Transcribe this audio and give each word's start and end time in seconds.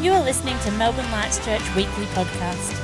You 0.00 0.12
are 0.12 0.22
listening 0.22 0.58
to 0.60 0.70
Melbourne 0.72 1.10
Lights 1.10 1.44
Church 1.44 1.62
Weekly 1.74 2.04
Podcast. 2.06 2.74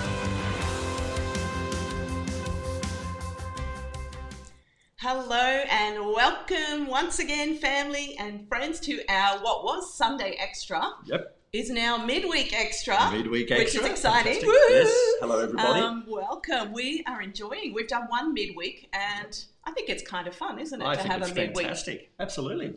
Hello 4.98 5.36
and 5.36 5.98
welcome 6.06 6.86
once 6.86 7.18
again, 7.18 7.56
family 7.58 8.16
and 8.18 8.48
friends, 8.48 8.80
to 8.80 9.00
our 9.08 9.38
what 9.40 9.64
was 9.64 9.94
Sunday 9.94 10.36
Extra 10.40 10.82
Yep. 11.04 11.36
is 11.52 11.70
now 11.70 11.96
midweek 12.04 12.52
extra, 12.58 12.96
Midweek 13.12 13.50
which 13.50 13.74
is 13.74 13.84
exciting. 13.84 14.44
Woo! 14.46 14.52
Yes. 14.70 14.92
Hello, 15.20 15.40
everybody. 15.40 15.80
Um, 15.80 16.04
welcome. 16.08 16.72
We 16.72 17.04
are 17.06 17.20
enjoying. 17.20 17.74
We've 17.74 17.88
done 17.88 18.06
one 18.08 18.32
midweek, 18.32 18.88
and 18.92 19.44
I 19.64 19.72
think 19.72 19.88
it's 19.90 20.02
kind 20.02 20.26
of 20.26 20.34
fun, 20.34 20.58
isn't 20.58 20.80
it, 20.80 20.84
I 20.86 20.94
to 20.94 21.00
think 21.02 21.12
have 21.12 21.22
it's 21.22 21.30
a 21.30 21.34
midweek? 21.34 21.66
fantastic. 21.66 22.10
Absolutely. 22.18 22.74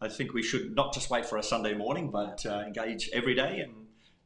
I 0.00 0.08
think 0.08 0.32
we 0.34 0.42
should 0.42 0.74
not 0.74 0.92
just 0.94 1.10
wait 1.10 1.26
for 1.26 1.38
a 1.38 1.42
Sunday 1.42 1.74
morning, 1.74 2.10
but 2.10 2.44
uh, 2.46 2.60
engage 2.66 3.10
every 3.12 3.34
day. 3.34 3.60
And 3.60 3.72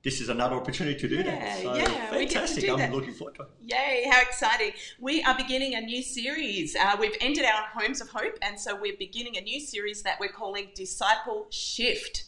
this 0.03 0.21
is 0.21 0.29
another 0.29 0.57
opportunity 0.57 0.99
to 0.99 1.09
do 1.09 1.17
Yeah, 1.17 1.23
that. 1.25 1.63
So 1.63 1.75
yeah, 1.75 1.83
we 2.11 2.27
get 2.27 2.29
to 2.31 2.35
fantastic. 2.39 2.71
I'm 2.71 2.79
that. 2.79 2.93
looking 2.93 3.13
forward 3.15 3.37
to 3.37 3.43
it. 3.43 3.49
Yay, 3.67 4.09
how 4.11 4.21
exciting. 4.21 4.73
We 5.01 5.23
are 5.23 5.37
beginning 5.37 5.75
a 5.75 5.81
new 5.81 6.03
series. 6.03 6.75
Uh, 6.77 6.97
we've 6.99 7.17
ended 7.21 7.45
our 7.45 7.65
Homes 7.75 8.01
of 8.01 8.09
Hope, 8.09 8.37
and 8.43 8.59
so 8.59 8.75
we're 8.81 8.97
beginning 8.99 9.37
a 9.37 9.41
new 9.41 9.61
series 9.61 10.03
that 10.03 10.19
we're 10.21 10.29
calling 10.33 10.69
Disciple 10.75 11.47
Shift. 11.51 12.25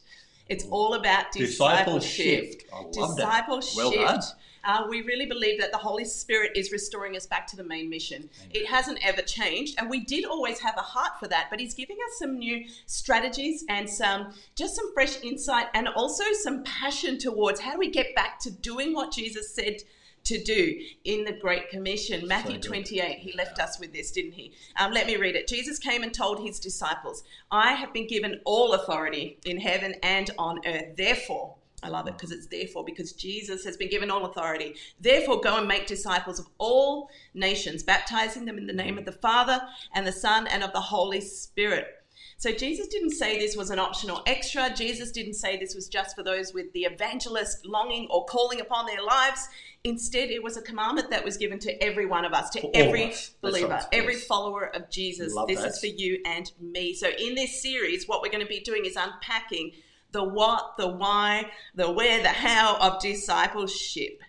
It's 0.47 0.65
all 0.67 0.95
about 0.95 1.33
Disciple 1.33 1.95
discipleship. 2.01 2.45
shift. 2.61 2.65
I 2.73 2.83
love 3.01 3.17
that. 3.17 3.49
Well 3.77 3.91
done. 3.93 4.21
Uh, 4.65 4.87
we 4.89 5.03
really 5.03 5.27
believe 5.27 5.61
that 5.61 5.73
the 5.73 5.79
Holy 5.79 6.05
Spirit 6.05 6.53
is 6.55 6.73
restoring 6.73 7.17
us 7.17 7.27
back 7.27 7.47
to 7.49 7.57
the 7.57 7.65
main 7.65 7.89
mission. 7.91 8.29
It 8.51 8.67
hasn't 8.67 8.99
ever 9.05 9.23
changed, 9.23 9.77
and 9.79 9.91
we 9.91 10.01
did 10.01 10.25
always 10.25 10.59
have 10.61 10.77
a 10.77 10.83
heart 10.83 11.19
for 11.21 11.29
that, 11.29 11.49
but 11.51 11.61
He's 11.61 11.75
giving 11.75 11.97
us 11.97 12.19
some 12.19 12.39
new 12.39 12.65
strategies 12.87 13.65
and 13.69 13.89
some 13.89 14.35
just 14.55 14.77
some 14.77 14.93
fresh 14.95 15.23
insight 15.23 15.67
and 15.75 15.89
also 15.89 16.25
some 16.43 16.63
passion 16.65 17.19
towards 17.19 17.61
how 17.61 17.73
do 17.73 17.79
we 17.79 17.91
get 17.91 18.15
back 18.15 18.39
to 18.41 18.51
doing 18.51 18.95
what 18.95 19.13
Jesus 19.13 19.55
said 19.55 19.83
to 20.25 20.43
do 20.43 20.81
in 21.05 21.25
the 21.25 21.33
Great 21.33 21.69
Commission. 21.69 22.27
Matthew 22.27 22.55
good. 22.55 22.63
28, 22.63 23.19
he 23.19 23.33
left 23.37 23.59
us 23.61 23.79
with 23.79 23.93
this, 23.93 24.11
didn't 24.11 24.33
he? 24.33 24.53
Um, 24.77 24.93
let 24.93 25.07
me 25.07 25.17
read 25.17 25.37
it. 25.37 25.47
Jesus 25.47 25.79
came 25.79 26.03
and 26.03 26.13
told 26.13 26.41
his 26.41 26.59
disciples, 26.59 27.25
I 27.51 27.75
have 27.75 27.93
been 27.93 28.07
given 28.07 28.41
all 28.45 28.73
authority 28.73 29.39
in 29.45 29.59
heaven 29.61 29.95
and 30.03 30.31
on 30.39 30.61
earth. 30.67 30.97
Therefore, 30.97 31.57
I 31.85 31.89
love 31.89 32.09
it 32.09 32.17
because 32.17 32.33
it's 32.33 32.47
therefore, 32.47 32.83
because 32.83 33.13
Jesus 33.13 33.65
has 33.65 33.77
been 33.77 33.91
given 33.91 34.11
all 34.11 34.25
authority. 34.25 34.75
Therefore, 35.01 35.41
go 35.41 35.59
and 35.59 35.69
make 35.69 35.87
disciples 35.87 36.39
of 36.39 36.47
all 36.59 37.11
nations, 37.35 37.83
baptizing 37.83 38.47
them 38.47 38.57
in 38.57 38.67
the 38.67 38.73
name 38.73 38.97
of 38.97 39.05
the 39.05 39.13
Father 39.13 39.61
and 39.95 40.07
the 40.07 40.13
Son 40.13 40.47
and 40.47 40.65
of 40.65 40.73
the 40.73 40.81
Holy 40.81 41.21
Spirit. 41.21 41.89
So 42.37 42.53
Jesus 42.53 42.89
didn't 42.89 43.11
say 43.11 43.39
this 43.39 43.57
was 43.57 43.71
an 43.71 43.79
optional 43.79 44.23
extra. 44.27 44.73
Jesus 44.75 45.13
didn't 45.13 45.35
say 45.35 45.57
this 45.57 45.75
was 45.75 45.89
just 45.89 46.17
for 46.17 46.23
those 46.23 46.53
with 46.53 46.73
the 46.73 46.83
evangelist 46.83 47.65
longing 47.65 48.09
or 48.11 48.25
calling 48.25 48.61
upon 48.61 48.87
their 48.87 49.03
lives. 49.03 49.49
Instead, 49.85 50.31
it 50.31 50.43
was 50.43 50.57
a 50.57 50.63
commandment 50.63 51.11
that 51.11 51.25
was 51.25 51.37
given 51.37 51.59
to 51.61 51.83
every 51.83 52.07
one 52.07 52.25
of 52.25 52.33
us, 52.33 52.51
to 52.51 52.61
For 52.63 52.71
every 52.75 53.13
us. 53.13 53.31
Believer, 53.41 53.69
right, 53.69 53.85
every 53.93 54.15
yes. 54.15 54.25
follower 54.25 54.75
of 54.75 54.91
Jesus. 54.91 55.35
Love 55.35 55.49
this 55.49 55.61
that. 55.61 55.69
is 55.69 55.79
for 55.79 55.87
you 55.87 56.21
and 56.25 56.51
me. 56.61 56.95
So, 56.95 57.11
in 57.19 57.35
this 57.35 57.61
series, 57.61 58.09
what 58.09 58.23
we're 58.23 58.31
going 58.31 58.45
to 58.45 58.49
be 58.49 58.61
doing 58.61 58.87
is 58.87 58.97
unpacking 58.97 59.73
the 60.15 60.25
what, 60.25 60.77
the 60.79 60.89
why, 60.89 61.51
the 61.75 61.91
where, 61.91 62.23
the 62.23 62.29
how 62.29 62.79
of 62.79 63.03
discipleship. 63.03 64.23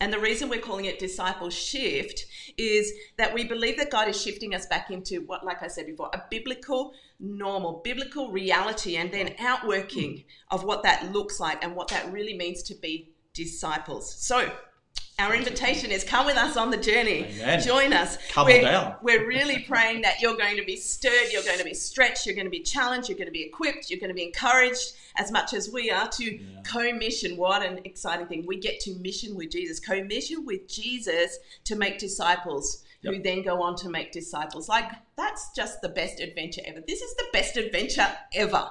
And 0.00 0.12
the 0.12 0.18
reason 0.18 0.48
we're 0.48 0.60
calling 0.60 0.86
it 0.86 0.98
disciple 0.98 1.50
shift 1.50 2.26
is 2.58 2.92
that 3.16 3.32
we 3.32 3.44
believe 3.44 3.76
that 3.78 3.90
God 3.90 4.08
is 4.08 4.20
shifting 4.20 4.54
us 4.54 4.66
back 4.66 4.90
into 4.90 5.20
what, 5.20 5.44
like 5.44 5.62
I 5.62 5.68
said 5.68 5.86
before, 5.86 6.10
a 6.12 6.22
biblical 6.30 6.92
normal, 7.20 7.80
biblical 7.84 8.30
reality, 8.30 8.96
and 8.96 9.12
then 9.12 9.34
outworking 9.38 10.24
of 10.50 10.64
what 10.64 10.82
that 10.82 11.12
looks 11.12 11.38
like 11.38 11.62
and 11.62 11.74
what 11.74 11.88
that 11.88 12.12
really 12.12 12.36
means 12.36 12.62
to 12.64 12.74
be 12.74 13.10
disciples. 13.32 14.14
So, 14.18 14.50
our 15.18 15.34
invitation 15.34 15.90
is 15.90 16.04
come 16.04 16.26
with 16.26 16.36
us 16.36 16.58
on 16.58 16.70
the 16.70 16.76
journey. 16.76 17.24
Amen. 17.40 17.62
Join 17.62 17.94
us. 17.94 18.18
Come 18.32 18.46
we're, 18.46 18.60
down. 18.60 18.96
We're 19.00 19.26
really 19.26 19.60
praying 19.60 20.02
that 20.02 20.20
you're 20.20 20.36
going 20.36 20.56
to 20.58 20.64
be 20.64 20.76
stirred, 20.76 21.32
you're 21.32 21.42
going 21.42 21.58
to 21.58 21.64
be 21.64 21.72
stretched, 21.72 22.26
you're 22.26 22.34
going 22.34 22.46
to 22.46 22.50
be 22.50 22.60
challenged, 22.60 23.08
you're 23.08 23.16
going 23.16 23.28
to 23.28 23.32
be 23.32 23.42
equipped, 23.42 23.88
you're 23.88 23.98
going 23.98 24.10
to 24.10 24.14
be 24.14 24.24
encouraged 24.24 24.92
as 25.16 25.32
much 25.32 25.54
as 25.54 25.70
we 25.72 25.90
are 25.90 26.06
to 26.08 26.38
co-mission. 26.64 27.38
What 27.38 27.64
an 27.64 27.80
exciting 27.84 28.26
thing. 28.26 28.44
We 28.46 28.58
get 28.58 28.78
to 28.80 28.94
mission 28.96 29.34
with 29.34 29.50
Jesus, 29.50 29.80
co-mission 29.80 30.44
with 30.44 30.68
Jesus 30.68 31.38
to 31.64 31.76
make 31.76 31.98
disciples 31.98 32.84
who 33.02 33.22
then 33.22 33.42
go 33.42 33.62
on 33.62 33.76
to 33.76 33.88
make 33.88 34.12
disciples. 34.12 34.68
Like 34.68 34.90
that's 35.16 35.50
just 35.54 35.80
the 35.80 35.88
best 35.88 36.20
adventure 36.20 36.60
ever. 36.66 36.82
This 36.86 37.00
is 37.00 37.14
the 37.14 37.26
best 37.32 37.56
adventure 37.56 38.08
ever. 38.34 38.68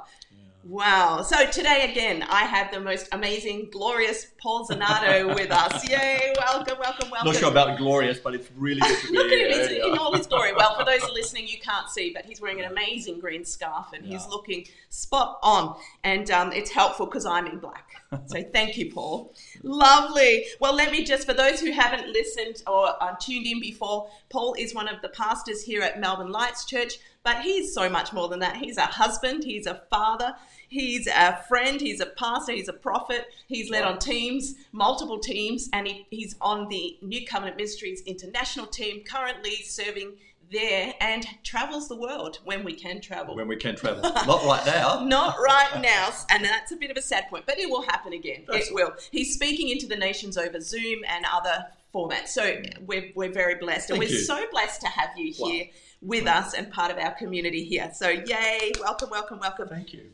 Wow. 0.67 1.21
So 1.21 1.45
today 1.51 1.91
again, 1.91 2.23
I 2.23 2.45
have 2.45 2.71
the 2.71 2.79
most 2.79 3.09
amazing, 3.11 3.69
glorious 3.71 4.25
Paul 4.39 4.67
Zanato 4.67 5.35
with 5.35 5.51
us. 5.51 5.87
Yay. 5.89 6.33
Welcome, 6.39 6.79
welcome, 6.79 7.11
welcome. 7.11 7.31
Not 7.31 7.35
sure 7.35 7.51
about 7.51 7.77
glorious, 7.77 8.17
but 8.17 8.33
it's 8.33 8.49
really 8.57 8.79
good 8.79 8.99
to 9.01 9.11
be 9.11 9.15
Look 9.15 9.31
at 9.31 9.71
him, 9.71 9.91
in 9.91 9.97
all 9.99 10.11
his 10.15 10.25
glory. 10.25 10.53
Well, 10.53 10.75
for 10.75 10.83
those 10.83 11.07
listening, 11.11 11.47
you 11.47 11.59
can't 11.59 11.87
see, 11.87 12.13
but 12.15 12.25
he's 12.25 12.41
wearing 12.41 12.61
an 12.61 12.71
amazing 12.71 13.19
green 13.19 13.45
scarf 13.45 13.93
and 13.93 14.03
he's 14.03 14.25
looking 14.25 14.65
spot 14.89 15.37
on. 15.43 15.75
And 16.03 16.31
um, 16.31 16.51
it's 16.51 16.71
helpful 16.71 17.05
because 17.05 17.27
I'm 17.27 17.45
in 17.45 17.59
black. 17.59 17.87
So 18.27 18.41
thank 18.41 18.77
you, 18.77 18.93
Paul. 18.93 19.35
Lovely. 19.61 20.45
Well, 20.61 20.73
let 20.73 20.89
me 20.89 21.03
just, 21.03 21.27
for 21.27 21.33
those 21.33 21.59
who 21.59 21.73
haven't 21.73 22.07
listened 22.07 22.63
or 22.65 22.91
uh, 23.03 23.13
tuned 23.19 23.45
in 23.45 23.59
before, 23.59 24.09
Paul 24.29 24.55
is 24.57 24.73
one 24.73 24.87
of 24.87 25.01
the 25.01 25.09
pastors 25.09 25.63
here 25.63 25.81
at 25.81 25.99
Melbourne 25.99 26.31
Lights 26.31 26.63
Church, 26.63 26.93
but 27.25 27.41
he's 27.41 27.73
so 27.73 27.89
much 27.89 28.13
more 28.13 28.29
than 28.29 28.39
that. 28.39 28.55
He's 28.55 28.77
a 28.77 28.83
husband, 28.83 29.43
he's 29.43 29.65
a 29.65 29.81
father, 29.89 30.35
he's 30.69 31.07
a 31.07 31.43
friend, 31.49 31.81
he's 31.81 31.99
a 31.99 32.05
pastor, 32.05 32.53
he's 32.53 32.69
a 32.69 32.73
prophet, 32.73 33.25
he's 33.47 33.71
led 33.71 33.83
on 33.83 33.97
teams, 33.97 34.53
multiple 34.71 35.17
teams, 35.17 35.67
and 35.73 35.87
he, 35.87 36.05
he's 36.11 36.35
on 36.39 36.69
the 36.69 36.97
New 37.01 37.25
Covenant 37.25 37.57
Ministries 37.57 38.01
international 38.01 38.67
team, 38.67 39.03
currently 39.03 39.55
serving 39.63 40.13
there 40.51 40.93
and 41.01 41.25
travels 41.43 41.87
the 41.87 41.95
world 41.95 42.37
when 42.43 42.63
we 42.63 42.73
can 42.73 43.01
travel. 43.01 43.35
When 43.35 43.47
we 43.47 43.55
can 43.55 43.75
travel. 43.75 44.03
Not 44.27 44.45
right 44.45 44.63
now. 44.63 45.03
Not 45.03 45.37
right 45.39 45.81
now, 45.81 46.13
and 46.29 46.45
that's 46.45 46.71
a 46.71 46.75
bit 46.75 46.91
of 46.91 46.97
a 46.97 47.01
sad 47.01 47.27
point, 47.31 47.47
but 47.47 47.57
it 47.57 47.67
will 47.67 47.81
happen 47.81 48.13
again. 48.13 48.43
That's 48.47 48.69
it 48.69 48.75
will. 48.75 48.93
He's 49.09 49.33
speaking 49.33 49.69
into 49.69 49.87
the 49.87 49.97
nations 49.97 50.37
over 50.37 50.61
Zoom 50.61 50.99
and 51.07 51.25
other 51.33 51.65
formats. 51.91 52.27
So 52.27 52.61
we're, 52.81 53.11
we're 53.15 53.31
very 53.31 53.55
blessed, 53.55 53.89
and 53.89 53.97
we're 53.97 54.09
you. 54.09 54.19
so 54.19 54.45
blessed 54.51 54.81
to 54.81 54.87
have 54.87 55.09
you 55.17 55.33
Wow. 55.39 55.61
With 56.05 56.27
us 56.27 56.53
and 56.53 56.71
part 56.71 56.91
of 56.91 56.97
our 56.97 57.11
community 57.11 57.63
here. 57.63 57.91
So 57.93 58.09
yay! 58.09 58.71
Welcome, 58.79 59.09
welcome, 59.09 59.39
welcome. 59.39 59.67
Thank 59.67 59.93
you. 59.93 60.11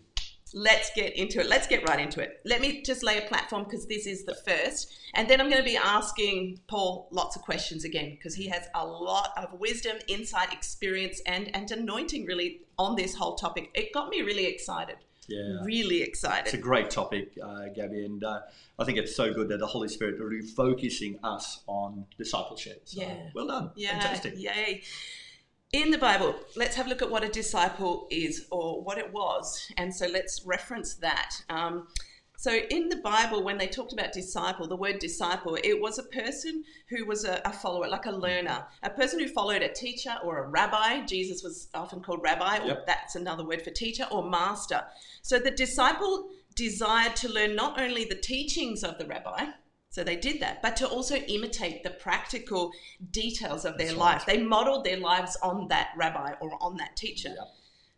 Let's 0.54 0.92
get 0.94 1.16
into 1.16 1.40
it. 1.40 1.48
Let's 1.48 1.66
get 1.66 1.88
right 1.88 2.00
into 2.00 2.20
it. 2.20 2.42
Let 2.44 2.60
me 2.60 2.82
just 2.82 3.04
lay 3.04 3.18
a 3.18 3.22
platform 3.22 3.64
because 3.64 3.88
this 3.88 4.06
is 4.06 4.26
the 4.26 4.36
first. 4.36 4.94
And 5.14 5.30
then 5.30 5.40
I'm 5.40 5.50
going 5.50 5.62
to 5.62 5.70
be 5.70 5.78
asking 5.78 6.60
Paul 6.68 7.08
lots 7.12 7.38
of 7.38 7.42
questions 7.42 7.86
again 7.86 8.12
because 8.12 8.36
he 8.36 8.48
has 8.50 8.68
a 8.76 8.86
lot 8.86 9.30
of 9.38 9.58
wisdom, 9.60 9.98
insight, 10.08 10.52
experience, 10.52 11.22
and, 11.26 11.56
and 11.56 11.72
anointing 11.72 12.26
really 12.26 12.62
on 12.78 12.98
this 12.98 13.16
whole 13.16 13.36
topic. 13.36 13.70
It 13.74 13.94
got 13.94 14.10
me 14.10 14.22
really 14.24 14.46
excited. 14.46 14.98
Yeah. 15.30 15.60
Really 15.64 16.02
excited. 16.02 16.48
It's 16.48 16.54
a 16.56 16.58
great 16.58 16.90
topic, 16.90 17.32
uh, 17.42 17.68
Gabby, 17.74 18.04
and 18.04 18.22
uh, 18.22 18.42
I 18.78 18.84
think 18.84 18.98
it's 18.98 19.16
so 19.16 19.34
good 19.34 19.48
that 19.50 19.60
the 19.60 19.68
Holy 19.68 19.88
Spirit 19.88 20.20
are 20.20 20.26
refocusing 20.30 21.20
us 21.24 21.62
on 21.68 22.06
discipleship. 22.18 22.82
So, 22.86 23.02
Yeah. 23.02 23.16
well 23.34 23.48
done. 23.48 23.72
Yeah. 23.76 23.92
Fantastic. 23.92 24.34
Yay. 24.38 24.82
In 25.74 25.90
the 25.90 25.98
Bible, 25.98 26.36
let's 26.58 26.76
have 26.76 26.88
a 26.88 26.90
look 26.90 27.02
at 27.02 27.10
what 27.10 27.24
a 27.24 27.30
disciple 27.30 28.08
is 28.12 28.46
or 28.52 28.84
what 28.84 28.98
it 28.98 29.14
was. 29.14 29.72
And 29.78 29.94
so 29.96 30.06
let's 30.06 30.46
reference 30.46 30.96
that. 30.96 31.32
Um, 31.50 31.88
so 32.38 32.52
in 32.72 32.90
the 32.90 32.98
Bible, 32.98 33.42
when 33.42 33.58
they 33.58 33.68
talked 33.68 33.94
about 33.94 34.12
disciple, 34.12 34.68
the 34.68 34.76
word 34.76 35.00
disciple, 35.00 35.58
it 35.64 35.80
was 35.80 35.98
a 35.98 36.04
person 36.04 36.66
who 36.90 37.06
was 37.06 37.24
a, 37.24 37.40
a 37.46 37.54
follower, 37.54 37.88
like 37.88 38.06
a 38.06 38.12
learner, 38.12 38.66
a 38.84 38.90
person 38.90 39.20
who 39.20 39.28
followed 39.30 39.62
a 39.62 39.72
teacher 39.72 40.16
or 40.26 40.44
a 40.44 40.48
rabbi. 40.50 41.06
Jesus 41.06 41.42
was 41.42 41.70
often 41.74 42.02
called 42.02 42.22
rabbi, 42.22 42.58
or 42.64 42.68
Yep. 42.68 42.88
that's 42.88 43.16
another 43.16 43.46
word 43.46 43.62
for 43.62 43.70
teacher, 43.70 44.06
or 44.12 44.30
master. 44.30 44.84
So 45.22 45.40
the 45.40 45.52
disciple 45.52 46.32
desired 46.56 47.16
to 47.18 47.30
learn 47.32 47.56
not 47.56 47.80
only 47.80 48.04
the 48.04 48.16
teachings 48.16 48.84
of 48.84 48.98
the 48.98 49.06
rabbi, 49.06 49.46
so 49.92 50.06
they 50.06 50.16
did 50.16 50.40
that, 50.40 50.62
but 50.62 50.78
to 50.78 50.88
also 50.88 51.16
imitate 51.16 51.84
the 51.84 51.90
practical 51.90 52.72
details 53.12 53.66
of 53.66 53.78
their 53.78 53.88
That's 53.88 54.00
life. 54.00 54.28
right. 54.28 54.38
They 54.38 54.44
modeled 54.44 54.86
their 54.86 54.98
lives 54.98 55.38
on 55.44 55.68
that 55.68 55.90
rabbi 55.98 56.32
or 56.40 56.52
on 56.62 56.78
that 56.78 56.96
teacher. 56.96 57.36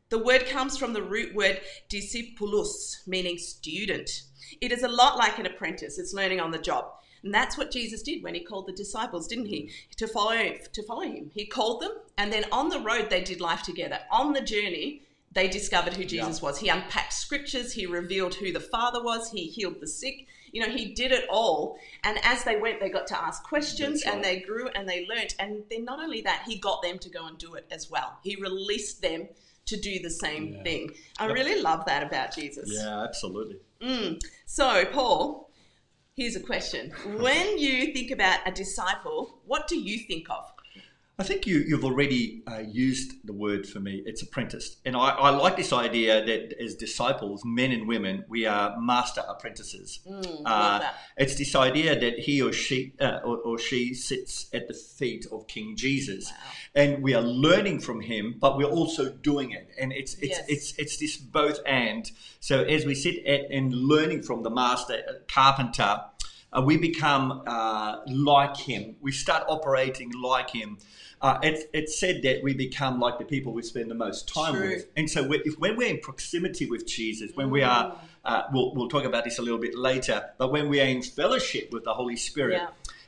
The 0.10 0.18
word 0.18 0.48
comes 0.48 0.76
from 0.76 0.94
the 0.94 1.04
root 1.04 1.36
word 1.36 1.62
discipulus, 1.90 3.08
meaning 3.08 3.38
student. 3.38 4.24
It 4.60 4.72
is 4.72 4.82
a 4.82 4.88
lot 4.88 5.18
like 5.18 5.38
an 5.38 5.46
apprentice, 5.46 6.00
it's 6.00 6.14
learning 6.14 6.40
on 6.40 6.50
the 6.50 6.58
job. 6.58 6.86
And 7.24 7.34
that's 7.34 7.58
what 7.60 7.72
Jesus 7.72 8.02
did 8.02 8.24
when 8.24 8.34
he 8.34 8.44
called 8.44 8.68
the 8.68 8.74
disciples, 8.74 9.28
didn't 9.28 9.46
he? 9.46 9.62
Mm-hmm. 9.62 9.92
To 9.98 10.08
follow 10.08 10.54
to 10.74 10.84
follow 10.84 11.02
him. 11.02 11.30
He 11.32 11.46
called 11.46 11.82
them 11.82 11.92
and 12.18 12.34
then 12.34 12.46
on 12.52 12.70
the 12.70 12.80
road 12.80 13.12
they 13.12 13.24
did 13.24 13.40
life 13.40 13.62
together. 13.62 14.00
On 14.12 14.34
the 14.34 14.42
journey, 14.42 15.04
they 15.32 15.48
discovered 15.48 15.94
who 15.94 16.06
Jesus 16.06 16.42
was. 16.42 16.58
He 16.58 16.70
unpacked 16.70 17.14
scriptures, 17.14 17.74
he 17.74 17.86
revealed 17.86 18.36
who 18.36 18.52
the 18.52 18.60
Father 18.60 19.02
was, 19.02 19.32
he 19.32 19.46
healed 19.48 19.80
the 19.80 19.88
sick. 19.88 20.28
You 20.54 20.62
know, 20.62 20.72
he 20.74 20.94
did 20.94 21.12
it 21.12 21.26
all. 21.30 21.78
And 22.06 22.18
as 22.24 22.44
they 22.46 22.56
went, 22.56 22.80
they 22.80 22.90
got 22.90 23.08
to 23.08 23.22
ask 23.22 23.44
questions 23.44 24.04
That's 24.04 24.16
and 24.16 24.24
they 24.24 24.40
grew 24.40 24.70
and 24.70 24.88
they 24.88 25.06
learnt. 25.08 25.36
And 25.40 25.64
then 25.70 25.84
not 25.84 26.00
only 26.00 26.22
that, 26.22 26.44
he 26.48 26.58
got 26.60 26.82
them 26.82 27.00
to 27.00 27.10
go 27.10 27.26
and 27.26 27.38
do 27.38 27.56
it 27.56 27.66
as 27.72 27.90
well. 27.90 28.18
He 28.24 28.38
released 28.38 29.02
them 29.02 29.28
to 29.66 29.76
do 29.80 30.00
the 30.00 30.10
same 30.12 30.54
Yeah. 30.54 30.64
thing. 30.64 30.92
I 31.18 31.26
Yep. 31.28 31.34
really 31.36 31.62
love 31.62 31.86
that 31.88 32.04
about 32.04 32.34
Jesus. 32.36 32.70
Yeah, 32.72 33.04
absolutely. 33.04 33.58
Mm. 33.82 34.22
So, 34.46 34.86
Paul, 34.86 35.50
Here's 36.16 36.36
a 36.36 36.40
question. 36.40 36.92
When 37.18 37.58
you 37.58 37.92
think 37.92 38.12
about 38.12 38.42
a 38.46 38.52
disciple, 38.52 39.40
what 39.48 39.68
do 39.68 39.80
you 39.80 39.98
think 39.98 40.30
of? 40.30 40.53
I 41.24 41.26
think 41.26 41.48
you, 41.48 41.60
you've 41.60 41.86
already 41.86 42.44
uh, 42.46 42.64
used 42.70 43.14
the 43.26 43.32
word 43.32 43.66
for 43.66 43.80
me. 43.80 44.04
It's 44.06 44.22
apprentice. 44.22 44.76
And 44.84 44.94
I, 44.94 45.12
I, 45.12 45.30
like 45.30 45.56
this 45.56 45.72
idea 45.72 46.22
that 46.26 46.62
as 46.62 46.76
disciples, 46.76 47.44
men 47.46 47.72
and 47.72 47.88
women, 47.88 48.26
we 48.28 48.46
are 48.46 48.78
master 48.78 49.24
apprentices. 49.30 50.00
Mm, 50.06 50.42
uh, 50.46 50.82
it's 51.16 51.38
this 51.38 51.56
idea 51.56 51.98
that 51.98 52.20
he 52.20 52.42
or 52.42 52.52
she 52.52 52.92
uh, 53.00 53.22
or, 53.24 53.38
or, 53.38 53.58
she 53.58 53.94
sits 53.94 54.48
at 54.54 54.68
the 54.68 54.74
feet 54.74 55.26
of 55.32 55.48
King 55.48 55.78
Jesus. 55.78 56.30
Wow. 56.30 56.38
And 56.76 57.02
we 57.02 57.14
are 57.14 57.22
learning 57.22 57.80
from 57.80 58.02
him, 58.02 58.36
but 58.38 58.58
we're 58.58 58.66
also 58.66 59.10
doing 59.10 59.52
it. 59.52 59.70
And 59.80 59.94
it's 59.94 60.16
it's 60.16 60.40
Yes. 60.40 60.46
it's 60.50 60.74
it's 60.78 60.98
this 60.98 61.16
both 61.16 61.60
and. 61.66 62.12
So 62.42 62.64
as 62.64 62.86
we 62.86 62.96
sit 62.96 63.26
at 63.26 63.50
and 63.50 63.74
learning 63.74 64.24
from 64.24 64.44
the 64.44 64.50
master 64.50 64.96
uh, 65.08 65.14
carpenter, 65.34 66.02
uh, 66.54 66.62
we 66.62 66.78
become 66.78 67.44
uh, 67.46 67.98
like 68.08 68.56
him. 68.56 68.96
We 69.02 69.12
start 69.12 69.44
operating 69.48 70.12
like 70.12 70.50
him. 70.50 70.78
Uh, 71.22 71.40
it's, 71.42 71.64
it's 71.74 71.98
said 72.00 72.22
that 72.24 72.44
we 72.44 72.54
become 72.54 73.00
like 73.00 73.18
the 73.18 73.26
people 73.26 73.54
we 73.54 73.62
spend 73.62 73.90
the 73.90 73.96
most 73.96 74.28
time 74.28 74.56
True. 74.56 74.70
with. 74.70 74.88
And 74.98 75.10
so 75.10 75.32
if, 75.32 75.58
when 75.58 75.78
we're 75.78 75.90
in 75.90 76.00
proximity 76.00 76.66
with 76.66 76.86
Jesus, 76.86 77.32
when 77.36 77.50
we 77.50 77.64
are, 77.64 77.98
uh, 78.26 78.44
we'll, 78.52 78.74
we'll 78.76 78.90
talk 78.90 79.06
about 79.06 79.24
this 79.24 79.40
a 79.40 79.42
little 79.42 79.60
bit 79.60 79.74
later, 79.74 80.30
but 80.38 80.52
when 80.52 80.68
we 80.70 80.82
are 80.82 80.86
in 80.86 81.02
fellowship 81.02 81.72
with 81.72 81.86
the 81.86 81.94
Holy 81.94 82.18
Spirit, 82.18 82.62
Yeah. 82.62 82.68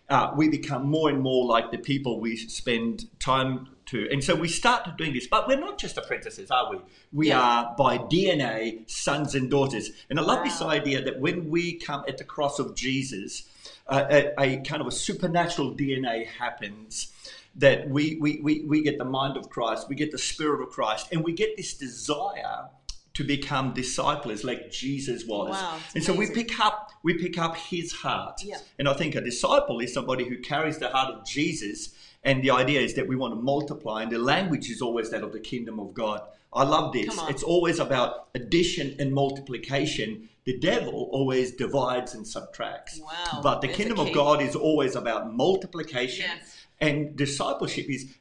Uh, 0.09 0.31
we 0.35 0.49
become 0.49 0.85
more 0.85 1.09
and 1.09 1.21
more 1.21 1.45
like 1.45 1.71
the 1.71 1.77
people 1.77 2.19
we 2.19 2.35
spend 2.37 3.05
time 3.19 3.69
to. 3.87 4.07
And 4.11 4.23
so 4.23 4.35
we 4.35 4.47
start 4.47 4.97
doing 4.97 5.13
this, 5.13 5.27
but 5.27 5.47
we're 5.47 5.59
not 5.59 5.77
just 5.77 5.97
apprentices, 5.97 6.49
are 6.51 6.71
we? 6.71 6.79
We 7.13 7.27
Yeah. 7.29 7.39
are 7.41 7.75
by 7.77 7.97
DNA 7.97 8.89
sons 8.89 9.35
and 9.35 9.49
daughters. 9.49 9.91
And 10.09 10.19
I 10.19 10.23
love 10.23 10.43
this 10.43 10.61
idea 10.61 11.03
that 11.03 11.19
when 11.19 11.49
we 11.49 11.73
come 11.73 12.03
at 12.07 12.17
the 12.17 12.23
cross 12.23 12.59
of 12.59 12.75
Jesus, 12.75 13.43
uh, 13.87 14.05
a, 14.09 14.41
a 14.41 14.57
kind 14.61 14.81
of 14.81 14.87
a 14.87 14.91
supernatural 14.91 15.75
DNA 15.75 16.27
happens. 16.27 17.11
That 17.57 17.87
we, 17.89 18.17
we, 18.19 18.41
we, 18.43 18.65
we 18.67 18.83
get 18.83 18.97
the 18.97 19.05
mind 19.05 19.37
of 19.37 19.49
Christ, 19.49 19.87
we 19.87 19.95
get 19.95 20.11
the 20.11 20.17
spirit 20.17 20.61
of 20.61 20.71
Christ, 20.71 21.07
and 21.13 21.23
we 21.23 21.31
get 21.31 21.55
this 21.55 21.73
desire 21.73 22.67
to 23.15 23.23
become 23.23 23.73
disciples 23.73 24.43
like 24.43 24.71
Jesus 24.71 25.25
was. 25.25 25.51
Wow, 25.51 25.79
and 25.95 26.03
so 26.03 26.13
we 26.13 26.29
pick 26.29 26.59
up 26.59 26.91
we 27.03 27.15
pick 27.15 27.37
up 27.37 27.55
his 27.55 27.91
heart. 27.91 28.41
Yeah. 28.43 28.57
And 28.77 28.87
I 28.87 28.93
think 28.93 29.15
a 29.15 29.21
disciple 29.21 29.79
is 29.79 29.93
somebody 29.93 30.27
who 30.27 30.37
carries 30.39 30.77
the 30.77 30.89
heart 30.89 31.13
of 31.13 31.25
Jesus. 31.25 31.93
And 32.23 32.43
the 32.43 32.51
idea 32.51 32.81
is 32.81 32.95
that 32.95 33.07
we 33.07 33.15
want 33.15 33.35
to 33.35 33.39
multiply, 33.39 34.01
and 34.01 34.11
the 34.11 34.17
language 34.17 34.69
is 34.71 34.81
always 34.81 35.11
that 35.11 35.21
of 35.21 35.31
the 35.31 35.39
kingdom 35.39 35.79
of 35.79 35.93
God. 35.93 36.21
I 36.51 36.63
love 36.63 36.93
this. 36.93 37.19
It's 37.29 37.43
always 37.43 37.79
about 37.79 38.29
addition 38.33 38.95
and 38.97 39.13
multiplication. 39.13 40.29
The 40.45 40.57
devil 40.57 41.09
always 41.11 41.51
divides 41.51 42.15
and 42.15 42.25
subtracts. 42.25 42.99
Wow, 42.99 43.41
But 43.43 43.61
the 43.61 43.67
kingdom 43.67 43.99
of. 43.99 44.11
God 44.13 44.41
is 44.41 44.55
always 44.55 44.95
about 44.95 45.33
multiplication. 45.33 46.25
Yes. 46.27 46.65
And 46.79 47.15
discipleship 47.15 47.89
is 47.89 48.13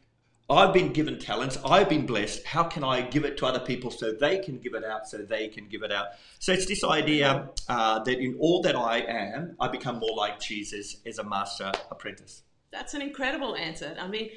I've 0.50 0.74
been 0.74 0.92
given 0.92 1.18
talents. 1.18 1.56
I've 1.64 1.88
been 1.88 2.04
blessed. 2.04 2.44
How 2.44 2.64
can 2.64 2.84
I 2.84 3.00
give 3.00 3.24
it 3.24 3.38
to 3.38 3.46
other 3.46 3.60
people 3.60 3.90
so 3.90 4.12
they 4.12 4.38
can 4.38 4.58
give 4.58 4.74
it 4.74 4.84
out, 4.84 5.08
so 5.08 5.18
they 5.18 5.48
can 5.48 5.68
give 5.68 5.82
it 5.82 5.90
out? 5.90 6.08
So 6.38 6.52
it's 6.52 6.66
this 6.66 6.84
idea 6.84 7.48
uh, 7.68 8.00
that 8.00 8.18
in 8.18 8.36
all 8.38 8.60
that 8.62 8.76
I 8.76 8.98
am, 8.98 9.56
I 9.58 9.68
become 9.68 9.98
more 9.98 10.14
like 10.14 10.40
Jesus 10.40 10.98
as 11.06 11.18
a 11.18 11.24
master 11.24 11.72
apprentice. 11.90 12.42
That's 12.70 12.92
an 12.92 13.00
incredible 13.00 13.56
answer. 13.56 13.96
I 13.98 14.06
mean, 14.06 14.28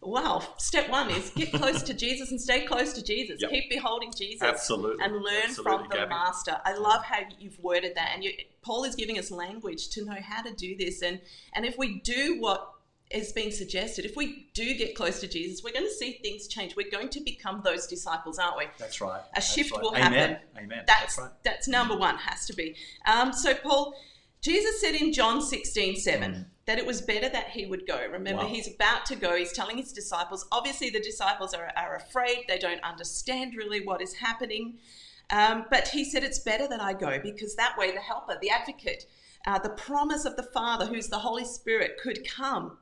wow. 0.00 0.46
Step 0.58 0.88
one 0.90 1.10
is 1.10 1.30
get 1.30 1.52
close 1.52 1.82
to 1.82 1.94
Jesus 1.94 2.30
and 2.30 2.40
stay 2.40 2.64
close 2.64 2.92
to 2.92 3.02
Jesus. 3.02 3.40
Yep. 3.40 3.50
Keep 3.50 3.70
beholding 3.70 4.12
Jesus. 4.16 4.42
Absolutely. 4.42 5.04
And 5.04 5.14
learn 5.14 5.42
Absolutely, 5.42 5.78
from 5.78 5.88
the 5.88 5.96
Gabby. 5.96 6.10
master. 6.10 6.60
I 6.64 6.76
love 6.76 7.02
how 7.02 7.18
you've 7.40 7.58
worded 7.58 7.96
that. 7.96 8.10
And 8.14 8.22
you, 8.22 8.30
Paul 8.62 8.84
is 8.84 8.94
giving 8.94 9.18
us 9.18 9.32
language 9.32 9.88
to 9.88 10.04
know 10.04 10.18
how 10.22 10.42
to 10.42 10.54
do 10.54 10.76
this. 10.76 11.02
And, 11.02 11.20
and 11.54 11.66
if 11.66 11.76
we 11.76 11.98
do 12.00 12.36
what 12.38 12.74
is 13.10 13.32
being 13.32 13.50
suggested, 13.50 14.04
if 14.04 14.16
we 14.16 14.48
do 14.52 14.74
get 14.74 14.94
close 14.94 15.20
to 15.20 15.26
Jesus, 15.28 15.64
we're 15.64 15.72
going 15.72 15.86
to 15.86 15.92
see 15.92 16.18
things 16.22 16.46
change. 16.46 16.76
We're 16.76 16.90
going 16.90 17.08
to 17.10 17.20
become 17.20 17.62
those 17.64 17.86
disciples, 17.86 18.38
aren't 18.38 18.58
we? 18.58 18.64
That's 18.78 19.00
right. 19.00 19.22
A 19.34 19.40
shift 19.40 19.72
right. 19.72 19.80
will 19.82 19.96
Amen. 19.96 20.12
happen. 20.12 20.36
Amen. 20.58 20.84
That's 20.86 21.16
That's 21.16 21.18
right. 21.18 21.30
that's 21.42 21.68
number 21.68 21.96
one, 21.96 22.16
has 22.16 22.46
to 22.46 22.52
be. 22.54 22.76
Um, 23.06 23.32
so 23.32 23.54
Paul, 23.54 23.94
Jesus 24.42 24.80
said 24.80 24.94
in 24.94 25.12
John 25.12 25.40
16, 25.40 25.96
7, 25.96 26.46
that 26.66 26.76
it 26.78 26.84
was 26.84 27.00
better 27.00 27.30
that 27.30 27.48
he 27.48 27.64
would 27.64 27.86
go. 27.86 27.98
Remember, 27.98 28.42
Mm. 28.42 28.44
Wow. 28.48 28.54
he's 28.54 28.68
about 28.74 29.06
to 29.06 29.16
go. 29.16 29.34
He's 29.36 29.52
telling 29.52 29.78
his 29.78 29.90
disciples. 29.90 30.46
Obviously, 30.52 30.90
the 30.90 31.00
disciples 31.00 31.54
are, 31.54 31.72
are 31.78 31.96
afraid. 31.96 32.44
They 32.46 32.58
don't 32.58 32.82
understand 32.84 33.54
really 33.54 33.80
what 33.86 34.02
is 34.02 34.12
happening. 34.14 34.78
Um, 35.30 35.64
but 35.70 35.88
he 35.88 36.04
said, 36.04 36.24
It's 36.24 36.38
better 36.40 36.68
that 36.68 36.80
I 36.82 36.92
go 36.92 37.18
because 37.22 37.54
that 37.56 37.76
way 37.78 37.90
the 37.90 38.00
helper, 38.00 38.36
the 38.42 38.50
advocate, 38.50 39.06
uh, 39.46 39.58
the 39.58 39.70
promise 39.70 40.26
of 40.26 40.36
the 40.36 40.42
Father, 40.42 40.84
who's 40.86 41.08
the 41.08 41.18
Holy 41.18 41.44
Spirit, 41.46 41.96
could 42.02 42.28
come. 42.28 42.76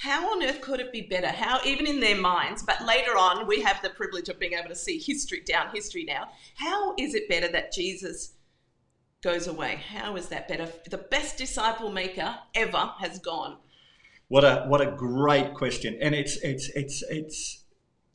How 0.00 0.32
on 0.32 0.42
earth 0.42 0.62
could 0.62 0.80
it 0.80 0.92
be 0.92 1.02
better? 1.02 1.28
How, 1.28 1.60
even 1.62 1.86
in 1.86 2.00
their 2.00 2.16
minds, 2.16 2.62
but 2.62 2.86
later 2.86 3.18
on, 3.18 3.46
we 3.46 3.60
have 3.60 3.82
the 3.82 3.90
privilege 3.90 4.30
of 4.30 4.38
being 4.38 4.54
able 4.54 4.70
to 4.70 4.74
see 4.74 4.98
history 4.98 5.40
down 5.40 5.74
history 5.74 6.04
now. 6.04 6.28
How 6.54 6.94
is 6.98 7.14
it 7.14 7.28
better 7.28 7.48
that 7.52 7.70
Jesus 7.70 8.32
goes 9.22 9.46
away? 9.46 9.82
How 9.92 10.16
is 10.16 10.28
that 10.28 10.48
better? 10.48 10.72
The 10.88 10.96
best 10.96 11.36
disciple 11.36 11.92
maker 11.92 12.34
ever 12.54 12.92
has 12.98 13.18
gone. 13.18 13.58
What 14.28 14.42
a 14.42 14.64
what 14.68 14.80
a 14.80 14.90
great 14.90 15.52
question, 15.52 15.98
and 16.00 16.14
it's 16.14 16.36
it's 16.38 16.70
it's 16.70 17.02
it's 17.10 17.59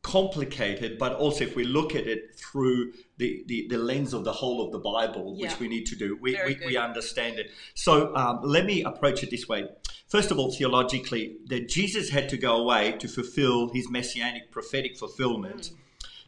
complicated, 0.05 0.99
but 0.99 1.13
also 1.13 1.43
if 1.43 1.55
we 1.55 1.63
look 1.63 1.95
at 1.95 2.05
it 2.05 2.35
through 2.37 2.93
the, 3.17 3.43
the, 3.47 3.67
the 3.71 3.77
lens 3.77 4.13
of 4.13 4.23
the 4.23 4.31
whole 4.31 4.63
of 4.63 4.71
the 4.71 4.77
Bible, 4.77 5.33
Yeah. 5.35 5.47
which 5.47 5.59
we 5.59 5.67
need 5.67 5.87
to 5.87 5.95
do, 5.95 6.15
we, 6.21 6.37
we, 6.45 6.59
we 6.63 6.77
understand 6.77 7.39
it. 7.39 7.47
So 7.73 8.15
um, 8.15 8.41
let 8.43 8.67
me 8.67 8.83
approach 8.83 9.23
it 9.23 9.31
this 9.31 9.47
way. 9.47 9.67
First 10.07 10.29
of 10.29 10.37
all, 10.37 10.51
theologically, 10.51 11.37
that 11.47 11.67
Jesus 11.67 12.11
had 12.11 12.29
to 12.29 12.37
go 12.37 12.55
away 12.57 12.91
to 12.99 13.07
fulfill 13.07 13.73
his 13.73 13.89
messianic 13.89 14.51
prophetic 14.51 14.95
fulfillment, 14.95 15.71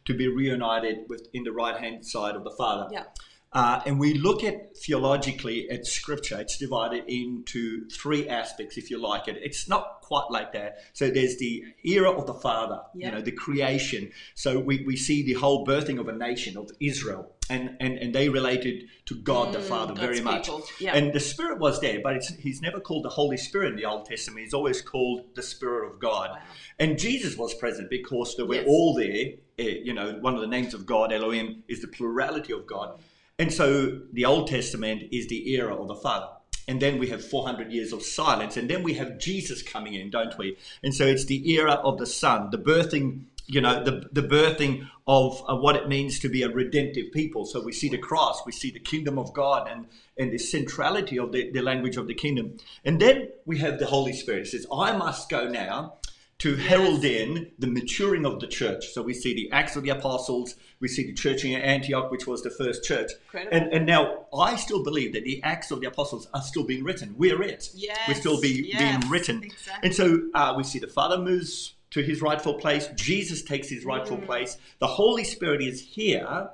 to 0.06 0.12
be 0.12 0.26
reunited 0.26 0.96
with 1.08 1.28
in 1.32 1.44
the 1.44 1.52
right 1.52 1.76
hand 1.76 2.04
side 2.04 2.34
of 2.34 2.42
the 2.42 2.50
Father. 2.50 2.88
Yeah. 2.90 3.04
Uh, 3.50 3.80
and 3.86 3.98
we 3.98 4.12
look 4.14 4.44
at 4.44 4.76
theologically 4.76 5.70
at 5.70 5.86
scripture, 5.86 6.38
it's 6.38 6.58
divided 6.58 7.04
into 7.08 7.88
three 7.88 8.28
aspects, 8.28 8.76
if 8.76 8.90
you 8.90 8.98
like 8.98 9.26
it. 9.26 9.38
It's 9.40 9.66
not 9.68 10.02
quite 10.02 10.26
like 10.30 10.52
that. 10.52 10.78
So 10.92 11.10
there's 11.10 11.38
the 11.38 11.64
era 11.82 12.10
of 12.10 12.26
the 12.26 12.34
Father, 12.34 12.80
you 12.94 13.10
know, 13.10 13.22
the 13.22 13.32
creation. 13.32 14.10
So 14.34 14.58
we, 14.58 14.84
we 14.84 14.96
see 14.96 15.22
the 15.22 15.32
whole 15.34 15.66
birthing 15.66 15.98
of 15.98 16.08
a 16.08 16.12
nation, 16.12 16.58
of 16.58 16.70
Israel, 16.78 17.32
and, 17.48 17.74
and, 17.80 17.96
and 17.96 18.14
they 18.14 18.28
related 18.28 18.84
to 19.06 19.14
God 19.14 19.54
the 19.54 19.58
Mm, 19.60 19.62
Father 19.62 19.94
God's 19.94 20.00
very 20.00 20.20
much. 20.20 20.50
Yeah. 20.78 20.94
And 20.94 21.14
the 21.14 21.20
Spirit 21.20 21.58
was 21.58 21.80
there, 21.80 22.00
but 22.02 22.16
it's, 22.16 22.28
he's 22.36 22.60
never 22.60 22.80
called 22.80 23.04
the 23.06 23.08
Holy 23.10 23.38
Spirit 23.38 23.70
in 23.70 23.76
the 23.76 23.86
Old 23.86 24.04
Testament. 24.04 24.44
He's 24.44 24.52
always 24.54 24.82
called 24.82 25.24
the 25.34 25.42
Spirit 25.42 25.90
of 25.90 25.98
God. 26.00 26.30
Wow. 26.32 26.38
And 26.78 26.98
Jesus 26.98 27.36
was 27.36 27.54
present 27.54 27.88
because 27.88 28.36
they 28.36 28.42
were 28.42 28.56
Yes. 28.56 28.66
all 28.68 28.94
there. 28.94 29.32
Eh, 29.58 29.78
You 29.84 29.94
know, 29.94 30.12
one 30.20 30.34
of 30.34 30.42
the 30.42 30.46
names 30.46 30.74
of 30.74 30.84
God, 30.84 31.12
Elohim, 31.12 31.64
is 31.66 31.80
the 31.80 31.88
plurality 31.88 32.52
of 32.52 32.66
God. 32.66 33.00
And 33.38 33.52
so 33.52 34.00
the 34.12 34.24
Old 34.24 34.48
Testament 34.48 35.04
is 35.12 35.28
the 35.28 35.54
era 35.54 35.74
of 35.74 35.88
the 35.88 35.94
Father. 35.94 36.28
And 36.66 36.82
then 36.82 36.98
we 36.98 37.08
have 37.08 37.24
400 37.24 37.72
years 37.72 37.92
of 37.92 38.02
silence. 38.02 38.56
And 38.56 38.68
then 38.68 38.82
we 38.82 38.94
have 38.94 39.18
Jesus 39.18 39.62
coming 39.62 39.94
in, 39.94 40.10
don't 40.10 40.36
we? 40.36 40.58
And 40.82 40.94
so 40.94 41.06
it's 41.06 41.24
the 41.24 41.50
era 41.50 41.72
of 41.72 41.98
the 41.98 42.06
Son, 42.06 42.50
the 42.50 42.58
birthing, 42.58 43.22
you 43.46 43.60
know, 43.60 43.82
the, 43.82 44.08
the 44.12 44.22
birthing 44.22 44.86
of 45.06 45.42
uh, 45.48 45.56
what 45.56 45.76
it 45.76 45.88
means 45.88 46.18
to 46.18 46.28
be 46.28 46.42
a 46.42 46.50
redemptive 46.50 47.12
people. 47.12 47.46
So 47.46 47.62
we 47.62 47.72
see 47.72 47.88
the 47.88 47.96
cross, 47.96 48.44
we 48.44 48.52
see 48.52 48.70
the 48.70 48.80
kingdom 48.80 49.18
of 49.18 49.32
God 49.32 49.66
and, 49.70 49.86
and 50.18 50.30
the 50.30 50.38
centrality 50.38 51.18
of 51.18 51.32
the, 51.32 51.50
the 51.50 51.62
language 51.62 51.96
of 51.96 52.06
the 52.06 52.14
kingdom. 52.14 52.58
And 52.84 53.00
then 53.00 53.28
we 53.46 53.58
have 53.58 53.78
the 53.78 53.86
Holy 53.86 54.12
Spirit. 54.12 54.42
It 54.42 54.48
says, 54.48 54.66
I 54.70 54.94
must 54.94 55.30
go 55.30 55.48
now 55.48 55.94
to 56.38 56.54
herald 56.54 57.04
in 57.04 57.50
the 57.58 57.66
maturing 57.66 58.24
of 58.24 58.38
the 58.38 58.46
church. 58.46 58.92
So 58.92 59.02
we 59.02 59.12
see 59.12 59.34
the 59.34 59.50
Acts 59.50 59.74
of 59.74 59.82
the 59.82 59.88
Apostles, 59.90 60.54
we 60.78 60.86
see 60.86 61.04
the 61.04 61.12
church 61.12 61.44
in 61.44 61.60
Antioch, 61.60 62.10
which 62.12 62.28
was 62.28 62.42
the 62.42 62.50
first 62.50 62.84
church. 62.84 63.10
Incredible. 63.24 63.56
And, 63.56 63.72
and 63.72 63.86
now 63.86 64.26
I 64.32 64.54
still 64.54 64.84
believe 64.84 65.12
that 65.14 65.24
the 65.24 65.42
Acts 65.42 65.72
of 65.72 65.80
the 65.80 65.88
Apostles 65.88 66.28
are 66.32 66.42
still 66.42 66.62
being 66.64 66.84
written. 66.84 67.14
We're 67.18 67.42
it. 67.42 67.70
Yes, 67.74 67.98
We're 68.06 68.14
still 68.14 68.40
be, 68.40 68.68
yes, 68.72 68.78
being 69.00 69.10
written. 69.10 69.42
exactly. 69.42 69.80
And 69.88 69.94
so 69.94 70.20
uh, 70.34 70.54
we 70.56 70.62
see 70.62 70.78
the 70.78 70.86
Father 70.86 71.18
moves 71.18 71.74
to 71.90 72.02
his 72.02 72.22
rightful 72.22 72.54
place, 72.54 72.86
Jesus 72.94 73.42
takes 73.42 73.68
his 73.68 73.82
Mm. 73.82 73.88
rightful 73.88 74.18
place, 74.18 74.58
the 74.78 74.86
Holy 74.86 75.24
Spirit 75.24 75.62
is 75.62 75.80
here 75.80 76.50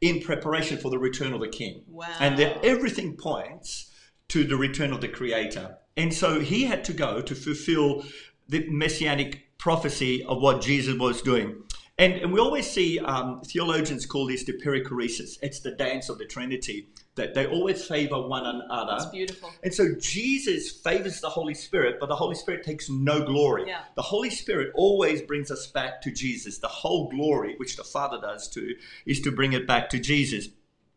in 0.00 0.20
preparation 0.20 0.78
for 0.78 0.90
the 0.90 0.98
return 0.98 1.32
of 1.34 1.40
the 1.40 1.48
King. 1.48 1.82
Wow. 1.88 2.06
And 2.20 2.38
that 2.38 2.64
everything 2.64 3.16
points 3.16 3.90
to 4.28 4.44
the 4.44 4.56
return 4.56 4.92
of 4.92 5.00
the 5.00 5.08
Creator. 5.08 5.76
And 5.96 6.12
so 6.14 6.40
he 6.40 6.64
had 6.64 6.84
to 6.84 6.92
go 6.92 7.20
to 7.22 7.34
fulfill 7.34 8.04
the 8.48 8.66
messianic 8.68 9.58
prophecy 9.58 10.24
of 10.24 10.40
what 10.40 10.60
Jesus 10.62 10.98
was 10.98 11.22
doing. 11.22 11.62
And, 11.98 12.12
and 12.14 12.32
we 12.32 12.40
always 12.40 12.70
see 12.70 12.98
um, 12.98 13.40
theologians 13.40 14.04
call 14.04 14.26
this 14.26 14.44
the 14.44 14.52
perichoresis. 14.52 15.38
It's 15.40 15.60
the 15.60 15.70
dance 15.70 16.10
of 16.10 16.18
the 16.18 16.26
Trinity, 16.26 16.88
that 17.14 17.32
they 17.32 17.46
always 17.46 17.86
favor 17.86 18.20
one 18.28 18.44
another. 18.44 18.96
It's 18.96 19.06
beautiful. 19.06 19.50
And 19.62 19.72
so 19.72 19.94
Jesus 19.98 20.70
favors 20.70 21.22
the 21.22 21.30
Holy 21.30 21.54
Spirit, 21.54 21.96
but 21.98 22.10
the 22.10 22.16
Holy 22.16 22.34
Spirit 22.34 22.64
takes 22.64 22.90
no 22.90 23.24
glory. 23.24 23.64
Yeah. 23.66 23.80
The 23.94 24.02
Holy 24.02 24.28
Spirit 24.28 24.72
always 24.74 25.22
brings 25.22 25.50
us 25.50 25.66
back 25.68 26.02
to 26.02 26.10
Jesus. 26.12 26.58
The 26.58 26.68
whole 26.68 27.08
glory, 27.08 27.54
which 27.56 27.76
the 27.76 27.84
Father 27.84 28.20
does 28.20 28.46
too, 28.46 28.74
is 29.06 29.22
to 29.22 29.32
bring 29.32 29.54
it 29.54 29.66
back 29.66 29.88
to 29.90 29.98
Jesus. 29.98 30.48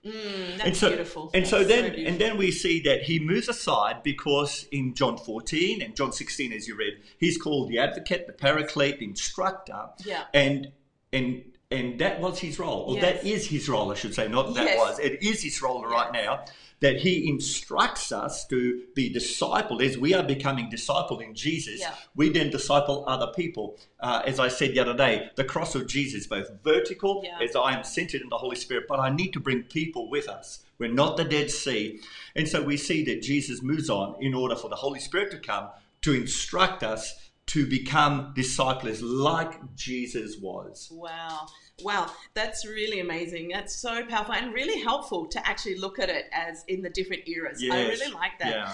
Mm, 0.05 0.57
that's 0.57 0.63
and 0.65 0.77
so, 0.77 0.87
beautiful. 0.89 1.29
And 1.33 1.45
so 1.45 1.63
then, 1.63 1.83
beautiful. 1.91 2.07
and 2.07 2.21
then 2.21 2.37
we 2.37 2.51
see 2.51 2.79
that 2.81 3.03
he 3.03 3.19
moves 3.19 3.49
aside 3.49 4.01
because 4.01 4.65
in 4.71 4.93
John 4.93 5.17
14 5.17 5.81
and 5.81 5.95
John 5.95 6.13
16, 6.13 6.53
as 6.53 6.67
you 6.67 6.75
read, 6.75 6.93
he's 7.17 7.37
called 7.37 7.67
the 7.69 7.79
advocate, 7.79 8.25
the 8.25 8.33
paraclete, 8.33 8.99
the 8.99 9.05
instructor, 9.05 9.89
Yeah. 10.05 10.23
and 10.33 10.71
and 11.11 11.43
and 11.71 11.99
that 11.99 12.19
was 12.19 12.39
his 12.39 12.57
role, 12.59 12.85
or 12.87 12.99
that 13.01 13.23
Yes. 13.25 13.43
is 13.43 13.47
his 13.49 13.69
role, 13.69 13.91
I 13.91 13.95
should 13.95 14.15
say, 14.15 14.27
not 14.27 14.53
that 14.55 14.65
Yes. 14.65 14.77
was. 14.77 14.99
It 14.99 15.21
is 15.21 15.43
his 15.43 15.61
role 15.61 15.83
right 15.85 16.11
now 16.11 16.45
that 16.81 16.97
he 16.97 17.29
instructs 17.29 18.11
us 18.11 18.45
to 18.47 18.83
be 18.95 19.13
discipled 19.13 19.83
as 19.83 19.97
we 19.97 20.13
are 20.13 20.23
becoming 20.23 20.69
discipled 20.69 21.21
in 21.21 21.35
Jesus. 21.35 21.81
Yeah. 21.81 21.93
We 22.15 22.29
then 22.29 22.49
disciple 22.49 23.03
other 23.07 23.31
people. 23.35 23.77
Uh, 23.99 24.21
as 24.25 24.39
I 24.39 24.47
said 24.47 24.71
the 24.71 24.79
other 24.79 24.95
day, 24.95 25.29
the 25.35 25.43
cross 25.43 25.75
of 25.75 25.87
Jesus, 25.87 26.25
both 26.27 26.49
vertical 26.63 27.21
Yeah. 27.25 27.39
as 27.43 27.55
I 27.55 27.73
am 27.77 27.83
centered 27.83 28.21
in 28.21 28.29
the 28.29 28.37
Holy 28.37 28.55
Spirit, 28.55 28.85
but 28.87 28.99
I 28.99 29.09
need 29.09 29.33
to 29.33 29.39
bring 29.39 29.63
people 29.63 30.09
with 30.09 30.29
us. 30.29 30.63
We're 30.77 30.91
not 30.91 31.17
the 31.17 31.25
Dead 31.25 31.51
Sea. 31.51 31.99
And 32.35 32.47
so 32.47 32.61
we 32.63 32.77
see 32.77 33.03
that 33.05 33.21
Jesus 33.21 33.61
moves 33.61 33.89
on 33.89 34.15
in 34.21 34.33
order 34.33 34.55
for 34.55 34.69
the 34.69 34.77
Holy 34.77 34.99
Spirit 35.01 35.31
to 35.31 35.37
come 35.37 35.67
to 36.01 36.13
instruct 36.13 36.81
us 36.81 37.29
to 37.47 37.65
become 37.65 38.31
disciples 38.35 39.01
like 39.01 39.75
Jesus 39.75 40.37
was. 40.37 40.87
Wow. 40.91 41.47
Wow. 41.83 42.11
That's 42.33 42.65
really 42.65 42.99
amazing. 42.99 43.49
That's 43.53 43.75
so 43.75 44.05
powerful 44.05 44.33
and 44.35 44.53
really 44.53 44.81
helpful 44.81 45.25
to 45.27 45.47
actually 45.47 45.75
look 45.77 45.99
at 45.99 46.09
it 46.09 46.25
as 46.31 46.63
in 46.67 46.81
the 46.81 46.89
different 46.89 47.27
eras. 47.27 47.63
I 47.63 47.87
really 47.87 48.11
like 48.13 48.37
that. 48.39 48.49
Yeah. 48.49 48.73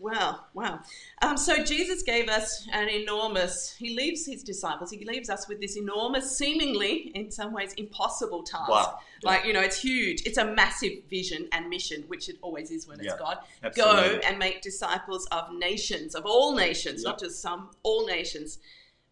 Wow. 0.00 0.40
Wow. 0.52 0.80
Um, 1.22 1.36
so 1.36 1.62
Jesus 1.62 2.02
gave 2.02 2.28
us 2.28 2.66
an 2.72 2.88
enormous, 2.88 3.72
he 3.78 3.94
leaves 3.94 4.26
his 4.26 4.42
disciples, 4.42 4.90
he 4.90 5.04
leaves 5.04 5.30
us 5.30 5.48
with 5.48 5.60
this 5.60 5.76
enormous, 5.76 6.36
seemingly, 6.36 7.12
in 7.14 7.30
some 7.30 7.52
ways, 7.52 7.72
impossible 7.74 8.42
task. 8.42 8.68
Wow. 8.68 8.98
Yeah. 9.22 9.28
Like, 9.30 9.44
you 9.44 9.52
know, 9.52 9.60
it's 9.60 9.80
huge. 9.80 10.22
It's 10.26 10.38
a 10.38 10.44
massive 10.44 11.04
vision 11.08 11.48
and 11.52 11.68
mission, 11.68 12.02
which 12.08 12.28
it 12.28 12.36
always 12.42 12.72
is 12.72 12.88
when 12.88 12.98
Yeah. 12.98 13.12
it's 13.12 13.20
God. 13.20 13.38
Absolutely. 13.62 14.18
Go 14.18 14.20
and 14.26 14.38
make 14.40 14.60
disciples 14.60 15.26
of 15.30 15.52
nations, 15.54 16.16
of 16.16 16.26
all 16.26 16.56
nations, 16.56 17.02
Yep. 17.04 17.08
not 17.12 17.20
just 17.20 17.40
some, 17.40 17.70
all 17.84 18.06
nations. 18.06 18.58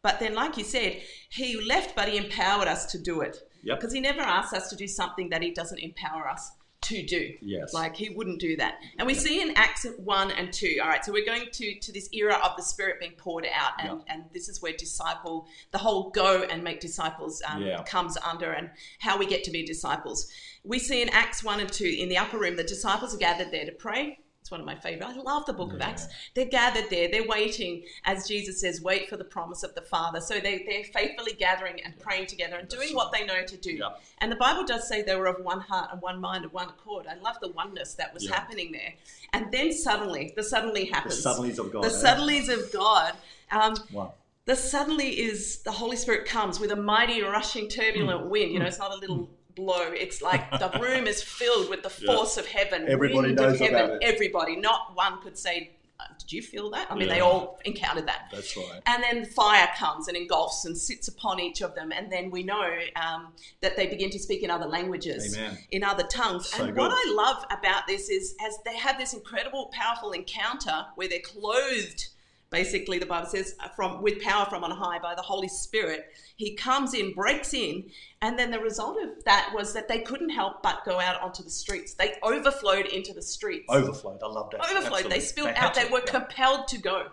But 0.04 0.20
then, 0.20 0.34
like 0.34 0.58
you 0.58 0.64
said, 0.64 1.00
he 1.30 1.58
left, 1.66 1.96
but 1.96 2.08
he 2.10 2.18
empowered 2.18 2.68
us 2.68 2.84
to 2.92 2.98
do 2.98 3.22
it. 3.22 3.38
Yep. 3.62 3.80
Because 3.80 3.94
he 3.94 4.00
never 4.00 4.20
asks 4.20 4.52
us 4.52 4.68
to 4.68 4.76
do 4.76 4.86
something 4.86 5.30
that 5.30 5.40
he 5.42 5.50
doesn't 5.50 5.78
empower 5.78 6.28
us 6.28 6.52
to 6.82 7.02
do. 7.06 7.32
Yes. 7.40 7.72
Like 7.72 7.96
he 7.96 8.10
wouldn't 8.10 8.38
do 8.38 8.54
that. 8.58 8.74
And 8.98 9.06
we 9.06 9.14
see 9.14 9.40
in 9.40 9.56
Acts 9.56 9.86
1 9.96 10.30
and 10.32 10.52
2, 10.52 10.80
all 10.82 10.88
right, 10.90 11.02
so 11.02 11.10
we're 11.10 11.24
going 11.24 11.46
to, 11.50 11.78
to 11.80 11.90
this 11.90 12.10
era 12.12 12.38
of 12.44 12.54
the 12.58 12.62
Spirit 12.62 13.00
being 13.00 13.12
poured 13.16 13.46
out. 13.46 13.72
And, 13.78 14.02
and 14.08 14.24
this 14.34 14.50
is 14.50 14.60
where 14.60 14.74
disciple, 14.74 15.46
the 15.70 15.78
whole 15.78 16.10
go 16.10 16.42
and 16.42 16.62
make 16.62 16.80
disciples 16.80 17.40
um, 17.48 17.62
Yeah. 17.62 17.82
comes 17.84 18.18
under 18.18 18.52
and 18.52 18.68
how 18.98 19.16
we 19.16 19.24
get 19.24 19.42
to 19.44 19.50
be 19.50 19.64
disciples. 19.64 20.30
We 20.64 20.78
see 20.78 21.00
in 21.00 21.08
Acts 21.08 21.42
1 21.42 21.60
and 21.60 21.72
2 21.72 21.96
in 21.98 22.10
the 22.10 22.18
upper 22.18 22.36
room, 22.38 22.56
the 22.56 22.64
disciples 22.64 23.14
are 23.14 23.18
gathered 23.18 23.50
there 23.50 23.64
to 23.64 23.72
pray. 23.72 24.18
It's 24.44 24.50
one 24.50 24.60
of 24.60 24.66
my 24.66 24.74
favorite. 24.74 25.06
I 25.06 25.14
love 25.14 25.46
the 25.46 25.54
book 25.54 25.72
of 25.72 25.80
Acts. 25.80 26.06
They're 26.34 26.44
gathered 26.44 26.90
there. 26.90 27.08
They're 27.10 27.26
waiting, 27.26 27.82
as 28.04 28.28
Jesus 28.28 28.60
says, 28.60 28.82
wait 28.82 29.08
for 29.08 29.16
the 29.16 29.24
promise 29.24 29.62
of 29.62 29.74
the 29.74 29.80
Father. 29.80 30.20
So 30.20 30.34
they, 30.38 30.66
they're 30.68 30.84
faithfully 30.84 31.32
gathering 31.32 31.80
and 31.82 31.98
praying 31.98 32.26
together 32.26 32.56
and 32.56 32.68
doing 32.68 32.94
what 32.94 33.10
they 33.10 33.24
know 33.24 33.42
to 33.42 33.56
do. 33.56 33.72
Yeah. 33.72 33.94
And 34.18 34.30
the 34.30 34.36
Bible 34.36 34.66
does 34.66 34.86
say 34.86 35.00
they 35.00 35.16
were 35.16 35.28
of 35.28 35.42
one 35.42 35.60
heart 35.60 35.88
and 35.92 36.02
one 36.02 36.20
mind 36.20 36.44
and 36.44 36.52
one 36.52 36.68
accord. 36.68 37.06
I 37.06 37.14
love 37.22 37.38
the 37.40 37.52
oneness 37.52 37.94
that 37.94 38.12
was 38.12 38.24
Yeah. 38.26 38.34
happening 38.34 38.70
there. 38.70 38.92
And 39.32 39.50
then 39.50 39.72
suddenly, 39.72 40.34
the 40.36 40.42
suddenly 40.42 40.84
happens. 40.84 41.22
The 41.22 41.30
suddenlies 41.30 41.58
of 41.58 41.72
God. 41.72 41.84
The 41.84 41.88
eh? 41.88 41.90
suddenlies 41.90 42.48
of 42.50 42.70
God. 42.70 43.14
Um, 43.50 43.76
Wow. 43.92 44.12
the 44.44 44.56
suddenly 44.56 45.20
is 45.22 45.62
the 45.62 45.72
Holy 45.72 45.96
Spirit 45.96 46.26
comes 46.26 46.60
with 46.60 46.70
a 46.70 46.76
mighty, 46.76 47.22
rushing, 47.22 47.66
turbulent 47.66 48.26
wind. 48.26 48.52
You 48.52 48.58
know, 48.58 48.66
it's 48.66 48.78
not 48.78 48.92
a 48.92 48.96
little 48.96 49.30
blow. 49.54 49.90
It's 49.92 50.20
like 50.22 50.50
the 50.58 50.78
room 50.80 51.06
is 51.06 51.22
filled 51.22 51.70
with 51.70 51.82
the 51.82 51.92
Yeah. 52.00 52.14
force 52.14 52.36
of 52.36 52.46
heaven. 52.46 52.86
Everybody 52.88 53.28
wind 53.28 53.36
knows 53.36 53.54
of 53.54 53.60
heaven. 53.60 53.74
about 53.84 54.02
it. 54.02 54.04
Everybody. 54.04 54.56
Not 54.56 54.94
one 54.94 55.20
could 55.22 55.38
say, 55.38 55.70
uh, 56.00 56.04
"Did 56.18 56.32
you 56.32 56.42
feel 56.42 56.70
that?" 56.70 56.90
I 56.90 56.94
mean, 56.96 57.08
they 57.08 57.20
all 57.20 57.60
encountered 57.64 58.06
that. 58.08 58.28
That's 58.32 58.56
right. 58.56 58.80
And 58.86 59.02
then 59.02 59.24
fire 59.24 59.68
comes 59.76 60.08
and 60.08 60.16
engulfs 60.16 60.64
and 60.64 60.76
sits 60.76 61.08
upon 61.08 61.38
each 61.40 61.60
of 61.62 61.74
them. 61.74 61.92
And 61.92 62.10
then 62.10 62.30
we 62.30 62.42
know 62.42 62.68
um, 62.96 63.28
that 63.60 63.76
they 63.76 63.86
begin 63.86 64.10
to 64.10 64.18
speak 64.18 64.42
in 64.42 64.50
other 64.50 64.66
languages, 64.66 65.36
Amen. 65.36 65.58
in 65.70 65.84
other 65.84 66.04
tongues. 66.04 66.48
So 66.48 66.64
and 66.64 66.76
what. 66.76 66.90
I 66.92 67.12
love 67.14 67.44
about 67.50 67.86
this 67.86 68.08
is 68.08 68.34
as 68.44 68.58
they 68.64 68.76
have 68.76 68.98
this 68.98 69.14
incredible, 69.14 69.70
powerful 69.72 70.12
encounter 70.12 70.86
where 70.96 71.08
they're 71.08 71.20
clothed. 71.20 72.08
Basically, 72.54 73.00
the 73.00 73.06
Bible 73.06 73.26
says, 73.26 73.56
uh, 73.62 73.68
from 73.70 74.00
with 74.00 74.22
power 74.22 74.46
from 74.46 74.62
on 74.62 74.70
high 74.70 75.00
by 75.00 75.14
the 75.16 75.22
Holy 75.22 75.48
Spirit, 75.48 76.06
He 76.36 76.54
comes 76.54 76.94
in, 76.94 77.12
breaks 77.12 77.52
in, 77.52 77.90
and 78.22 78.38
then 78.38 78.50
the 78.52 78.58
result 78.60 78.96
of 79.02 79.24
that 79.24 79.50
was 79.54 79.72
that 79.74 79.88
they 79.88 80.00
couldn't 80.00 80.30
help 80.30 80.62
but 80.62 80.84
go 80.84 80.98
out 81.00 81.20
onto 81.20 81.42
the 81.42 81.50
streets. 81.50 81.94
They 81.94 82.14
overflowed 82.22 82.86
into 82.86 83.12
the 83.12 83.22
streets 83.22 83.66
Overflowed. 83.68 84.20
I 84.22 84.26
love 84.28 84.50
that. 84.50 84.60
overflowed. 84.60 84.84
Absolutely. 84.84 85.10
They 85.10 85.20
spilled 85.20 85.48
had 85.48 85.64
out. 85.66 85.74
They 85.74 85.86
were 85.90 86.02
Yeah. 86.06 86.12
compelled 86.12 86.68
to 86.68 86.78
go. 86.78 87.08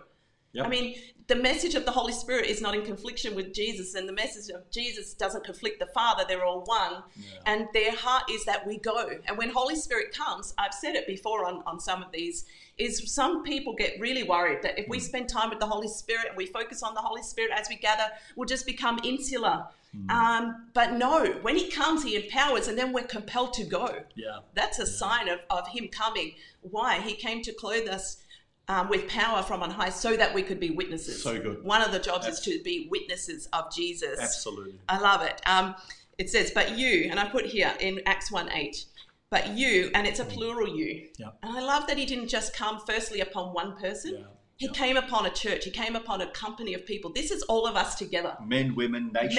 Yep. 0.52 0.66
I 0.66 0.68
mean, 0.68 0.96
the 1.28 1.36
message 1.36 1.74
of 1.74 1.84
the 1.86 1.90
Holy 1.90 2.12
Spirit 2.12 2.46
is 2.46 2.60
not 2.60 2.74
in 2.74 2.82
confliction 2.82 3.34
with 3.34 3.54
Jesus, 3.54 3.94
and 3.94 4.06
the 4.06 4.12
message 4.12 4.52
of 4.54 4.70
Jesus 4.70 5.14
doesn't 5.14 5.44
conflict 5.44 5.78
the 5.78 5.86
Father. 5.86 6.24
They're 6.28 6.44
all 6.44 6.62
one. 6.64 7.02
And 7.46 7.68
their 7.72 7.94
heart 7.94 8.24
is 8.30 8.44
that 8.44 8.66
we 8.66 8.78
go. 8.78 9.08
And 9.26 9.38
when 9.38 9.50
Holy 9.50 9.76
Spirit 9.76 10.12
comes, 10.14 10.52
I've 10.58 10.74
said 10.74 10.94
it 10.94 11.06
before 11.06 11.46
on, 11.46 11.62
on 11.66 11.80
some 11.80 12.02
of 12.02 12.12
these, 12.12 12.44
is 12.76 13.14
some 13.14 13.42
people 13.44 13.74
get 13.74 13.98
really 14.00 14.24
worried 14.24 14.62
that 14.62 14.78
if 14.78 14.88
we 14.88 14.98
spend 14.98 15.28
time 15.28 15.50
with 15.50 15.58
the 15.58 15.66
Holy 15.66 15.88
Spirit 15.88 16.26
and 16.28 16.36
we 16.36 16.46
focus 16.46 16.82
on 16.82 16.94
the 16.94 17.00
Holy 17.00 17.22
Spirit 17.22 17.52
as 17.54 17.68
we 17.68 17.76
gather, 17.76 18.10
we'll 18.36 18.48
just 18.48 18.66
become 18.66 18.98
insular. 19.04 19.66
Um, 20.08 20.68
but 20.72 20.94
no, 20.94 21.26
when 21.42 21.56
He 21.56 21.70
comes, 21.70 22.02
He 22.02 22.16
empowers, 22.16 22.68
and 22.68 22.78
then 22.78 22.92
we're 22.92 23.04
compelled 23.04 23.52
to 23.54 23.64
go. 23.64 24.00
Yeah. 24.14 24.38
That's 24.54 24.78
a 24.78 24.86
sign 24.86 25.28
of, 25.28 25.40
of 25.50 25.68
him 25.68 25.88
coming. 25.88 26.34
Why? 26.62 27.00
He 27.00 27.14
came 27.14 27.42
to 27.42 27.52
clothe 27.52 27.88
us 27.88 28.21
um, 28.68 28.88
with 28.88 29.08
power 29.08 29.42
from 29.42 29.62
on 29.62 29.70
high 29.70 29.90
so 29.90 30.16
that 30.16 30.32
we 30.34 30.42
could 30.42 30.60
be 30.60 30.70
witnesses. 30.70 31.22
So 31.22 31.38
good. 31.40 31.62
One 31.64 31.82
of 31.82 31.92
the 31.92 31.98
jobs 31.98 32.26
is 32.26 32.40
to 32.40 32.60
be 32.62 32.88
witnesses 32.90 33.48
of 33.52 33.72
Jesus. 33.74 34.18
Absolutely. 34.20 34.78
I 34.88 34.98
love 34.98 35.22
it. 35.22 35.40
Um, 35.46 35.74
it 36.18 36.30
says, 36.30 36.50
but 36.54 36.78
you, 36.78 37.08
and 37.10 37.18
I 37.18 37.28
put 37.28 37.46
here 37.46 37.72
in 37.80 38.00
Acts 38.06 38.30
1 38.30 38.50
8, 38.52 38.84
but 39.30 39.48
you, 39.56 39.90
and 39.94 40.06
it's 40.06 40.20
a 40.20 40.24
plural 40.24 40.68
you. 40.68 41.08
Yeah. 41.18 41.28
And 41.42 41.56
I 41.56 41.60
love 41.62 41.86
that 41.88 41.96
he 41.98 42.06
didn't 42.06 42.28
just 42.28 42.54
come 42.54 42.80
firstly 42.86 43.20
upon 43.20 43.52
one 43.52 43.76
person. 43.76 44.14
Yeah. 44.18 44.24
He 44.58 44.68
came 44.68 44.96
upon 44.96 45.26
a 45.26 45.30
church. 45.30 45.64
He 45.64 45.72
came 45.72 45.96
upon 45.96 46.20
a 46.20 46.26
company 46.28 46.72
of 46.74 46.86
people. 46.86 47.10
This 47.12 47.32
is 47.32 47.42
all 47.44 47.66
of 47.66 47.74
us 47.74 47.96
together 47.96 48.36
Men, 48.46 48.76
women, 48.76 49.10
nations, 49.12 49.34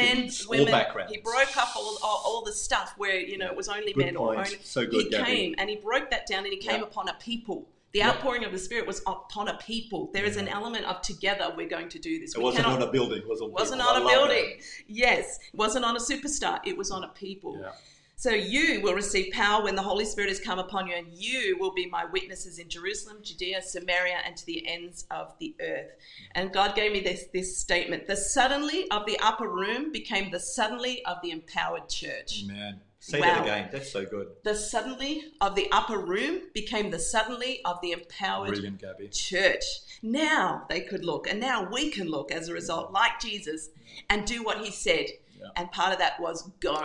men, 0.50 0.60
all 0.60 0.66
women. 0.66 0.72
backgrounds. 0.72 1.14
He 1.14 1.22
broke 1.22 1.56
up 1.56 1.74
all, 1.78 1.98
all, 2.04 2.22
all 2.26 2.44
the 2.44 2.52
stuff 2.52 2.94
where 2.98 3.16
you 3.18 3.38
know 3.38 3.46
it 3.46 3.56
was 3.56 3.70
only 3.70 3.94
Good 3.94 4.06
men 4.06 4.16
point. 4.16 4.38
or 4.40 4.44
only. 4.46 4.58
So 4.64 4.86
good, 4.86 5.06
he 5.06 5.10
Gabby. 5.12 5.24
came 5.32 5.56
and 5.60 5.70
he 5.70 5.78
broke 5.78 6.10
that 6.12 6.28
down 6.28 6.44
and 6.44 6.52
he 6.52 6.58
came 6.58 6.82
Yeah. 6.82 6.88
upon 6.88 7.08
a 7.08 7.14
people. 7.22 7.70
The 7.94 8.00
Yeah. 8.00 8.10
outpouring 8.10 8.44
of 8.44 8.52
the 8.52 8.58
Spirit 8.58 8.88
was 8.88 9.02
upon 9.06 9.48
a 9.50 9.58
people. 9.58 10.10
There 10.14 10.26
is 10.26 10.36
an 10.36 10.48
element 10.48 10.86
of 10.86 11.02
together. 11.02 11.54
We're 11.56 11.70
going 11.70 11.90
to 11.90 12.00
do 12.00 12.20
this. 12.20 12.34
It 12.34 12.40
We 12.40 12.44
wasn't 12.44 12.66
cannot- 12.66 12.82
on 12.82 12.88
a 12.90 12.92
building. 12.92 13.20
It 13.20 13.28
was 13.28 13.40
on 13.40 13.52
wasn't 13.52 13.82
people. 13.82 13.96
on 13.96 14.02
I 14.02 14.06
a 14.12 14.16
building. 14.16 14.62
Yes, 14.88 15.38
it 15.54 15.56
wasn't 15.56 15.86
on 15.86 15.96
a 15.96 16.00
superstar. 16.00 16.60
It 16.66 16.76
was 16.76 16.90
on 16.90 17.04
a 17.04 17.10
people. 17.10 17.60
Yeah. 17.62 17.72
So 18.16 18.32
you 18.32 18.80
will 18.82 18.94
receive 18.96 19.32
power 19.34 19.64
when 19.64 19.76
the 19.76 19.82
Holy 19.84 20.06
Spirit 20.06 20.30
has 20.30 20.40
come 20.40 20.58
upon 20.58 20.88
you, 20.88 20.96
and 20.96 21.08
you 21.14 21.58
will 21.60 21.72
be 21.74 21.86
my 21.88 22.06
witnesses 22.06 22.58
in 22.58 22.70
Jerusalem, 22.70 23.18
Judea, 23.22 23.62
Samaria, 23.62 24.22
and 24.26 24.36
to 24.38 24.46
the 24.46 24.66
ends 24.68 25.06
of 25.12 25.34
the 25.40 25.54
earth. 25.60 25.92
And 26.34 26.52
God 26.54 26.76
gave 26.76 26.94
me 26.94 27.00
this, 27.02 27.26
this 27.34 27.58
statement: 27.58 28.08
the 28.08 28.16
suddenly 28.16 28.90
of 28.92 29.06
the 29.06 29.20
upper 29.20 29.48
room 29.48 29.92
became 29.92 30.32
the 30.32 30.40
suddenly 30.40 31.04
of 31.06 31.18
the 31.22 31.30
empowered 31.32 31.90
church. 31.90 32.48
that. 32.48 32.80
Say 33.06 33.20
Wow. 33.20 33.26
that 33.26 33.42
again. 33.42 33.70
That's 33.70 33.92
so 33.92 34.06
good. 34.06 34.28
The 34.46 34.56
suddenly 34.56 35.26
of 35.42 35.56
the 35.56 35.68
upper 35.74 35.98
room 35.98 36.44
became 36.54 36.90
the 36.90 37.00
suddenly 37.00 37.60
of 37.66 37.82
the 37.82 37.92
empowered 37.92 38.48
Brilliant, 38.52 38.80
Gabby. 38.80 39.10
church. 39.10 39.66
Now 40.02 40.66
they 40.70 40.80
could 40.80 41.04
look, 41.04 41.30
and 41.30 41.38
now 41.38 41.70
we 41.70 41.92
can 41.92 42.08
look 42.08 42.32
as 42.32 42.48
a 42.48 42.54
result, 42.54 42.94
like 42.94 43.20
Jesus, 43.20 43.72
and 44.10 44.26
do 44.26 44.42
what 44.42 44.60
he 44.60 44.72
said. 44.72 45.08
Yeah. 45.38 45.48
And 45.58 45.70
part 45.74 45.92
of 45.92 46.00
that 46.00 46.18
was 46.22 46.44
go. 46.62 46.82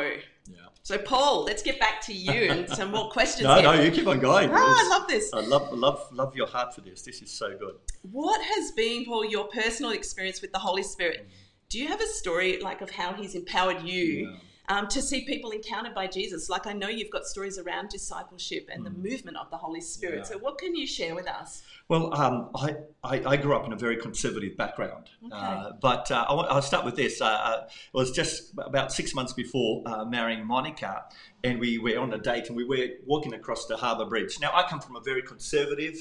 Yeah. 0.51 0.57
So, 0.83 0.99
Paul, 0.99 1.45
let's 1.45 1.63
get 1.63 1.79
back 1.79 2.01
to 2.07 2.13
you 2.13 2.51
and 2.51 2.69
some 2.79 2.91
more 2.91 3.11
questions. 3.11 3.45
No, 3.45 3.55
here. 3.55 3.63
no, 3.63 3.81
you 3.81 3.93
keep 3.93 4.09
on 4.09 4.19
going. 4.19 4.51
Ah, 4.53 4.57
I 4.57 4.89
love 4.99 5.07
this. 5.07 5.33
I 5.33 5.39
love, 5.41 5.73
love, 5.73 6.05
love 6.13 6.35
your 6.35 6.49
heart 6.49 6.75
for 6.75 6.81
this. 6.81 7.03
This 7.03 7.23
is 7.23 7.31
so 7.31 7.57
good. 7.57 7.77
What 8.11 8.41
has 8.43 8.73
been, 8.73 9.05
Paul, 9.05 9.25
your 9.25 9.45
personal 9.47 9.93
experience 9.93 10.43
with 10.43 10.51
the 10.51 10.59
Holy 10.59 10.83
Spirit? 10.83 11.29
Do 11.69 11.79
you 11.79 11.87
have 11.87 12.01
a 12.01 12.07
story 12.07 12.59
like 12.61 12.81
of 12.81 12.91
how 12.91 13.13
He's 13.13 13.37
empowered 13.37 13.83
you 13.83 14.35
um, 14.69 14.87
to 14.89 15.03
see 15.03 15.25
people 15.25 15.51
encountered 15.51 15.95
by 15.95 16.07
Jesus? 16.07 16.49
Like 16.49 16.67
I 16.67 16.73
know 16.73 16.89
you've 16.89 17.11
got 17.11 17.25
stories 17.25 17.59
around 17.59 17.89
discipleship 17.89 18.69
and 18.73 18.85
the 18.85 18.91
movement 18.91 19.37
of 19.37 19.51
the 19.51 19.57
Holy 19.57 19.81
Spirit. 19.81 20.19
Yeah. 20.19 20.23
So, 20.25 20.39
what 20.39 20.59
can 20.59 20.75
you 20.75 20.87
share 20.87 21.15
with 21.15 21.29
us? 21.29 21.63
Well, 21.89 22.15
um, 22.15 22.51
I, 22.55 22.77
I, 23.03 23.23
I 23.25 23.37
grew 23.37 23.57
up 23.57 23.65
in 23.65 23.73
a 23.73 23.77
very 23.77 23.97
conservative 23.97 24.57
background. 24.57 25.09
Uh, 25.33 25.73
but 25.81 26.11
uh, 26.11 26.27
I 26.29 26.35
want, 26.35 26.51
I'll 26.51 26.61
start 26.61 26.85
with 26.85 26.97
this. 26.97 27.21
Uh, 27.21 27.27
uh, 27.27 27.65
it 27.67 27.97
was 27.97 28.11
just 28.11 28.53
about 28.59 28.93
six 28.93 29.15
months 29.15 29.33
before 29.33 29.83
uh, 29.87 30.05
marrying 30.05 30.47
Monica, 30.47 31.05
and 31.45 31.59
we 31.59 31.79
were 31.79 31.99
on 31.99 32.13
a 32.13 32.19
date 32.19 32.49
and 32.49 32.57
we 32.57 32.65
were 32.65 32.89
walking 33.07 33.33
across 33.33 33.67
the 33.67 33.77
harbour 33.77 34.05
bridge. 34.05 34.39
Now, 34.41 34.51
I 34.55 34.65
come 34.65 34.81
from 34.81 34.97
a 34.97 35.01
very 35.01 35.23
conservative 35.23 35.97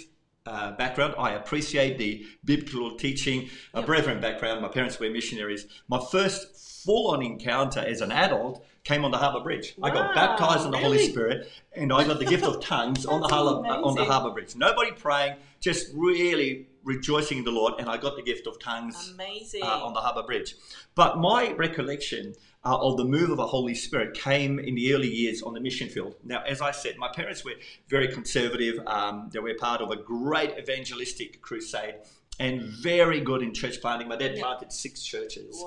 uh, 0.47 0.71
background. 0.77 1.15
I 1.17 1.31
appreciate 1.31 1.97
the 1.97 2.25
biblical 2.45 2.97
teaching, 2.97 3.49
a 3.73 3.81
brethren 3.81 4.21
background. 4.21 4.61
My 4.61 4.69
parents 4.69 4.99
were 4.99 5.09
missionaries. 5.09 5.67
My 5.87 5.99
first 6.11 6.83
full 6.85 7.11
on 7.11 7.21
encounter 7.21 7.81
as 7.81 8.01
an 8.01 8.11
adult 8.11 8.65
came 8.83 9.03
on 9.03 9.11
the 9.11 9.17
Harbour 9.17 9.41
Bridge. 9.41 9.75
I 9.83 9.89
got 9.89 10.15
baptized 10.15 10.65
in 10.65 10.71
the 10.71 10.77
Holy? 10.77 11.09
Spirit 11.09 11.51
and 11.75 11.91
I 11.91 12.05
got 12.07 12.19
the 12.19 12.25
gift 12.25 12.45
of 12.45 12.61
tongues 12.73 13.05
on 13.05 13.19
the 13.19 13.27
Harbour, 13.27 13.67
on 13.67 13.95
the. 13.95 14.05
Harbour 14.05 14.31
Bridge. 14.31 14.55
Nobody 14.55 14.91
praying, 14.91 15.35
just 15.59 15.91
really 15.93 16.67
rejoicing 16.85 17.39
in 17.39 17.43
the 17.43 17.51
Lord, 17.51 17.73
and 17.79 17.89
I 17.89 17.97
got 17.97 18.15
the 18.15 18.21
gift 18.21 18.47
of 18.47 18.57
tongues 18.59 19.11
Amazing. 19.13 19.63
uh, 19.63 19.85
on 19.85 19.93
the 19.93 19.99
Harbour 19.99 20.23
Bridge. 20.23 20.55
But 20.95 21.17
my 21.17 21.51
recollection 21.51 22.33
uh, 22.65 22.77
of 22.77 22.97
the 22.97 23.05
move 23.05 23.29
of 23.29 23.37
the 23.37 23.47
Holy 23.47 23.75
Spirit 23.75 24.13
came 24.13 24.59
in 24.59 24.75
the 24.75 24.93
early 24.93 25.09
years 25.09 25.41
on 25.41 25.53
the 25.53 25.59
mission 25.59 25.89
field. 25.89 26.15
Now, 26.23 26.43
as 26.43 26.61
I 26.61 26.71
said, 26.71 26.97
my 26.97 27.09
parents 27.13 27.45
were 27.45 27.53
very 27.87 28.07
conservative. 28.07 28.79
Um, 28.87 29.29
they 29.31 29.39
were 29.39 29.53
part 29.53 29.81
of 29.81 29.91
a 29.91 29.95
great 29.95 30.57
evangelistic 30.57 31.41
crusade 31.41 31.95
and 32.39 32.61
very 32.61 33.21
good 33.21 33.41
in 33.41 33.53
church 33.53 33.81
planting. 33.81 34.07
My 34.07 34.15
dad 34.15 34.35
Yeah. 34.35 34.43
planted 34.43 34.71
six 34.71 35.03
churches. 35.03 35.63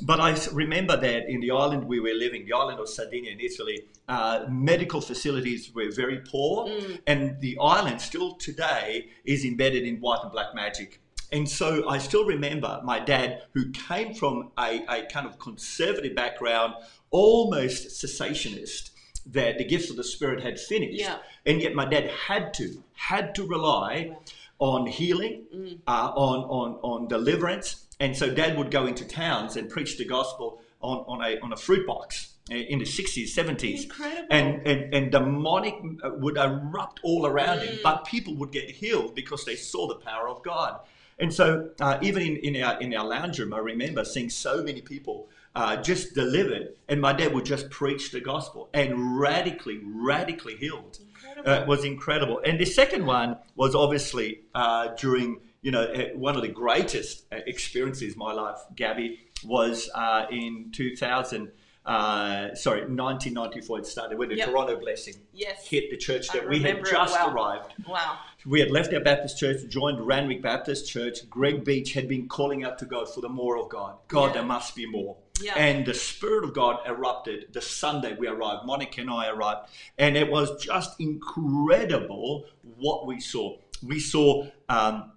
But 0.00 0.20
I 0.20 0.38
remember 0.52 0.96
that 0.96 1.28
in 1.28 1.40
the 1.40 1.50
island 1.50 1.88
we 1.88 1.98
were 1.98 2.14
living, 2.14 2.44
the 2.46 2.52
island 2.52 2.78
of 2.78 2.88
Sardinia 2.88 3.32
in 3.32 3.40
Italy, 3.40 3.82
uh, 4.08 4.46
medical 4.48 5.00
facilities 5.00 5.74
were 5.74 5.90
very 5.90 6.20
poor, 6.20 6.70
and 7.08 7.40
the 7.40 7.56
island 7.60 8.00
still 8.00 8.34
today 8.36 9.08
is 9.24 9.44
embedded 9.44 9.82
in 9.84 9.96
white 10.00 10.20
and 10.22 10.30
black 10.30 10.54
magic. 10.54 11.00
And 11.32 11.48
so 11.48 11.88
I 11.88 11.98
still 11.98 12.24
remember 12.24 12.80
my 12.84 12.98
dad, 13.00 13.42
who 13.52 13.70
came 13.70 14.14
from 14.14 14.50
a, 14.58 14.84
a 14.88 15.06
kind 15.06 15.26
of 15.26 15.38
conservative 15.38 16.14
background, 16.14 16.74
almost 17.10 17.88
cessationist, 17.88 18.90
that 19.26 19.58
the 19.58 19.64
gifts 19.64 19.90
of 19.90 19.96
the 19.96 20.04
Spirit 20.04 20.42
had 20.42 20.58
finished. 20.58 21.00
Yeah. 21.00 21.18
And 21.44 21.60
yet 21.60 21.74
my 21.74 21.84
dad 21.84 22.10
had 22.10 22.54
to, 22.54 22.82
had 22.94 23.34
to 23.34 23.46
rely 23.46 24.16
on 24.58 24.86
healing, 24.86 25.80
uh, 25.86 26.12
on, 26.14 26.44
on, 26.44 26.78
on 26.82 27.08
deliverance. 27.08 27.86
And 28.00 28.16
so 28.16 28.32
dad 28.32 28.56
would 28.56 28.70
go 28.70 28.86
into 28.86 29.06
towns 29.06 29.56
and 29.56 29.68
preach 29.68 29.98
the 29.98 30.04
gospel 30.04 30.60
on, 30.80 30.98
on, 31.06 31.22
a, 31.22 31.38
on 31.40 31.52
a 31.52 31.56
fruit 31.56 31.86
box 31.86 32.34
uh, 32.50 32.54
in 32.54 32.78
the 32.78 32.84
60s, 32.84 33.34
70s. 33.34 33.84
Incredible. 33.84 34.26
And, 34.30 34.66
and, 34.66 34.94
and 34.94 35.12
demonic 35.12 35.74
uh, 36.02 36.10
would 36.14 36.36
erupt 36.36 37.00
all 37.02 37.26
around 37.26 37.60
him, 37.60 37.78
but 37.82 38.04
people 38.04 38.34
would 38.36 38.52
get 38.52 38.70
healed 38.70 39.14
because 39.14 39.44
they 39.44 39.56
saw 39.56 39.86
the 39.86 39.96
power 39.96 40.28
of 40.28 40.42
God. 40.42 40.80
And 41.18 41.32
so, 41.34 41.70
uh, 41.80 41.98
even 42.00 42.22
in, 42.22 42.36
in, 42.54 42.62
our, 42.62 42.80
in 42.80 42.94
our 42.94 43.04
lounge 43.06 43.38
room, 43.38 43.52
I 43.52 43.58
remember 43.58 44.04
seeing 44.04 44.30
so 44.30 44.62
many 44.62 44.80
people 44.80 45.28
uh, 45.56 45.76
just 45.76 46.14
delivered, 46.14 46.74
and 46.88 47.00
my 47.00 47.12
dad 47.12 47.34
would 47.34 47.44
just 47.44 47.70
preach 47.70 48.12
the 48.12 48.20
gospel 48.20 48.68
and 48.72 49.18
radically, 49.18 49.80
radically 49.84 50.54
healed. 50.56 50.98
Uh, 51.44 51.50
it 51.62 51.66
was 51.66 51.84
incredible. 51.84 52.40
And 52.44 52.58
the 52.60 52.64
second 52.64 53.04
one 53.06 53.36
was 53.56 53.74
obviously 53.74 54.40
uh, 54.54 54.88
during, 54.96 55.40
you 55.62 55.72
know, 55.72 55.82
uh, 55.82 56.08
one 56.14 56.36
of 56.36 56.42
the 56.42 56.48
greatest 56.48 57.24
uh, 57.32 57.36
experiences 57.46 58.12
in 58.12 58.18
my 58.18 58.32
life, 58.32 58.58
Gabby, 58.76 59.18
was 59.44 59.90
uh, 59.94 60.26
in 60.30 60.70
2000. 60.72 61.50
Uh, 61.86 62.54
sorry, 62.54 62.80
1994 62.82 63.78
it 63.78 63.86
started 63.86 64.18
when 64.18 64.28
the 64.28 64.36
Yep. 64.36 64.48
Toronto 64.50 64.76
blessing 64.78 65.14
Yes. 65.32 65.66
hit 65.66 65.90
the 65.90 65.96
church 65.96 66.28
I 66.30 66.40
that 66.40 66.48
we 66.48 66.60
had 66.60 66.84
just 66.84 67.14
well. 67.14 67.30
arrived. 67.34 67.72
Wow. 67.88 68.18
We 68.46 68.60
had 68.60 68.70
left 68.70 68.94
our 68.94 69.00
Baptist 69.00 69.36
church, 69.38 69.58
joined 69.68 70.00
Randwick 70.06 70.42
Baptist 70.42 70.88
Church. 70.88 71.28
Greg 71.28 71.64
Beech 71.64 71.92
had 71.92 72.08
been 72.08 72.28
calling 72.28 72.62
out 72.64 72.78
to 72.78 72.86
God 72.86 73.12
for 73.12 73.20
the 73.20 73.28
more 73.28 73.58
of 73.58 73.68
God. 73.68 73.96
God, 74.06 74.26
Yeah. 74.28 74.32
there 74.34 74.42
must 74.44 74.76
be 74.76 74.86
more. 74.86 75.16
Yeah. 75.40 75.54
And 75.56 75.84
the 75.84 75.94
Spirit 75.94 76.44
of 76.44 76.54
God 76.54 76.78
erupted 76.86 77.52
the 77.52 77.60
Sunday 77.60 78.14
we 78.16 78.28
arrived. 78.28 78.64
Monica 78.64 79.00
and 79.00 79.10
I 79.10 79.28
arrived. 79.28 79.68
And 79.98 80.16
it 80.16 80.30
was 80.30 80.62
just 80.64 81.00
incredible 81.00 82.44
what 82.76 83.06
we 83.06 83.20
saw. 83.20 83.56
We 83.84 83.98
saw 83.98 84.46
um, 84.68 85.12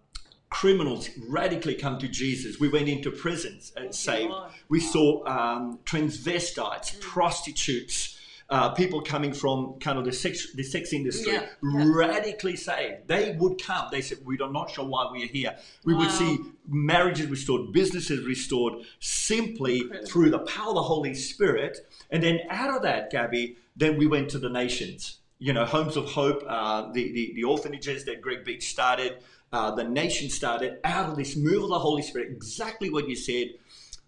criminals 0.49 1.09
radically 1.27 1.75
come 1.75 1.99
to 1.99 2.07
Jesus. 2.07 2.59
We 2.59 2.69
went 2.69 2.89
into 2.89 3.11
prisons 3.11 3.71
and 3.77 3.93
saved. 3.93 4.33
We 4.67 4.79
saw 4.79 5.23
um, 5.27 5.79
transvestites, 5.85 6.95
Mm. 6.97 7.01
prostitutes, 7.01 8.17
uh, 8.51 8.69
people 8.71 9.01
coming 9.01 9.31
from 9.31 9.79
kind 9.79 9.97
of 9.97 10.03
the 10.03 10.11
sex, 10.11 10.53
the 10.53 10.63
sex 10.63 10.91
industry, 10.91 11.33
Yeah, 11.33 11.47
radically 11.61 12.57
saved. 12.57 13.07
They 13.07 13.33
would 13.39 13.63
come. 13.63 13.87
They 13.91 14.01
said, 14.01 14.19
"We 14.25 14.37
are 14.39 14.51
not 14.51 14.69
sure 14.69 14.85
why 14.85 15.09
we 15.09 15.23
are 15.23 15.27
here." 15.27 15.55
We 15.85 15.93
would 15.93 16.11
see 16.11 16.37
marriages 16.67 17.27
restored, 17.27 17.71
businesses 17.71 18.25
restored, 18.25 18.83
simply 18.99 19.83
through 20.05 20.31
the 20.31 20.39
power 20.39 20.69
of 20.69 20.75
the 20.75 20.83
Holy 20.83 21.13
Spirit. 21.13 21.79
And 22.11 22.21
then 22.21 22.41
out 22.49 22.75
of 22.75 22.81
that, 22.81 23.09
Gabby, 23.09 23.55
then 23.77 23.97
we 23.97 24.05
went 24.05 24.29
to 24.31 24.39
the 24.39 24.49
nations. 24.49 25.19
You 25.39 25.53
know, 25.53 25.65
Homes 25.65 25.95
of 25.95 26.11
Hope, 26.11 26.43
uh, 26.45 26.91
the, 26.91 27.11
the 27.13 27.31
the 27.35 27.45
orphanages 27.45 28.03
that 28.03 28.21
Greg 28.21 28.43
Beech 28.43 28.69
started, 28.69 29.23
uh, 29.53 29.71
the 29.71 29.85
nation 29.85 30.29
started 30.29 30.79
out 30.83 31.09
of 31.09 31.15
this 31.15 31.37
move 31.37 31.63
of 31.63 31.69
the 31.69 31.79
Holy 31.79 32.01
Spirit. 32.01 32.29
Exactly 32.31 32.89
what 32.89 33.07
you 33.07 33.15
said 33.15 33.51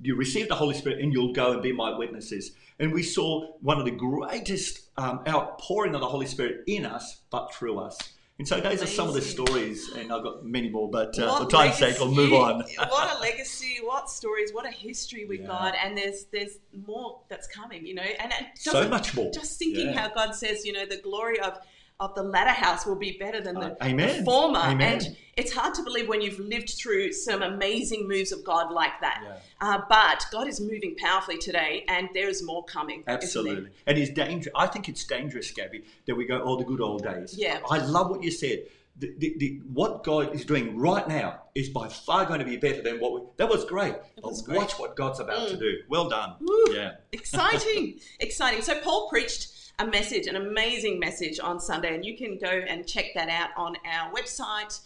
you 0.01 0.15
receive 0.15 0.47
the 0.47 0.55
Holy 0.55 0.75
Spirit 0.75 0.99
and 0.99 1.13
you'll 1.13 1.33
go 1.33 1.53
and 1.53 1.61
be 1.61 1.71
my 1.71 1.95
witnesses. 1.97 2.51
And 2.79 2.91
we 2.91 3.03
saw 3.03 3.53
one 3.61 3.79
of 3.79 3.85
the 3.85 3.91
greatest 3.91 4.89
um, 4.97 5.21
outpouring 5.27 5.95
of 5.95 6.01
the 6.01 6.07
Holy 6.07 6.25
Spirit 6.25 6.63
in 6.67 6.85
us, 6.85 7.21
but 7.29 7.53
through 7.53 7.79
us. 7.79 7.97
And 8.39 8.47
so 8.47 8.59
those 8.59 8.81
are 8.81 8.87
some 8.87 9.07
of 9.07 9.13
the 9.13 9.21
stories, 9.21 9.89
and 9.93 10.11
I've 10.11 10.23
got 10.23 10.43
many 10.43 10.67
more, 10.67 10.89
but 10.89 11.17
uh, 11.19 11.37
for 11.37 11.49
time's 11.49 11.75
sake, 11.75 11.97
I'll 12.01 12.11
move 12.11 12.33
on. 12.33 12.63
what 12.89 13.15
a 13.15 13.19
legacy! 13.21 13.77
What 13.83 14.09
stories! 14.09 14.51
What 14.51 14.65
a 14.65 14.71
history 14.71 15.25
we've 15.25 15.41
Yeah. 15.41 15.47
got, 15.47 15.75
and 15.75 15.95
there's 15.95 16.25
there's 16.31 16.57
more 16.87 17.19
that's 17.29 17.47
coming. 17.47 17.85
You 17.85 17.93
know, 17.93 18.01
and 18.01 18.31
it 18.31 18.47
So 18.55 18.89
much 18.89 19.15
more. 19.15 19.31
Just 19.31 19.59
thinking 19.59 19.91
Yeah. 19.93 19.99
how 20.01 20.09
God 20.09 20.33
says, 20.35 20.65
you 20.65 20.73
know, 20.73 20.85
the 20.85 20.97
glory 20.97 21.39
of 21.39 21.59
of 21.99 22.15
the 22.15 22.23
latter 22.23 22.51
house 22.51 22.85
will 22.85 22.95
be 22.95 23.17
better 23.17 23.39
than 23.41 23.55
the, 23.55 23.77
Uh, 23.81 23.87
the 23.95 24.23
former. 24.25 24.59
Amen. 24.59 24.93
And 24.93 25.17
it's 25.37 25.53
hard 25.53 25.73
to 25.75 25.83
believe 25.83 26.07
when 26.09 26.21
you've 26.21 26.39
lived 26.39 26.71
through 26.71 27.13
some 27.13 27.41
amazing 27.41 28.07
moves 28.07 28.31
of 28.31 28.43
God 28.43 28.71
like 28.71 28.99
that. 29.01 29.21
Yeah. 29.23 29.35
Uh, 29.61 29.81
but 29.87 30.25
God 30.31 30.47
is 30.47 30.59
moving 30.59 30.95
powerfully 30.97 31.37
today, 31.37 31.85
and 31.87 32.09
there 32.13 32.27
is 32.29 32.43
more 32.43 32.63
coming. 32.65 33.03
Absolutely. 33.07 33.69
And 33.85 33.97
it's 33.97 34.11
dangerous. 34.11 34.53
I 34.55 34.67
think 34.67 34.89
it's 34.89 35.03
dangerous, 35.03 35.51
Gabby, 35.51 35.83
that 36.05 36.15
we 36.15 36.25
go, 36.25 36.41
oh, 36.43 36.57
the 36.57 36.65
good 36.65 36.81
old 36.81 37.03
days. 37.03 37.35
Yeah. 37.37 37.59
I 37.69 37.77
love 37.77 38.09
what 38.09 38.23
you 38.23 38.31
said. 38.31 38.63
The, 38.95 39.11
the, 39.17 39.35
the, 39.39 39.61
what 39.73 40.03
God 40.03 40.35
is 40.35 40.45
doing 40.45 40.77
right 40.77 41.07
now 41.07 41.41
is 41.55 41.69
by 41.69 41.87
far 41.87 42.25
going 42.25 42.39
to 42.39 42.45
be 42.45 42.57
better 42.57 42.83
than 42.83 42.99
what 42.99 43.13
we. 43.13 43.21
That 43.37 43.49
was 43.49 43.65
great. 43.65 43.95
Was 44.21 44.43
great. 44.43 44.57
watch 44.59 44.73
what 44.73 44.95
God's 44.95 45.19
about 45.19 45.47
to 45.49 45.57
do. 45.57 45.79
Well 45.89 46.09
done. 46.09 46.35
Woo. 46.39 46.65
Yeah. 46.71 46.91
exciting 47.11 47.99
exciting 48.19 48.61
so 48.61 48.79
paul 48.81 49.09
preached 49.09 49.47
a 49.79 49.85
message 49.85 50.27
an 50.27 50.35
amazing 50.35 50.99
message 50.99 51.39
on 51.39 51.59
sunday 51.59 51.95
and 51.95 52.05
you 52.05 52.17
can 52.17 52.37
go 52.37 52.47
and 52.47 52.87
check 52.87 53.05
that 53.15 53.29
out 53.29 53.49
on 53.57 53.75
our 53.85 54.11
website 54.13 54.79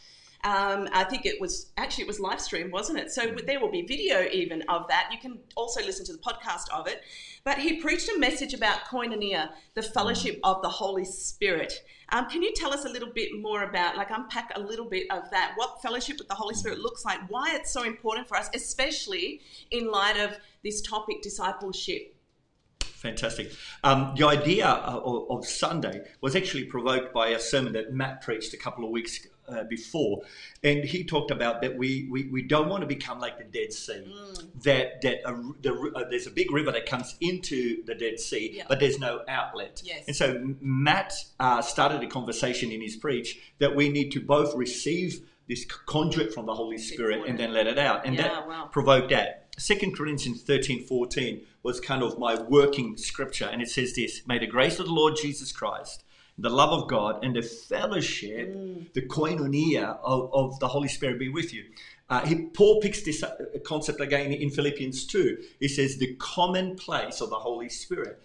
um, 0.43 0.88
I 0.93 1.04
think 1.04 1.26
it 1.26 1.41
was 1.41 1.71
actually 1.78 2.04
it 2.04 2.08
was 2.08 2.19
live 2.19 2.39
stream, 2.39 2.69
wasn't 2.69 3.00
it? 3.00 3.12
So 3.12 3.36
there 3.45 3.60
will 3.60 3.71
be 3.71 3.82
video 3.82 4.28
even 4.32 4.62
of 4.69 4.88
that. 4.88 5.10
You 5.12 5.17
can 5.17 5.39
also 5.56 5.84
listen 5.84 6.06
to 6.06 6.13
the 6.13 6.19
podcast 6.19 6.69
of 6.71 6.88
it. 6.88 7.02
But 7.43 7.58
he 7.58 7.82
preached 7.82 8.10
a 8.10 8.19
message 8.19 8.54
about 8.54 8.82
koinonia, 8.86 9.50
the 9.73 9.82
fellowship 9.82 10.39
of 10.43 10.62
the 10.62 10.69
Holy 10.69 11.06
Spirit. 11.06 11.73
Um, 12.10 12.30
can 12.30 12.43
you 12.43 12.54
tell 12.54 12.71
us 12.73 12.86
a 12.86 12.89
little 12.89 13.10
bit 13.10 13.32
more 13.38 13.63
about, 13.63 13.97
like, 13.97 14.12
unpack 14.12 14.52
a 14.56 14.60
little 14.60 14.86
bit 14.86 15.10
of 15.12 15.30
that? 15.32 15.54
What 15.56 15.82
fellowship 15.82 16.17
with 16.19 16.28
the 16.28 16.36
Holy 16.36 16.56
Spirit 16.56 16.80
looks 16.80 17.04
like? 17.04 17.19
Why 17.30 17.54
it's 17.56 17.71
so 17.71 17.84
important 17.84 18.28
for 18.28 18.38
us, 18.38 18.50
especially 18.54 19.41
in 19.71 19.91
light 19.91 20.17
of 20.17 20.38
this 20.63 20.82
topic, 20.82 21.21
discipleship. 21.21 22.15
Fantastic. 23.08 23.52
Um, 23.84 24.13
the 24.17 24.26
idea 24.28 24.67
of, 24.67 25.26
of 25.32 25.46
Sunday 25.46 26.02
was 26.22 26.36
actually 26.36 26.65
provoked 26.65 27.13
by 27.13 27.30
a 27.30 27.39
sermon 27.39 27.74
that 27.74 27.93
Matt 27.93 28.22
preached 28.22 28.54
a 28.54 28.58
couple 28.58 28.84
of 28.84 28.91
weeks 28.91 29.26
uh, 29.48 29.63
before, 29.63 30.24
and 30.62 30.84
he 30.84 31.06
talked 31.06 31.32
about 31.32 31.62
that 31.62 31.78
we, 31.78 32.08
we, 32.12 32.28
we 32.30 32.41
don't 32.41 32.67
want 32.67 32.82
to 32.82 32.88
become 32.88 33.17
like 33.20 33.38
the 33.38 33.46
Dead 33.46 33.72
Sea. 33.72 34.04
Mm. 34.06 34.63
That 34.63 35.02
that 35.04 35.17
a, 35.26 35.32
the, 35.62 35.91
uh, 35.96 36.04
there's 36.10 36.28
a 36.28 36.32
big 36.32 36.52
river 36.52 36.72
that 36.74 36.86
comes 36.86 37.15
into 37.22 37.84
the 37.86 37.96
Dead 37.96 38.20
Sea, 38.20 38.52
Yeah. 38.58 38.65
but 38.67 38.80
there's 38.82 39.00
no 39.00 39.22
outlet. 39.30 39.82
Yes. 39.86 40.04
And 40.08 40.15
so 40.15 40.56
Matt 40.60 41.13
uh, 41.39 41.62
started 41.62 42.04
a 42.04 42.08
conversation 42.08 42.72
in 42.74 42.82
his 42.82 42.98
preach 42.98 43.39
that 43.60 43.74
we 43.74 43.88
need 43.89 44.12
to 44.12 44.20
both 44.20 44.54
receive 44.56 45.22
this 45.48 45.63
conduit 45.86 46.34
from 46.34 46.46
the 46.46 46.54
Holy 46.54 46.78
Spirit 46.78 47.24
and 47.26 47.39
then 47.39 47.54
let 47.54 47.67
it 47.67 47.80
out, 47.80 48.06
and 48.06 48.15
Yeah, 48.15 48.24
that 48.24 48.48
wow. 48.50 48.65
provoked 48.70 49.12
that. 49.12 49.46
Second 49.58 49.96
Corinthians 49.98 50.43
13, 50.43 50.84
14 50.84 51.41
was 51.67 51.82
kind 51.82 52.01
of 52.01 52.17
my 52.17 52.34
working 52.58 52.95
scripture, 52.95 53.49
and 53.51 53.62
it 53.62 53.69
says 53.69 53.93
this 53.93 54.21
May 54.25 54.39
the 54.39 54.47
grace 54.47 54.80
of 54.80 54.86
the 54.86 54.93
Lord 55.01 55.15
Jesus 55.21 55.51
Christ, 55.51 56.06
the 56.38 56.49
love 56.62 56.71
of 56.77 56.88
God, 56.88 57.13
and 57.25 57.36
the 57.36 57.41
fellowship, 57.41 58.47
Mm. 58.56 58.93
the 58.93 59.01
koinonia 59.15 59.86
of, 60.13 60.21
of 60.34 60.60
the 60.62 60.69
Holy 60.69 60.88
Spirit 60.88 61.19
be 61.19 61.30
with 61.39 61.53
you. 61.53 61.63
Uh, 62.10 62.25
he, 62.25 62.36
Paul 62.60 62.80
picks 62.80 63.01
this 63.01 63.21
uh, 63.21 63.36
concept 63.65 63.99
again 63.99 64.32
in 64.32 64.49
Philippians 64.49 65.06
2. 65.08 65.38
He 65.60 65.67
says, 65.67 65.97
the 65.97 66.15
common 66.36 66.75
place 66.77 67.19
of 67.19 67.30
the 67.30 67.41
Holy 67.47 67.67
Spirit. 67.69 68.15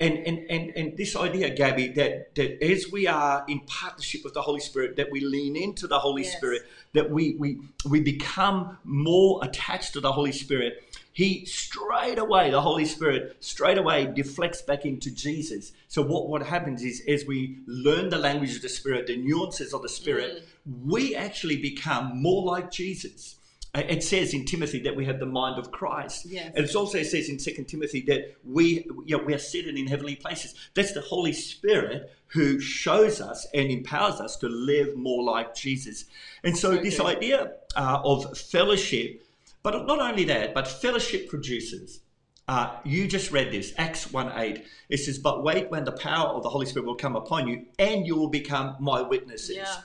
And, 0.00 0.14
and, 0.28 0.38
and, 0.50 0.64
and 0.78 0.96
this 0.96 1.14
idea, 1.14 1.50
Gabby, 1.54 1.88
that, 1.88 2.34
that 2.34 2.50
as 2.64 2.90
we 2.90 3.06
are 3.06 3.44
in 3.46 3.60
partnership 3.60 4.22
with 4.24 4.34
the 4.34 4.40
Holy 4.42 4.58
Spirit, 4.60 4.96
that 4.96 5.08
we 5.12 5.20
lean 5.20 5.54
into 5.56 5.86
the 5.86 5.98
Holy 5.98 6.22
Yes. 6.22 6.36
Spirit, 6.36 6.62
that 6.94 7.10
we, 7.10 7.36
we, 7.38 7.58
we 7.88 8.00
become 8.00 8.78
more 8.82 9.38
attached 9.44 9.92
to 9.92 10.00
the 10.00 10.10
Holy 10.10 10.32
Spirit, 10.32 10.72
he 11.12 11.44
straight 11.44 12.18
away, 12.18 12.50
the 12.50 12.60
Holy 12.60 12.84
Spirit 12.84 13.36
straight 13.40 13.78
away 13.78 14.06
deflects 14.06 14.62
back 14.62 14.84
into 14.84 15.10
Jesus. 15.10 15.72
So 15.88 16.02
what, 16.02 16.28
what 16.28 16.42
happens 16.42 16.82
is 16.82 17.02
as 17.08 17.26
we 17.26 17.58
learn 17.66 18.10
the 18.10 18.18
language 18.18 18.56
of 18.56 18.62
the 18.62 18.68
Spirit, 18.68 19.06
the 19.06 19.16
nuances 19.16 19.74
of 19.74 19.82
the 19.82 19.88
Spirit, 19.88 20.44
we 20.86 21.16
actually 21.16 21.56
become 21.56 22.22
more 22.22 22.44
like 22.44 22.70
Jesus. 22.70 23.36
Uh, 23.74 23.82
It 23.88 24.02
says 24.02 24.34
in 24.34 24.44
Timothy 24.44 24.80
that 24.80 24.94
we 24.94 25.04
have 25.04 25.18
the 25.18 25.26
mind 25.26 25.58
of 25.58 25.70
Christ. 25.72 26.26
Yes. 26.26 26.52
And 26.54 26.64
it 26.64 26.74
also 26.74 27.02
says 27.02 27.28
in 27.28 27.38
2 27.38 27.64
Timothy 27.64 28.02
that 28.02 28.36
we, 28.44 28.86
you 29.04 29.16
know, 29.16 29.24
we 29.24 29.34
are 29.34 29.38
seated 29.38 29.76
in 29.76 29.86
heavenly 29.86 30.16
places. 30.16 30.54
That's 30.74 30.92
the 30.92 31.00
Holy 31.00 31.32
Spirit 31.32 32.12
who 32.28 32.60
shows 32.60 33.20
us 33.20 33.46
and 33.52 33.70
empowers 33.70 34.20
us 34.20 34.36
to 34.36 34.48
live 34.48 34.96
more 34.96 35.22
like 35.24 35.54
Jesus. 35.54 36.04
And 36.44 36.56
so, 36.56 36.76
this 36.76 37.00
idea 37.00 37.52
uh, 37.76 38.00
of 38.04 38.38
fellowship, 38.38 39.24
but 39.62 39.86
not 39.86 40.00
only 40.00 40.24
that, 40.24 40.54
but 40.54 40.66
fellowship 40.66 41.28
produces. 41.28 42.00
Uh, 42.48 42.74
you 42.84 43.06
just 43.06 43.30
read 43.30 43.52
this, 43.52 43.72
Acts 43.78 44.10
1 44.12 44.32
8. 44.34 44.64
It 44.88 44.98
says, 44.98 45.18
But 45.18 45.44
wait 45.44 45.70
when 45.70 45.84
the 45.84 45.92
power 45.92 46.30
of 46.30 46.42
the 46.42 46.48
Holy 46.48 46.66
Spirit 46.66 46.86
will 46.86 46.96
come 46.96 47.14
upon 47.14 47.46
you, 47.46 47.66
and 47.78 48.06
you 48.06 48.16
will 48.16 48.28
become 48.28 48.76
my 48.80 49.02
witnesses. 49.02 49.56
Yeah. 49.56 49.76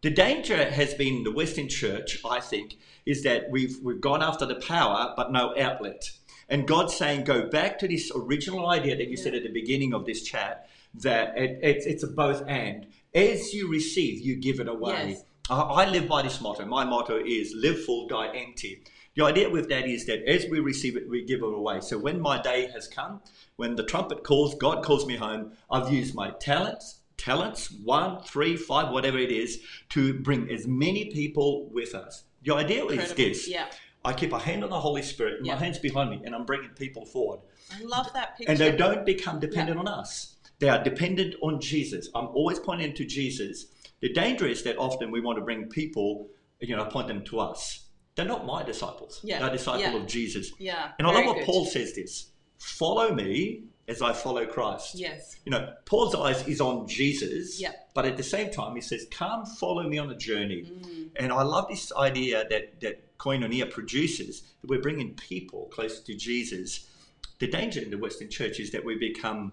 The 0.00 0.10
danger 0.10 0.70
has 0.70 0.94
been 0.94 1.16
in 1.16 1.24
the 1.24 1.32
Western 1.32 1.68
church, 1.68 2.18
I 2.24 2.40
think, 2.40 2.78
is 3.04 3.24
that 3.24 3.50
we've 3.50 3.78
we've 3.82 4.00
gone 4.00 4.22
after 4.22 4.46
the 4.46 4.54
power 4.54 5.12
but 5.16 5.32
no 5.32 5.54
outlet. 5.58 6.10
And 6.48 6.66
God's 6.66 6.96
saying, 6.96 7.24
go 7.24 7.48
back 7.48 7.78
to 7.80 7.88
this 7.88 8.10
original 8.14 8.68
idea 8.68 8.96
that 8.96 9.08
you 9.08 9.16
said 9.16 9.34
at 9.34 9.42
the 9.42 9.52
beginning 9.52 9.92
of 9.92 10.06
this 10.06 10.22
chat, 10.22 10.70
that 10.94 11.36
it, 11.36 11.58
it's 11.62 11.84
it's 11.84 12.02
a 12.04 12.06
both 12.06 12.42
and. 12.48 12.86
As 13.14 13.52
you 13.52 13.68
receive, 13.68 14.20
you 14.20 14.36
give 14.36 14.60
it 14.60 14.68
away. 14.68 15.10
Yes. 15.10 15.24
I, 15.50 15.60
I 15.60 15.90
live 15.90 16.08
by 16.08 16.22
this 16.22 16.40
motto. 16.40 16.64
My 16.64 16.84
motto 16.84 17.18
is 17.18 17.52
live 17.54 17.84
full, 17.84 18.06
die 18.06 18.28
empty. 18.28 18.82
The 19.14 19.24
idea 19.24 19.50
with 19.50 19.68
that 19.70 19.86
is 19.86 20.06
that 20.06 20.28
as 20.28 20.46
we 20.48 20.60
receive 20.60 20.96
it, 20.96 21.08
we 21.08 21.24
give 21.24 21.40
it 21.42 21.46
away. 21.52 21.80
So 21.80 21.98
when 21.98 22.20
my 22.20 22.40
day 22.40 22.68
has 22.72 22.86
come, 22.86 23.20
when 23.56 23.74
the 23.74 23.82
trumpet 23.82 24.22
calls, 24.22 24.54
God 24.54 24.84
calls 24.84 25.06
me 25.06 25.16
home, 25.16 25.52
I've 25.70 25.92
used 25.92 26.14
my 26.14 26.30
talents, 26.30 27.00
talents, 27.16 27.70
one, 27.82 28.22
three, 28.22 28.56
five, 28.56 28.92
whatever 28.92 29.18
it 29.18 29.32
is, 29.32 29.60
to 29.90 30.14
bring 30.20 30.50
as 30.50 30.66
many 30.66 31.06
people 31.06 31.68
with 31.70 31.94
us. 31.94 32.24
The 32.44 32.54
idea 32.54 32.84
is 32.86 33.12
this. 33.14 33.48
Yeah. 33.48 33.66
I 34.04 34.12
keep 34.12 34.32
a 34.32 34.38
hand 34.38 34.62
on 34.62 34.70
the 34.70 34.78
Holy 34.78 35.02
Spirit, 35.02 35.40
Yeah. 35.42 35.54
my 35.54 35.60
hand's 35.60 35.80
behind 35.80 36.10
me, 36.10 36.20
and 36.24 36.34
I'm 36.34 36.44
bringing 36.44 36.70
people 36.70 37.04
forward. 37.04 37.40
I 37.76 37.82
love 37.82 38.12
that 38.14 38.36
picture. 38.38 38.52
And 38.52 38.60
they 38.60 38.70
don't 38.76 39.04
become 39.04 39.40
dependent 39.40 39.78
on 39.78 39.88
us. 39.88 40.36
They 40.60 40.68
are 40.68 40.82
dependent 40.82 41.34
on 41.42 41.60
Jesus. 41.60 42.08
I'm 42.14 42.28
always 42.28 42.60
pointing 42.60 42.94
to 42.94 43.04
Jesus. 43.04 43.66
The 44.00 44.12
danger 44.12 44.46
is 44.46 44.62
that 44.62 44.76
often 44.78 45.10
we 45.10 45.20
want 45.20 45.38
to 45.38 45.44
bring 45.44 45.66
people, 45.66 46.28
you 46.60 46.76
know, 46.76 46.84
point 46.84 47.08
them 47.08 47.24
to 47.24 47.40
us. 47.40 47.87
They're 48.18 48.26
not 48.26 48.44
my 48.44 48.64
disciples. 48.64 49.20
Yeah. 49.22 49.38
They're 49.38 49.50
disciples 49.50 49.94
Yeah. 49.94 49.96
of 49.96 50.08
Jesus. 50.08 50.50
Yeah. 50.58 50.90
And 50.98 51.06
I 51.06 51.12
love 51.12 51.26
what 51.26 51.36
good. 51.36 51.46
Paul 51.46 51.66
says 51.66 51.94
this 51.94 52.32
follow 52.58 53.14
me 53.14 53.62
as 53.86 54.02
I 54.02 54.12
follow 54.12 54.44
Christ. 54.44 54.96
Yes. 54.96 55.36
You 55.44 55.52
know, 55.52 55.72
Paul's 55.86 56.16
eyes 56.16 56.46
is 56.48 56.60
on 56.60 56.88
Jesus, 56.88 57.60
Yeah. 57.60 57.70
but 57.94 58.06
at 58.06 58.16
the 58.16 58.24
same 58.24 58.50
time, 58.50 58.74
he 58.74 58.80
says, 58.80 59.06
Come 59.12 59.46
follow 59.46 59.84
me 59.88 59.98
on 59.98 60.10
a 60.10 60.16
journey. 60.16 60.64
Mm. 60.64 61.10
And 61.14 61.32
I 61.32 61.42
love 61.42 61.68
this 61.68 61.92
idea 61.96 62.44
that, 62.50 62.80
that 62.80 63.16
Koinonia 63.18 63.70
produces, 63.70 64.42
that 64.62 64.68
we're 64.68 64.82
bringing 64.82 65.14
people 65.14 65.66
closer 65.70 66.02
to 66.02 66.14
Jesus. 66.16 66.88
The 67.38 67.46
danger 67.46 67.80
in 67.80 67.90
the 67.90 67.98
Western 67.98 68.30
church 68.30 68.58
is 68.58 68.72
that 68.72 68.84
we 68.84 68.96
become, 68.96 69.52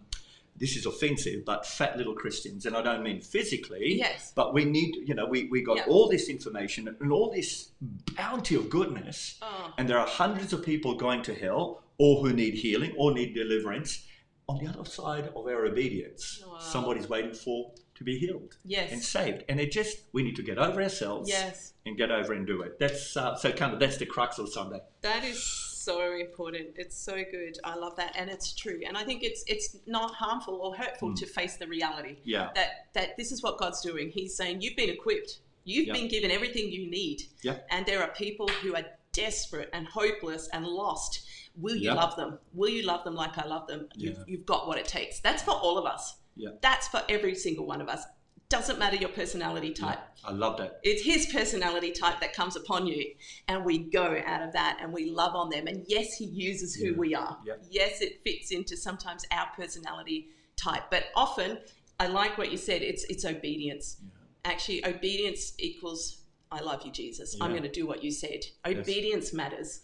this 0.58 0.76
is 0.78 0.86
offensive, 0.86 1.44
but 1.46 1.66
fat 1.66 1.98
little 1.98 2.14
Christians. 2.16 2.66
And 2.66 2.76
I 2.78 2.82
don't 2.82 3.04
mean 3.04 3.20
physically, 3.22 3.96
Yes. 3.96 4.32
but 4.36 4.54
we 4.54 4.64
need, 4.66 4.96
you 5.08 5.14
know, 5.14 5.26
we, 5.26 5.46
we 5.50 5.62
got 5.62 5.78
Yeah. 5.78 5.86
all 5.88 6.08
this 6.08 6.30
information 6.30 6.88
and 7.00 7.12
all 7.12 7.30
this 7.32 7.72
bounty 8.16 8.56
of 8.56 8.70
goodness. 8.70 9.38
Oh. 9.42 9.74
And 9.78 9.90
there 9.90 10.00
are 10.00 10.08
hundreds 10.08 10.54
of 10.54 10.64
people 10.64 10.96
going 10.96 11.22
to 11.24 11.34
hell, 11.36 11.84
or 11.98 12.22
who 12.22 12.34
need 12.34 12.56
healing, 12.56 12.94
or 12.98 13.14
need 13.14 13.34
deliverance. 13.34 14.06
On 14.48 14.64
the 14.64 14.68
other 14.70 14.86
side 14.86 15.26
of 15.36 15.46
our 15.48 15.66
obedience, 15.66 16.44
Wow. 16.46 16.60
somebody's 16.60 17.10
waiting 17.10 17.34
for 17.34 17.72
to 17.96 18.04
be 18.04 18.20
healed 18.20 18.58
Yes. 18.64 18.92
and 18.92 19.02
saved. 19.02 19.44
And 19.50 19.60
it 19.60 19.72
just 19.72 20.00
we 20.12 20.22
need 20.22 20.36
to 20.36 20.44
get 20.44 20.58
over 20.58 20.82
ourselves 20.84 21.30
Yes. 21.30 21.74
and 21.86 21.98
get 21.98 22.12
over 22.12 22.34
and 22.34 22.46
do 22.46 22.62
it. 22.62 22.78
That's 22.78 23.18
uh, 23.18 23.36
so 23.36 23.52
kind 23.52 23.74
of 23.74 23.80
that's 23.80 23.98
the 23.98 24.06
crux 24.06 24.38
of 24.38 24.50
Sunday. 24.50 24.82
That 25.02 25.24
is 25.24 25.65
so 25.86 26.14
important. 26.28 26.68
It's 26.76 26.98
so 26.98 27.16
good. 27.36 27.58
I 27.64 27.76
love 27.76 27.96
that, 27.98 28.12
and 28.20 28.30
it's 28.30 28.54
true. 28.54 28.80
And 28.88 28.98
I 28.98 29.04
think 29.04 29.24
it's 29.24 29.44
it's 29.48 29.78
not 29.86 30.12
harmful 30.24 30.56
or 30.56 30.76
hurtful 30.76 31.10
Hmm. 31.10 31.16
to 31.22 31.26
face 31.26 31.56
the 31.58 31.68
reality. 31.68 32.18
Yeah. 32.24 32.50
That 32.56 32.70
that 32.94 33.18
this 33.18 33.32
is 33.32 33.42
what 33.44 33.58
God's 33.58 33.82
doing. 33.82 34.10
He's 34.10 34.36
saying 34.36 34.62
you've 34.62 34.76
been 34.76 34.90
equipped. 34.90 35.40
You've 35.64 35.88
Yeah. 35.88 35.94
been 35.94 36.08
given 36.16 36.30
everything 36.32 36.72
you 36.72 36.90
need. 36.90 37.24
Yeah. 37.42 37.58
And 37.72 37.86
there 37.86 38.02
are 38.04 38.12
people 38.26 38.48
who 38.62 38.76
are 38.76 38.86
desperate 39.14 39.70
and 39.74 39.88
hopeless 39.88 40.48
and 40.54 40.66
lost. 40.68 41.14
Will 41.58 41.76
you 41.76 41.90
Yeah. 41.92 41.94
love 42.04 42.16
them? 42.18 42.38
Will 42.54 42.70
you 42.70 42.84
love 42.84 43.04
them 43.06 43.16
like 43.16 43.38
I 43.38 43.46
love 43.48 43.66
them? 43.68 43.88
You've, 43.96 44.18
Yeah. 44.18 44.24
you've 44.28 44.46
got 44.46 44.68
what 44.68 44.78
it 44.78 44.86
takes. 44.86 45.20
That's 45.22 45.42
for 45.42 45.52
all 45.52 45.78
of 45.78 45.86
us. 45.86 46.16
Yeah. 46.36 46.50
That's 46.62 46.88
for 46.90 47.02
every 47.10 47.34
single 47.34 47.66
one 47.66 47.82
of 47.82 47.88
us. 47.90 48.04
Doesn't 48.48 48.78
matter 48.78 48.96
your 48.96 49.10
personality 49.10 49.74
type. 49.74 50.00
I 50.24 50.32
loved 50.32 50.60
it. 50.60 50.78
It's 50.84 51.04
his 51.04 51.26
personality 51.34 51.92
type 51.92 52.20
that 52.22 52.34
comes 52.34 52.56
upon 52.56 52.86
you, 52.86 53.14
and 53.48 53.66
we 53.66 53.80
go 53.80 54.22
out 54.26 54.44
of 54.44 54.54
that 54.54 54.78
and 54.82 54.94
we 54.94 55.10
love 55.10 55.36
on 55.36 55.50
them. 55.50 55.66
And 55.68 55.84
yes, 55.88 56.16
he 56.18 56.26
uses 56.26 56.76
who 56.76 56.92
Yeah. 56.92 56.98
we 56.98 57.16
are. 57.16 57.40
Yeah. 57.44 57.56
Yes, 57.72 58.02
it 58.02 58.22
fits 58.24 58.52
into 58.52 58.78
sometimes 58.78 59.26
our 59.32 59.48
personality 59.56 60.30
type, 60.58 60.84
but 60.92 61.06
often 61.16 61.58
I 62.00 62.08
like 62.08 62.38
what 62.38 62.52
you 62.52 62.58
said. 62.58 62.82
It's 62.84 63.04
it's 63.06 63.26
obedience. 63.26 63.98
Actually, 64.44 64.86
obedience 64.86 65.54
equals 65.58 66.22
I 66.52 66.60
love 66.62 66.86
you, 66.86 66.92
Jesus. 66.92 67.36
I'm 67.42 67.50
going 67.52 67.64
to 67.64 67.70
do 67.72 67.88
what 67.88 68.04
you 68.04 68.12
said. 68.12 68.46
Obedience 68.66 69.34
matters. 69.34 69.82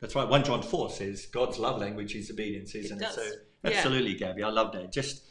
That's 0.00 0.14
right. 0.14 0.28
One 0.28 0.44
John 0.44 0.62
four 0.62 0.90
says 0.90 1.26
God's 1.26 1.58
love 1.58 1.80
language 1.80 2.14
is 2.14 2.30
obedience, 2.30 2.74
isn't 2.74 2.98
it? 2.98 3.00
does. 3.00 3.14
So 3.14 3.22
Yeah. 3.64 3.70
absolutely, 3.70 4.14
Gabby. 4.14 4.42
I 4.42 4.50
love 4.50 4.72
that. 4.72 4.92
Just 4.92 5.22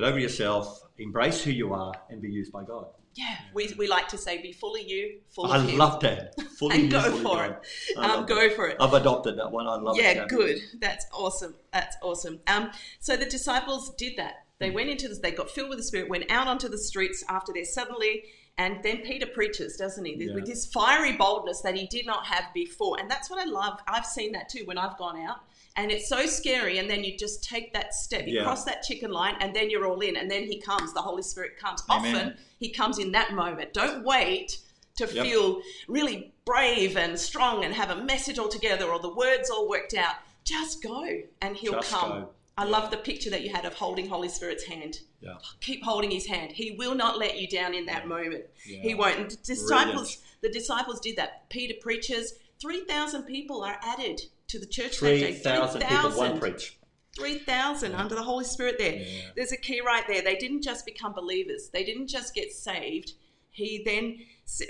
get 0.00 0.04
over 0.06 0.18
yourself, 0.18 0.82
embrace 0.98 1.42
who 1.42 1.50
you 1.50 1.72
are, 1.72 1.94
and 2.10 2.20
be 2.20 2.30
used 2.30 2.52
by 2.52 2.62
God. 2.62 2.86
Yeah, 3.14 3.34
we, 3.54 3.72
we 3.78 3.88
like 3.88 4.08
to 4.08 4.18
say, 4.18 4.42
be 4.42 4.52
fully 4.52 4.82
you, 4.82 5.20
full 5.30 5.50
I 5.50 5.56
of 5.56 5.66
him. 5.66 5.78
love 5.78 6.00
that. 6.00 6.38
Fully 6.58 6.82
And 6.82 6.90
go 6.90 7.00
fully 7.00 7.22
for 7.22 7.36
God. 7.36 7.56
it. 7.88 7.96
Um, 7.96 8.26
go 8.26 8.50
for 8.50 8.68
it. 8.68 8.76
I've 8.78 8.92
adopted 8.92 9.38
that 9.38 9.50
one. 9.50 9.66
I 9.66 9.76
love 9.76 9.96
yeah, 9.96 10.10
it. 10.10 10.16
Yeah, 10.16 10.26
good. 10.26 10.58
That's 10.80 11.06
awesome. 11.14 11.54
That's 11.72 11.96
awesome. 12.02 12.40
Um, 12.46 12.70
so 13.00 13.16
the 13.16 13.24
disciples 13.24 13.94
did 13.96 14.18
that. 14.18 14.44
They 14.58 14.70
went 14.70 14.90
into 14.90 15.08
this. 15.08 15.18
They 15.18 15.30
got 15.30 15.50
filled 15.50 15.70
with 15.70 15.78
the 15.78 15.84
Spirit. 15.84 16.10
Went 16.10 16.30
out 16.30 16.46
onto 16.46 16.68
the 16.68 16.78
streets 16.78 17.24
after 17.30 17.54
their 17.54 17.64
suddenly, 17.64 18.24
and 18.58 18.82
then 18.82 18.98
Peter 18.98 19.26
preaches, 19.26 19.76
doesn't 19.76 20.04
he? 20.04 20.16
Yeah. 20.18 20.34
With 20.34 20.46
this 20.46 20.66
fiery 20.66 21.12
boldness 21.12 21.62
that 21.62 21.74
he 21.74 21.86
did 21.86 22.04
not 22.04 22.26
have 22.26 22.44
before, 22.52 22.98
and 22.98 23.10
that's 23.10 23.30
what 23.30 23.38
I 23.38 23.50
love. 23.50 23.80
I've 23.86 24.06
seen 24.06 24.32
that 24.32 24.50
too 24.50 24.62
when 24.66 24.76
I've 24.76 24.96
gone 24.98 25.18
out, 25.18 25.40
and 25.76 25.90
it's 25.92 26.08
so 26.08 26.26
scary. 26.26 26.78
And 26.78 26.88
then 26.88 27.04
you 27.04 27.16
just 27.16 27.44
take 27.44 27.72
that 27.74 27.94
step, 27.94 28.26
you 28.26 28.38
Yeah. 28.38 28.44
cross 28.44 28.64
that 28.64 28.82
chicken 28.82 29.10
line, 29.10 29.36
and 29.40 29.54
then 29.54 29.70
you're 29.70 29.86
all 29.86 30.00
in. 30.00 30.16
And 30.16 30.30
then 30.30 30.44
he 30.44 30.60
comes. 30.60 30.92
The 30.94 31.02
Holy 31.02 31.22
Spirit 31.22 31.56
comes. 31.58 31.82
Amen. 31.88 32.14
Often 32.16 32.38
he 32.58 32.70
comes 32.70 32.98
in 32.98 33.12
that 33.12 33.32
moment. 33.32 33.72
Don't 33.72 34.04
wait 34.04 34.58
to 34.96 35.04
Yep. 35.06 35.24
feel 35.26 35.62
really 35.88 36.32
brave 36.46 36.96
and 36.96 37.18
strong 37.18 37.64
and 37.64 37.74
have 37.74 37.90
a 37.90 37.96
message 38.02 38.38
all 38.38 38.48
together 38.48 38.86
or 38.90 38.98
the 38.98 39.12
words 39.14 39.50
all 39.50 39.68
worked 39.68 39.94
out. 39.94 40.14
Just 40.44 40.82
go 40.82 41.04
and 41.42 41.56
he'll 41.56 41.72
Just 41.74 41.90
come. 41.90 42.08
go. 42.08 42.30
I 42.58 42.64
Yeah. 42.64 42.70
love 42.70 42.90
the 42.90 42.96
picture 42.96 43.28
that 43.30 43.42
you 43.42 43.50
had 43.50 43.66
of 43.66 43.74
holding 43.74 44.08
Holy 44.08 44.30
Spirit's 44.30 44.64
hand. 44.64 45.00
Yeah. 45.20 45.36
Keep 45.60 45.82
holding 45.84 46.10
his 46.10 46.26
hand. 46.26 46.52
He 46.52 46.70
will 46.70 46.94
not 46.94 47.18
let 47.18 47.38
you 47.38 47.46
down 47.46 47.74
in 47.74 47.84
that 47.86 48.08
moment. 48.08 48.46
Yeah. 48.64 48.80
He 48.80 48.94
won't. 48.94 49.18
And 49.18 49.30
the 49.30 49.36
disciples, 49.36 50.18
the 50.40 50.48
disciples 50.48 51.00
did 51.00 51.16
that. 51.16 51.50
Peter 51.50 51.74
preaches. 51.80 52.34
Three 52.58 52.80
thousand 52.84 53.24
people 53.24 53.62
are 53.62 53.78
added 53.82 54.22
to 54.48 54.58
the 54.58 54.66
church 54.66 55.00
that 55.00 55.06
day. 55.06 55.32
thousand 55.32 55.82
people, 55.82 56.10
one 56.10 56.38
3,000. 56.38 56.40
preach. 56.40 56.78
3,000 57.16 57.94
under 57.94 58.14
the 58.14 58.22
Holy 58.22 58.44
Spirit 58.44 58.76
there. 58.78 58.96
Yeah. 58.96 59.20
There's 59.34 59.52
a 59.52 59.56
key 59.56 59.80
right 59.80 60.04
there. 60.06 60.22
They 60.22 60.36
didn't 60.36 60.62
just 60.62 60.84
become 60.84 61.12
believers, 61.12 61.70
they 61.72 61.84
didn't 61.84 62.08
just 62.08 62.34
get 62.34 62.52
saved. 62.52 63.12
He 63.50 63.82
then, 63.86 64.18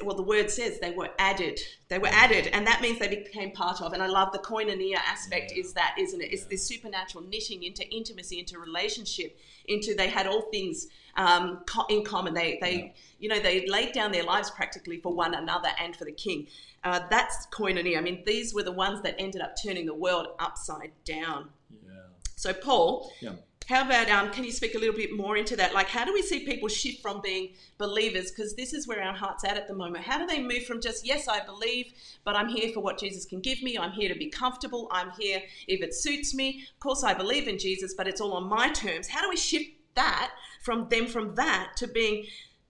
well, 0.02 0.16
the 0.16 0.22
word 0.22 0.50
says 0.50 0.80
they 0.80 0.92
were 0.92 1.10
added. 1.18 1.60
They 1.88 1.98
were 1.98 2.08
added, 2.08 2.46
and 2.48 2.66
that 2.66 2.80
means 2.80 2.98
they 2.98 3.08
became 3.08 3.50
part 3.50 3.82
of. 3.82 3.92
And 3.92 4.02
I 4.02 4.06
love 4.06 4.32
the 4.32 4.38
koinonia 4.38 4.96
aspect, 4.96 5.52
Yeah. 5.54 5.60
is 5.60 5.72
that, 5.74 5.94
isn't 5.98 6.20
it? 6.20 6.32
It's 6.32 6.44
this 6.44 6.64
supernatural 6.64 7.24
knitting 7.24 7.62
into 7.62 7.86
intimacy, 7.90 8.38
into 8.38 8.58
relationship, 8.58 9.38
into 9.66 9.94
they 9.94 10.08
had 10.08 10.26
all 10.26 10.42
things 10.50 10.86
um, 11.16 11.60
co- 11.66 11.86
in 11.88 12.04
common. 12.04 12.32
They, 12.34 12.58
they, 12.60 12.74
Yeah. 12.76 12.88
you 13.20 13.28
know, 13.28 13.38
they 13.38 13.66
laid 13.66 13.92
down 13.92 14.12
their 14.12 14.24
lives 14.24 14.50
practically 14.50 14.98
for 14.98 15.12
one 15.14 15.34
another 15.34 15.68
and 15.78 15.94
for 15.94 16.04
the 16.06 16.12
King. 16.12 16.46
Uh, 16.82 17.00
that's 17.10 17.46
koinonia. 17.48 17.98
I 17.98 18.00
mean, 18.00 18.22
these 18.26 18.54
were 18.54 18.62
the 18.62 18.72
ones 18.72 19.02
that 19.02 19.14
ended 19.18 19.42
up 19.42 19.54
turning 19.62 19.86
the 19.86 19.94
world 19.94 20.28
upside 20.38 20.92
down. 21.04 21.50
Yeah. 21.86 21.92
So, 22.36 22.52
Paul, 22.52 23.12
Yeah. 23.20 23.32
How 23.66 23.85
about 23.85 24.09
um, 24.09 24.31
can 24.31 24.44
you 24.44 24.52
speak 24.52 24.76
a 24.76 24.79
little 24.79 24.94
bit 24.94 25.12
more 25.12 25.37
into 25.37 25.57
that? 25.57 25.74
Like, 25.74 25.88
how 25.88 26.05
do 26.05 26.12
we 26.12 26.22
see 26.22 26.46
people 26.46 26.68
shift 26.68 27.02
from 27.02 27.20
being 27.20 27.50
believers? 27.79 28.31
Because 28.31 28.55
this 28.55 28.72
is 28.72 28.87
where 28.87 29.02
our 29.02 29.12
heart's 29.12 29.44
at 29.44 29.57
at 29.57 29.66
the 29.66 29.74
moment. 29.74 30.05
How 30.05 30.18
do 30.18 30.26
they 30.26 30.40
move 30.40 30.64
from 30.64 30.81
just, 30.81 31.05
yes, 31.05 31.26
I 31.26 31.44
believe, 31.44 31.92
but 32.24 32.37
I'm 32.37 32.48
here 32.48 32.72
for 32.72 32.81
what 32.81 32.98
Jesus 32.98 33.24
can 33.24 33.40
give 33.40 33.62
me. 33.62 33.76
I'm 33.76 33.90
here 33.90 34.09
to 34.09 34.18
be 34.18 34.29
comfortable. 34.29 34.87
I'm 34.92 35.11
here 35.18 35.42
if 35.66 35.83
it 35.83 35.94
suits 35.94 36.33
me. 36.33 36.64
Of 36.74 36.81
course, 36.81 37.02
I 37.02 37.12
believe 37.12 37.48
in 37.48 37.59
Jesus, 37.59 37.92
but 37.94 38.07
it's 38.07 38.20
all 38.20 38.35
on 38.35 38.48
my 38.48 38.70
terms. 38.70 39.09
How 39.09 39.20
do 39.20 39.29
we 39.29 39.37
shift 39.37 39.70
that 39.96 40.31
from 40.62 40.88
them 40.88 41.09
from 41.09 41.35
that 41.35 41.72
to 41.79 41.88
being 41.88 42.26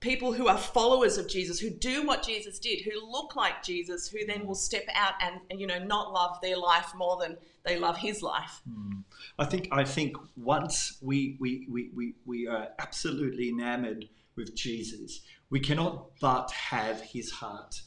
people 0.06 0.32
who 0.32 0.46
are 0.46 0.56
followers 0.56 1.18
of 1.18 1.28
Jesus, 1.28 1.58
who 1.58 1.68
do 1.68 2.06
what 2.06 2.22
Jesus 2.22 2.58
did, 2.58 2.82
who 2.82 3.10
look 3.10 3.34
like 3.34 3.62
Jesus, 3.62 4.08
who 4.08 4.24
then 4.24 4.46
will 4.46 4.54
step 4.54 4.84
out 4.94 5.14
and, 5.20 5.60
you 5.60 5.66
know 5.66 5.82
not 5.82 6.12
love 6.12 6.38
their 6.40 6.56
life 6.56 6.92
more 6.96 7.16
than 7.16 7.36
they 7.64 7.78
love 7.78 7.96
His 7.96 8.22
life. 8.22 8.62
Hmm. 8.70 9.00
I 9.38 9.44
think 9.44 9.68
I 9.72 9.84
think 9.84 10.16
once 10.36 10.98
we 11.02 11.36
we, 11.40 11.66
we, 11.68 11.90
we, 11.94 12.14
we 12.24 12.46
are 12.46 12.68
absolutely 12.78 13.48
enamored 13.48 14.08
with 14.36 14.54
Jesus, 14.54 15.22
we 15.50 15.60
cannot 15.60 16.10
but 16.20 16.50
have 16.50 17.00
his 17.00 17.30
heart. 17.30 17.80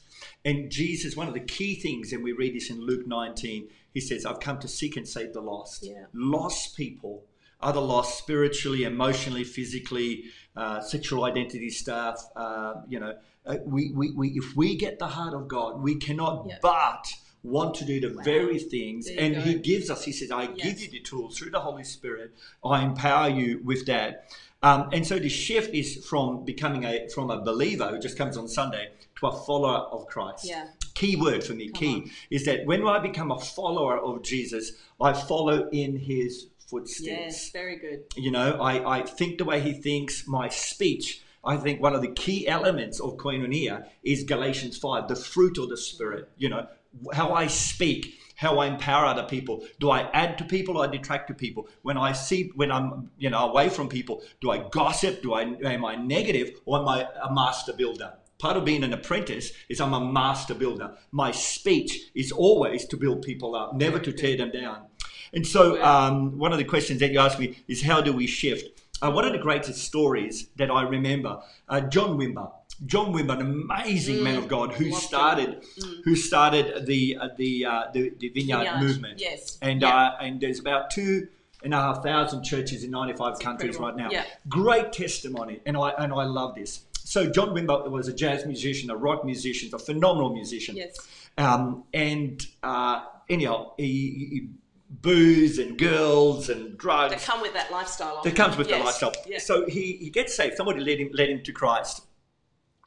And 0.44 0.70
Jesus, 0.70 1.16
one 1.16 1.28
of 1.28 1.34
the 1.34 1.40
key 1.40 1.76
things, 1.76 2.12
and 2.12 2.24
we 2.24 2.34
read 2.34 2.56
this 2.56 2.70
in 2.70 2.82
Luke 2.82 3.08
19, 3.08 3.70
he 3.94 4.02
says, 4.02 4.26
I've 4.26 4.40
come 4.40 4.60
to 4.60 4.68
seek 4.68 4.98
and 4.98 5.08
save 5.08 5.34
the 5.34 5.42
lost. 5.42 5.86
Yeah. 5.86 6.06
Lost 6.14 6.76
people, 6.76 7.24
other 7.62 7.80
loss 7.82 8.18
spiritually, 8.18 8.84
emotionally, 8.84 9.44
physically, 9.44 10.26
uh, 10.56 10.82
sexual 10.82 11.24
identity 11.26 11.70
stuff. 11.70 12.22
Uh, 12.36 12.76
you 12.88 13.00
know, 13.00 13.16
uh, 13.46 13.58
we, 13.66 13.92
we, 13.94 14.12
we, 14.12 14.30
if 14.30 14.56
we 14.56 14.76
get 14.78 15.00
the 15.00 15.08
heart 15.08 15.34
of 15.34 15.48
God, 15.48 15.82
we 15.82 15.96
cannot 15.96 16.46
Yeah. 16.48 16.58
but 16.62 17.06
want 17.44 17.74
to 17.76 17.86
do 17.86 18.00
the 18.00 18.14
Wow. 18.16 18.24
very 18.24 18.60
things. 18.60 19.08
And 19.08 19.36
go. 19.36 19.42
he 19.42 19.56
gives 19.56 19.90
us, 19.90 20.04
he 20.04 20.12
says, 20.12 20.32
I 20.32 20.44
Yes. 20.56 20.62
give 20.68 20.80
you 20.82 20.90
the 20.92 21.00
tools 21.02 21.38
through 21.38 21.52
the 21.52 21.60
Holy 21.60 21.84
Spirit. 21.84 22.34
I 22.64 22.84
empower 22.84 23.30
you 23.30 23.62
with 23.64 23.86
that. 23.88 24.30
Um, 24.62 24.90
and 24.92 25.08
so 25.08 25.20
the 25.20 25.30
shift 25.30 25.74
is 25.74 26.06
from 26.06 26.44
becoming 26.44 26.84
a 26.84 27.08
from 27.16 27.32
a 27.32 27.42
believer 27.42 27.88
who 27.92 28.00
just 28.00 28.18
comes 28.18 28.36
on 28.36 28.50
Sunday 28.50 28.90
to 29.22 29.28
a 29.28 29.32
follower 29.32 29.78
of 29.92 30.06
Christ. 30.08 30.44
Yeah. 30.46 30.68
Key 30.96 31.16
word 31.16 31.46
for 31.46 31.54
me, 31.54 31.70
Come 31.70 31.80
key, 31.80 31.94
on. 31.96 32.12
is 32.30 32.44
that 32.44 32.66
when 32.66 32.86
I 32.86 33.00
become 33.00 33.32
a 33.32 33.40
follower 33.40 33.98
of 33.98 34.22
Jesus, 34.22 34.74
I 35.00 35.14
follow 35.14 35.70
in 35.70 35.96
his 35.96 36.48
footsteps. 36.70 37.08
Yes, 37.08 37.50
very 37.52 37.78
good. 37.78 38.04
You 38.16 38.32
know, 38.32 38.62
I, 38.62 39.00
I 39.00 39.02
think 39.04 39.38
the 39.38 39.46
way 39.46 39.60
he 39.62 39.74
thinks, 39.74 40.28
my 40.28 40.50
speech. 40.50 41.22
I 41.44 41.56
think 41.58 41.82
one 41.82 41.96
of 41.96 42.02
the 42.02 42.12
key 42.12 42.48
elements 42.48 43.00
of 43.00 43.16
koinonia 43.16 43.88
is 44.04 44.24
Galatians 44.24 44.78
5, 44.78 45.08
the 45.08 45.16
fruit 45.16 45.58
of 45.58 45.70
the 45.70 45.78
Spirit. 45.78 46.30
You 46.38 46.50
know, 46.50 46.68
how 47.14 47.34
I 47.34 47.48
speak, 47.48 48.20
how 48.36 48.60
I 48.60 48.68
empower 48.68 49.06
other 49.06 49.24
people. 49.24 49.66
Do 49.80 49.90
I 49.90 50.10
add 50.12 50.38
to 50.40 50.44
people 50.44 50.78
or 50.78 50.86
I 50.86 50.88
detract 50.88 51.28
to 51.28 51.34
people? 51.34 51.68
When 51.82 51.98
I 51.98 52.12
see, 52.12 52.52
when 52.56 52.72
I'm, 52.72 53.10
you 53.18 53.30
know, 53.30 53.50
away 53.50 53.70
from 53.70 53.88
people, 53.90 54.22
do 54.42 54.52
I 54.52 54.68
gossip? 54.70 55.22
Do 55.22 55.34
I, 55.34 55.44
am 55.44 55.86
I 55.86 55.96
negative 55.96 56.60
or 56.66 56.80
am 56.80 56.88
I 56.88 57.08
a 57.24 57.34
master 57.34 57.74
builder? 57.74 58.14
Part 58.38 58.56
of 58.56 58.64
being 58.64 58.86
an 58.86 58.94
apprentice 58.94 59.52
is 59.68 59.82
I'm 59.82 59.94
a 59.94 60.00
master 60.00 60.54
builder. 60.54 60.96
My 61.12 61.32
speech 61.32 62.10
is 62.16 62.32
always 62.32 62.86
to 62.86 62.98
build 62.98 63.22
people 63.22 63.54
up, 63.54 63.76
never 63.76 64.00
to 64.00 64.14
tear 64.14 64.38
them 64.38 64.52
down. 64.52 64.86
And 65.34 65.46
so, 65.46 65.82
um, 65.84 66.38
one 66.38 66.52
of 66.52 66.58
the 66.58 66.64
questions 66.66 67.00
that 67.00 67.12
you 67.12 67.20
asked 67.20 67.40
me 67.40 67.58
is 67.68 67.82
how 67.84 68.02
do 68.02 68.14
we 68.14 68.28
shift? 68.28 68.82
Uh, 69.02 69.12
one 69.12 69.26
of 69.26 69.32
the 69.32 69.40
greatest 69.40 69.82
stories 69.84 70.48
that 70.58 70.70
I 70.70 70.82
remember, 70.84 71.40
uh, 71.70 71.82
John 71.82 72.18
Wimber. 72.18 72.52
John 72.86 73.14
Wimber, 73.14 73.34
an 73.40 73.42
amazing 73.42 74.24
man 74.24 74.38
of 74.38 74.48
God 74.48 74.72
who 74.74 74.92
started, 74.94 75.64
who 76.06 76.16
started 76.16 76.86
the 76.86 77.18
uh, 77.20 77.28
the, 77.38 77.66
uh, 77.66 77.84
the 77.94 78.14
the 78.20 78.30
vineyard, 78.30 78.60
Vineyard, 78.64 78.80
movement. 78.80 79.20
yes. 79.20 79.58
and 79.62 79.82
Yeah. 79.82 79.90
uh, 79.96 80.18
and 80.22 80.40
there's 80.40 80.60
about 80.60 80.90
two 80.90 81.28
and 81.62 81.74
a 81.74 81.78
half 81.78 82.02
thousand 82.04 82.44
churches 82.44 82.84
in 82.86 82.92
95 82.92 83.40
countries 83.40 83.76
incredible. 83.76 83.86
right 83.86 83.96
now. 83.98 84.10
Yeah. 84.12 84.24
Great 84.48 84.94
testimony, 84.94 85.60
and 85.66 85.76
I 85.76 85.90
and 85.90 86.14
I 86.14 86.24
love 86.24 86.56
this. 86.56 86.86
So 87.04 87.30
John 87.30 87.50
Wimber 87.50 87.90
was 87.92 88.08
a 88.08 88.14
jazz 88.14 88.46
musician, 88.46 88.90
a 88.90 88.96
rock 88.96 89.26
musician, 89.26 89.70
a 89.74 89.80
phenomenal 89.80 90.34
musician. 90.34 90.78
Yes. 90.78 90.96
Um, 91.38 91.84
and 91.94 92.46
uh, 92.64 93.04
anyhow, 93.30 93.74
he, 93.78 93.84
he, 93.86 94.48
booze 94.90 95.60
and 95.60 95.78
girls 95.78 96.50
and 96.50 96.78
drugs. 96.78 97.14
That 97.14 97.22
come 97.24 97.42
with 97.42 97.54
that 97.54 97.72
lifestyle. 97.72 98.22
That 98.24 98.36
comes 98.36 98.58
with 98.58 98.70
Yes. 98.70 98.80
the 98.80 98.86
lifestyle. 98.86 99.14
Yes. 99.28 99.46
So 99.46 99.66
he, 99.68 99.94
he 99.98 100.10
gets 100.10 100.36
saved. 100.36 100.56
Somebody 100.58 100.80
led 100.82 101.00
him 101.00 101.10
led 101.14 101.30
him 101.30 101.44
to 101.44 101.52
Christ, 101.52 102.02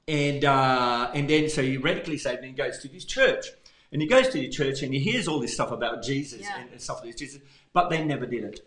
and 0.09 0.45
uh, 0.45 1.11
and 1.15 1.29
then 1.29 1.49
so 1.49 1.63
he 1.63 1.77
radically 1.77 2.19
saved, 2.19 2.39
and 2.39 2.47
he 2.49 2.53
goes 2.53 2.79
to 2.81 2.89
this 2.89 3.05
church, 3.05 3.47
and 3.93 4.03
he 4.03 4.09
goes 4.09 4.27
to 4.29 4.39
the 4.39 4.49
church, 4.49 4.83
and 4.83 4.93
he 4.93 5.01
hears 5.01 5.29
all 5.29 5.39
this 5.41 5.55
stuff 5.55 5.71
about 5.71 6.03
Jesus 6.03 6.41
Yeah. 6.41 6.61
and, 6.61 6.71
and 6.73 6.81
stuff 6.81 6.99
like 7.03 7.13
this 7.13 7.17
Jesus, 7.21 7.41
but 7.73 7.89
they 7.89 8.05
never 8.05 8.27
did 8.27 8.45
it. 8.45 8.61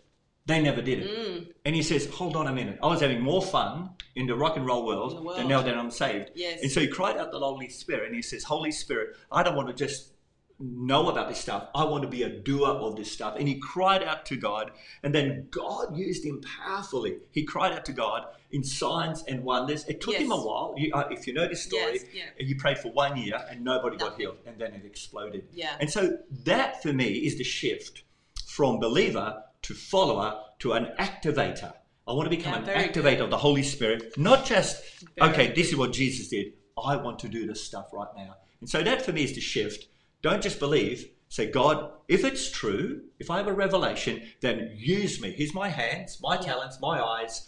They 0.47 0.61
never 0.61 0.79
did 0.81 0.99
it. 0.99 1.09
Mm. 1.09 1.47
And 1.65 1.75
he 1.75 1.81
says, 1.81 2.05
"Hold 2.11 2.35
on 2.35 2.47
a 2.47 2.53
minute. 2.53 2.77
I 2.83 2.87
was 2.87 3.01
having 3.01 3.19
more 3.19 3.41
fun 3.41 3.89
in 4.15 4.27
the 4.27 4.35
rock 4.35 4.57
and 4.57 4.65
roll 4.65 4.85
world, 4.85 5.25
world. 5.25 5.39
than 5.39 5.47
now 5.47 5.61
that 5.63 5.75
I'm 5.75 5.89
saved." 5.91 6.31
Yes. 6.35 6.61
And 6.61 6.71
so 6.71 6.79
he 6.81 6.87
cried 6.87 7.17
out 7.17 7.31
the 7.31 7.39
Holy 7.39 7.67
Spirit, 7.67 8.05
and 8.05 8.15
he 8.15 8.21
says, 8.21 8.43
"Holy 8.43 8.71
Spirit, 8.71 9.17
I 9.31 9.43
don't 9.43 9.55
want 9.55 9.67
to 9.69 9.73
just." 9.73 10.11
Know 10.59 11.09
about 11.09 11.27
this 11.29 11.39
stuff. 11.39 11.67
I 11.75 11.83
want 11.83 12.03
to 12.03 12.09
be 12.09 12.23
a 12.23 12.29
doer 12.29 12.67
of 12.69 12.95
this 12.95 13.11
stuff. 13.11 13.35
And 13.37 13.47
he 13.47 13.55
cried 13.55 14.03
out 14.03 14.25
to 14.27 14.35
God, 14.37 14.71
and 15.03 15.13
then 15.13 15.47
God 15.51 15.95
used 15.97 16.25
him 16.25 16.41
powerfully. 16.41 17.17
He 17.31 17.43
cried 17.43 17.73
out 17.73 17.85
to 17.85 17.91
God 17.93 18.25
in 18.51 18.63
signs 18.63 19.23
and 19.27 19.43
wonders. 19.43 19.85
It 19.85 19.99
took 20.01 20.15
him 20.15 20.31
a 20.31 20.35
while. 20.37 20.73
You, 20.77 20.93
uh, 20.93 21.07
if 21.11 21.27
you 21.27 21.33
know 21.33 21.47
this 21.47 21.63
story, 21.63 21.93
Yes, 21.93 22.05
yeah. 22.13 22.45
he 22.45 22.53
prayed 22.53 22.77
for 22.77 22.91
one 22.91 23.17
year 23.17 23.37
and 23.49 23.63
nobody 23.63 23.97
got 23.97 24.17
healed, 24.17 24.37
and 24.45 24.57
then 24.57 24.73
it 24.73 24.85
exploded. 24.85 25.45
Yeah. 25.53 25.75
And 25.79 25.89
so 25.91 26.17
that 26.45 26.81
for 26.81 26.93
me 26.93 27.09
is 27.11 27.37
the 27.37 27.43
shift 27.43 28.03
from 28.45 28.79
believer 28.79 29.43
to 29.63 29.73
follower 29.73 30.39
to 30.59 30.73
an 30.73 30.87
activator. 30.99 31.73
I 32.07 32.13
want 32.13 32.29
to 32.31 32.35
become 32.37 32.63
Yeah, 32.65 32.79
an 32.79 32.89
activator 32.89 33.21
of 33.21 33.29
the 33.31 33.37
Holy 33.37 33.63
Spirit, 33.63 34.17
not 34.17 34.45
just, 34.45 34.81
Very 35.17 35.31
okay, 35.31 35.47
good. 35.47 35.55
this 35.55 35.69
is 35.69 35.75
what 35.75 35.91
Jesus 35.91 36.27
did. 36.29 36.53
I 36.81 36.95
want 36.97 37.19
to 37.19 37.27
do 37.27 37.47
this 37.47 37.63
stuff 37.63 37.87
right 37.91 38.07
now. 38.15 38.35
And 38.61 38.69
so 38.69 38.83
that 38.83 39.01
for 39.01 39.11
me 39.11 39.23
is 39.23 39.33
the 39.33 39.41
shift. 39.41 39.87
Don't 40.25 40.41
just 40.41 40.57
believe. 40.57 41.07
Say, 41.29 41.51
God, 41.51 41.91
if 42.07 42.23
it's 42.23 42.49
true, 42.49 43.03
if 43.19 43.29
I 43.29 43.37
have 43.37 43.45
a 43.45 43.53
revelation, 43.53 44.23
then 44.41 44.71
use 44.73 45.21
me. 45.21 45.29
Here's 45.29 45.53
my 45.53 45.69
hands, 45.69 46.17
my 46.19 46.35
talents, 46.35 46.79
my 46.81 46.99
eyes 46.99 47.47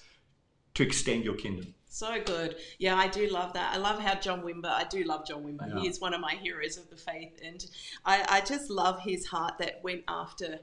to 0.75 0.83
extend 0.83 1.23
your 1.23 1.33
kingdom. 1.33 1.73
So 1.87 2.21
good. 2.23 2.55
Yeah, 2.77 2.95
I 2.95 3.07
do 3.07 3.27
love 3.29 3.53
that. 3.53 3.73
I 3.73 3.77
love 3.77 3.99
how 3.99 4.13
John 4.13 4.43
Wimber, 4.43 4.69
I 4.69 4.83
do 4.83 5.03
love 5.05 5.25
John 5.25 5.43
Wimber. 5.43 5.67
Yeah. 5.67 5.79
He 5.81 5.87
is 5.87 5.99
one 5.99 6.13
of 6.13 6.21
my 6.21 6.33
heroes 6.33 6.77
of 6.77 6.87
the 6.91 6.95
faith. 6.95 7.39
And 7.43 7.65
I, 8.05 8.23
I 8.29 8.41
just 8.41 8.69
love 8.69 8.99
his 8.99 9.25
heart 9.25 9.57
that 9.57 9.79
went 9.81 10.03
after 10.07 10.59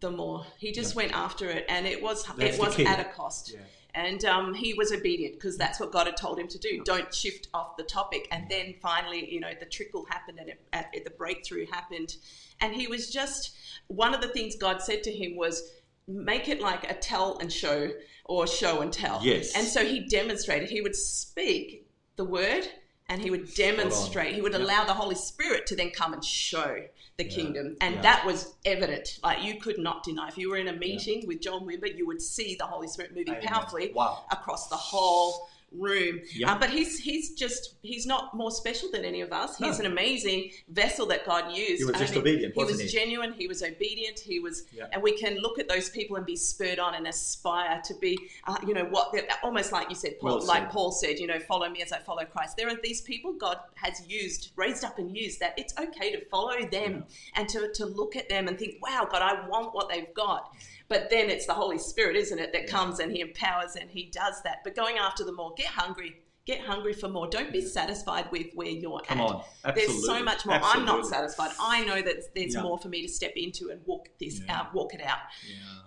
the 0.00 0.10
more. 0.10 0.44
He 0.58 0.72
just 0.72 0.94
went 0.94 1.14
after 1.14 1.48
it. 1.48 1.64
And 1.70 1.86
it 1.86 2.02
was 2.02 2.24
That's 2.24 2.56
it 2.56 2.60
was 2.60 2.78
at 2.78 3.00
a 3.00 3.04
cost. 3.04 3.54
Yeah. 3.54 3.60
And 3.98 4.24
um, 4.24 4.54
he 4.54 4.74
was 4.74 4.92
obedient 4.92 5.34
because 5.34 5.58
that's 5.58 5.80
what 5.80 5.90
God 5.90 6.06
had 6.06 6.16
told 6.16 6.38
him 6.38 6.46
to 6.48 6.58
do. 6.58 6.82
Don't 6.84 7.12
shift 7.12 7.48
off 7.52 7.76
the 7.76 7.82
topic. 7.82 8.28
And 8.30 8.48
then 8.48 8.74
finally, 8.80 9.28
you 9.28 9.40
know, 9.40 9.50
the 9.58 9.66
trickle 9.66 10.06
happened 10.08 10.38
and 10.38 10.50
it, 10.50 10.60
at, 10.72 10.92
the 11.04 11.10
breakthrough 11.10 11.66
happened. 11.66 12.14
And 12.60 12.72
he 12.72 12.86
was 12.86 13.10
just, 13.10 13.56
one 13.88 14.14
of 14.14 14.20
the 14.20 14.28
things 14.28 14.54
God 14.54 14.80
said 14.80 15.02
to 15.02 15.10
him 15.10 15.36
was, 15.36 15.72
make 16.06 16.48
it 16.48 16.60
like 16.60 16.88
a 16.88 16.94
tell 16.94 17.38
and 17.38 17.52
show 17.52 17.90
or 18.24 18.46
show 18.46 18.82
and 18.82 18.92
tell. 18.92 19.18
Yes. 19.20 19.56
And 19.56 19.66
so 19.66 19.84
he 19.84 20.06
demonstrated, 20.06 20.70
he 20.70 20.80
would 20.80 20.94
speak 20.94 21.84
the 22.14 22.24
word 22.24 22.68
and 23.08 23.22
he 23.22 23.30
would 23.30 23.54
demonstrate, 23.54 24.34
he 24.34 24.40
would 24.40 24.52
Yeah. 24.52 24.58
allow 24.58 24.84
the 24.84 24.94
Holy 24.94 25.14
Spirit 25.14 25.66
to 25.68 25.76
then 25.76 25.90
come 25.90 26.12
and 26.12 26.24
show 26.24 26.84
the 27.16 27.24
Yeah. 27.24 27.34
kingdom. 27.34 27.76
And 27.80 27.96
Yeah. 27.96 28.02
that 28.02 28.26
was 28.26 28.54
evident. 28.64 29.18
Like 29.22 29.42
you 29.42 29.58
could 29.60 29.78
not 29.78 30.02
deny. 30.04 30.28
If 30.28 30.36
you 30.38 30.50
were 30.50 30.56
in 30.58 30.68
a 30.68 30.72
meeting 30.74 31.26
with 31.26 31.40
John 31.40 31.66
Wimber, 31.66 31.86
you 31.96 32.06
would 32.06 32.20
see 32.20 32.54
the 32.54 32.66
Holy 32.66 32.86
Spirit 32.88 33.12
moving 33.14 33.34
Amen. 33.34 33.42
powerfully 33.46 33.92
Wow. 33.94 34.24
across 34.30 34.68
the 34.68 34.76
whole 34.76 35.48
room. 35.72 36.20
Yeah. 36.34 36.52
Uh, 36.52 36.58
but 36.58 36.70
he's 36.70 36.98
he's 36.98 37.34
just 37.34 37.74
he's 37.82 38.06
not 38.06 38.34
more 38.34 38.50
special 38.50 38.90
than 38.90 39.04
any 39.04 39.20
of 39.20 39.32
us. 39.32 39.56
He's 39.58 39.78
No. 39.78 39.84
an 39.86 39.92
amazing 39.92 40.50
vessel 40.68 41.06
that 41.06 41.26
God 41.26 41.54
used. 41.54 41.78
He 41.78 41.84
was 41.84 41.96
I 41.96 41.98
just 41.98 42.12
mean, 42.12 42.20
obedient, 42.22 42.54
He 42.54 42.64
was 42.64 42.80
he? 42.80 42.86
genuine. 42.88 43.32
He 43.34 43.46
was 43.46 43.62
obedient. 43.62 44.18
He 44.18 44.40
was, 44.40 44.64
Yeah. 44.72 44.86
and 44.92 45.02
we 45.02 45.12
can 45.12 45.36
look 45.38 45.58
at 45.58 45.68
those 45.68 45.90
people 45.90 46.16
and 46.16 46.24
be 46.24 46.36
spurred 46.36 46.78
on 46.78 46.94
and 46.94 47.06
aspire 47.06 47.80
to 47.84 47.94
be, 47.94 48.18
uh, 48.46 48.56
you 48.66 48.72
know, 48.74 48.84
what 48.86 49.12
they're 49.12 49.26
almost 49.42 49.72
like 49.72 49.88
you 49.90 49.94
said, 49.94 50.18
Paul, 50.20 50.38
Well 50.38 50.46
like. 50.46 50.70
Paul 50.70 50.90
said, 50.90 51.18
you 51.18 51.26
know, 51.26 51.38
follow 51.40 51.68
me 51.68 51.82
as 51.82 51.92
I 51.92 51.98
follow 51.98 52.24
Christ. 52.24 52.56
There 52.56 52.68
are 52.68 52.76
these 52.82 53.00
people 53.02 53.32
God 53.34 53.58
has 53.74 54.02
used, 54.08 54.50
raised 54.56 54.84
up 54.84 54.98
and 54.98 55.14
used 55.16 55.40
that 55.40 55.54
it's 55.58 55.74
okay 55.78 56.12
to 56.12 56.24
follow 56.26 56.60
them 56.66 57.04
and 57.36 57.48
to, 57.50 57.70
to 57.74 57.86
look 57.86 58.16
at 58.16 58.28
them 58.28 58.48
and 58.48 58.58
think, 58.58 58.76
wow, 58.82 59.06
God, 59.10 59.22
I 59.22 59.46
want 59.48 59.74
what 59.74 59.88
they've 59.88 60.12
got. 60.14 60.54
But 60.88 61.10
then 61.10 61.28
it's 61.28 61.46
the 61.46 61.52
Holy 61.54 61.78
Spirit, 61.78 62.16
isn't 62.16 62.38
it, 62.38 62.52
that 62.52 62.66
comes 62.66 62.98
and 62.98 63.12
He 63.12 63.20
empowers 63.20 63.76
and 63.76 63.90
He 63.90 64.04
does 64.12 64.42
that. 64.44 64.58
But 64.64 64.74
going 64.74 64.96
after 64.96 65.24
the 65.24 65.32
more, 65.32 65.52
get 65.56 65.66
hungry. 65.66 66.16
Get 66.46 66.60
hungry 66.62 66.94
for 66.94 67.08
more. 67.10 67.26
Don't 67.28 67.52
be 67.52 67.60
satisfied 67.60 68.30
with 68.32 68.46
where 68.54 68.68
you're 68.68 69.00
Come 69.00 69.20
at. 69.20 69.26
on. 69.26 69.42
There's 69.74 70.06
so 70.06 70.22
much 70.22 70.46
more. 70.46 70.58
I'm 70.62 70.86
not 70.86 71.04
satisfied. 71.04 71.50
I 71.60 71.84
know 71.84 72.00
that 72.00 72.34
there's 72.34 72.54
Yeah. 72.54 72.62
more 72.62 72.78
for 72.78 72.88
me 72.88 73.02
to 73.02 73.08
step 73.08 73.32
into 73.36 73.68
and 73.70 73.82
walk 73.84 74.08
this 74.18 74.40
Yeah. 74.40 74.60
out, 74.60 74.72
walk 74.74 74.94
it 74.94 75.02
out. 75.02 75.18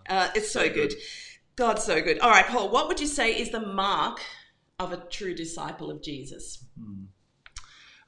Yeah. 0.07 0.25
Uh, 0.25 0.29
it's 0.35 0.51
so, 0.51 0.59
So 0.61 0.69
good. 0.69 0.89
good. 0.91 0.97
God's 1.55 1.83
so 1.83 1.99
good. 2.01 2.19
All 2.19 2.29
right, 2.29 2.45
Paul, 2.45 2.69
what 2.69 2.87
would 2.87 2.99
you 2.99 3.07
say 3.07 3.31
is 3.39 3.49
the 3.49 3.59
mark 3.59 4.21
of 4.77 4.91
a 4.93 4.97
true 4.97 5.33
disciple 5.33 5.89
of 5.89 6.03
Jesus? 6.03 6.63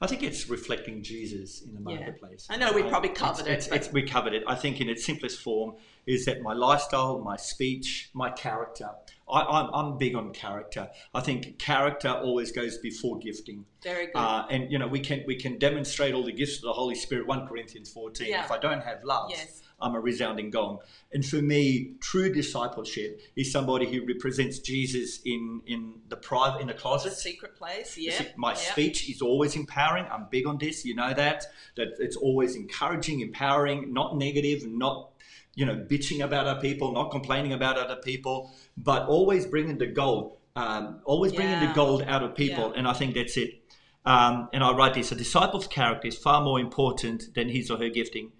I 0.03 0.05
think 0.07 0.21
it's 0.21 0.49
reflecting 0.49 1.01
Jesus 1.01 1.61
in 1.61 1.73
the 1.75 1.79
Yeah. 1.89 1.97
marketplace. 1.99 2.45
I 2.49 2.57
know 2.57 2.73
we 2.73 2.83
probably 2.83 3.11
it's- 3.11 3.21
covered 3.21 3.47
it, 3.47 3.51
it's- 3.53 3.67
it's- 3.67 3.93
we 3.93 4.03
covered 4.03 4.33
it. 4.33 4.43
I 4.45 4.53
think 4.55 4.81
in 4.81 4.89
its 4.89 5.05
simplest 5.05 5.39
form 5.39 5.75
is 6.05 6.25
that 6.25 6.41
my 6.41 6.51
lifestyle, 6.53 7.19
my 7.19 7.37
speech, 7.37 8.09
my 8.13 8.29
character. 8.29 8.89
I, 9.31 9.39
I'm, 9.43 9.69
I'm 9.73 9.97
big 9.97 10.15
on 10.15 10.33
character. 10.33 10.89
I 11.13 11.21
think 11.21 11.57
character 11.57 12.09
always 12.09 12.51
goes 12.51 12.77
before 12.79 13.17
gifting. 13.19 13.63
Very 13.81 14.07
good. 14.07 14.15
Uh, 14.17 14.45
and 14.49 14.69
you 14.69 14.77
know 14.77 14.87
we 14.87 14.99
can 14.99 15.23
we 15.25 15.37
can 15.37 15.57
demonstrate 15.57 16.13
all 16.13 16.23
the 16.25 16.33
gifts 16.33 16.57
of 16.57 16.63
the 16.63 16.73
Holy 16.73 16.95
Spirit. 16.95 17.25
One 17.25 17.47
Corinthians 17.47 17.89
fourteen. 17.89 18.27
Yeah. 18.27 18.43
If 18.43 18.51
I 18.51 18.57
don't 18.57 18.81
have 18.83 19.01
love, 19.05 19.29
Yes. 19.29 19.61
I'm 19.83 19.95
a 19.95 19.99
resounding 19.99 20.49
gong. 20.49 20.79
And 21.11 21.25
for 21.25 21.41
me, 21.41 21.91
true 21.99 22.31
discipleship 22.33 23.21
is 23.35 23.51
somebody 23.51 23.85
who 23.91 24.05
represents 24.05 24.59
Jesus 24.59 25.19
in 25.25 25.61
in 25.67 25.95
the 26.09 26.15
private 26.15 26.61
in 26.61 26.67
the 26.67 26.73
closet, 26.73 27.09
the 27.09 27.15
secret 27.15 27.55
place. 27.55 27.97
Yeah, 27.97 28.21
my 28.37 28.53
speech 28.53 29.09
is 29.09 29.21
always 29.21 29.55
empowering. 29.55 30.05
I'm 30.11 30.27
big 30.31 30.47
on 30.47 30.57
this. 30.57 30.85
You 30.85 30.95
know 30.95 31.13
that 31.13 31.45
that 31.75 31.89
it's 31.99 32.15
always 32.15 32.55
encouraging, 32.55 33.19
empowering, 33.21 33.93
not 33.93 34.17
negative, 34.17 34.65
not 34.65 35.11
you 35.55 35.65
know 35.65 35.75
bitching 35.75 36.23
about 36.23 36.47
other 36.47 36.61
people, 36.61 36.91
not 36.93 37.11
complaining 37.11 37.53
about 37.53 37.77
other 37.77 37.97
people, 37.97 38.51
but 38.77 39.07
always 39.07 39.45
bringing 39.45 39.77
the 39.77 39.87
gold. 39.87 40.37
Um, 40.55 41.01
always 41.05 41.33
bringing 41.33 41.59
the 41.67 41.73
gold 41.73 42.03
out 42.03 42.21
of 42.21 42.35
people, 42.35 42.65
Yeah. 42.69 42.77
and 42.77 42.87
I 42.87 42.93
think 42.93 43.15
that's 43.15 43.37
it. 43.37 43.59
Um, 44.05 44.49
and 44.53 44.63
I 44.63 44.71
write 44.73 44.93
this: 44.93 45.11
a 45.11 45.15
disciple's 45.15 45.65
character 45.67 46.07
is 46.07 46.17
far 46.17 46.41
more 46.43 46.59
important 46.59 47.33
than 47.33 47.49
his 47.49 47.71
or 47.71 47.77
her 47.79 47.89
gifting. 47.89 48.31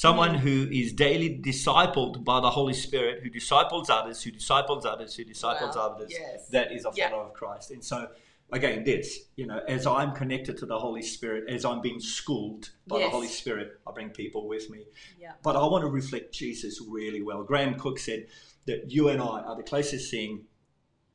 Someone 0.00 0.34
who 0.34 0.66
is 0.72 0.94
daily 0.94 1.38
discipled 1.44 2.24
by 2.24 2.40
the 2.40 2.48
Holy 2.48 2.72
Spirit, 2.72 3.22
who 3.22 3.28
disciples 3.28 3.90
others, 3.90 4.22
who 4.22 4.30
disciples 4.30 4.86
others, 4.86 5.14
who 5.14 5.24
disciples 5.24 5.76
Wow. 5.76 5.90
others, 5.90 6.10
Yes. 6.10 6.48
that 6.48 6.72
is 6.72 6.86
a 6.86 6.92
Yeah. 6.94 7.10
follower 7.10 7.26
of 7.26 7.34
Christ. 7.34 7.70
And 7.70 7.84
so, 7.84 8.08
again, 8.50 8.82
this, 8.84 9.26
you 9.36 9.44
know, 9.44 9.58
as 9.68 9.86
I'm 9.86 10.12
connected 10.12 10.56
to 10.56 10.64
the 10.64 10.78
Holy 10.78 11.02
Spirit, 11.02 11.50
as 11.50 11.66
I'm 11.66 11.82
being 11.82 12.00
schooled 12.00 12.70
by 12.86 13.00
the 13.00 13.10
Holy 13.10 13.28
Spirit, 13.28 13.78
I 13.86 13.92
bring 13.92 14.08
people 14.08 14.48
with 14.48 14.70
me. 14.70 14.86
Yeah. 15.18 15.34
But 15.42 15.54
I 15.54 15.66
want 15.66 15.82
to 15.82 15.90
reflect 15.90 16.32
Jesus 16.32 16.80
really 16.80 17.20
well. 17.20 17.42
Graham 17.42 17.78
Cooke 17.78 17.98
said 17.98 18.26
that 18.64 18.90
you 18.90 19.10
and 19.10 19.20
I 19.20 19.42
are 19.42 19.54
the 19.54 19.62
closest 19.62 20.10
thing 20.10 20.46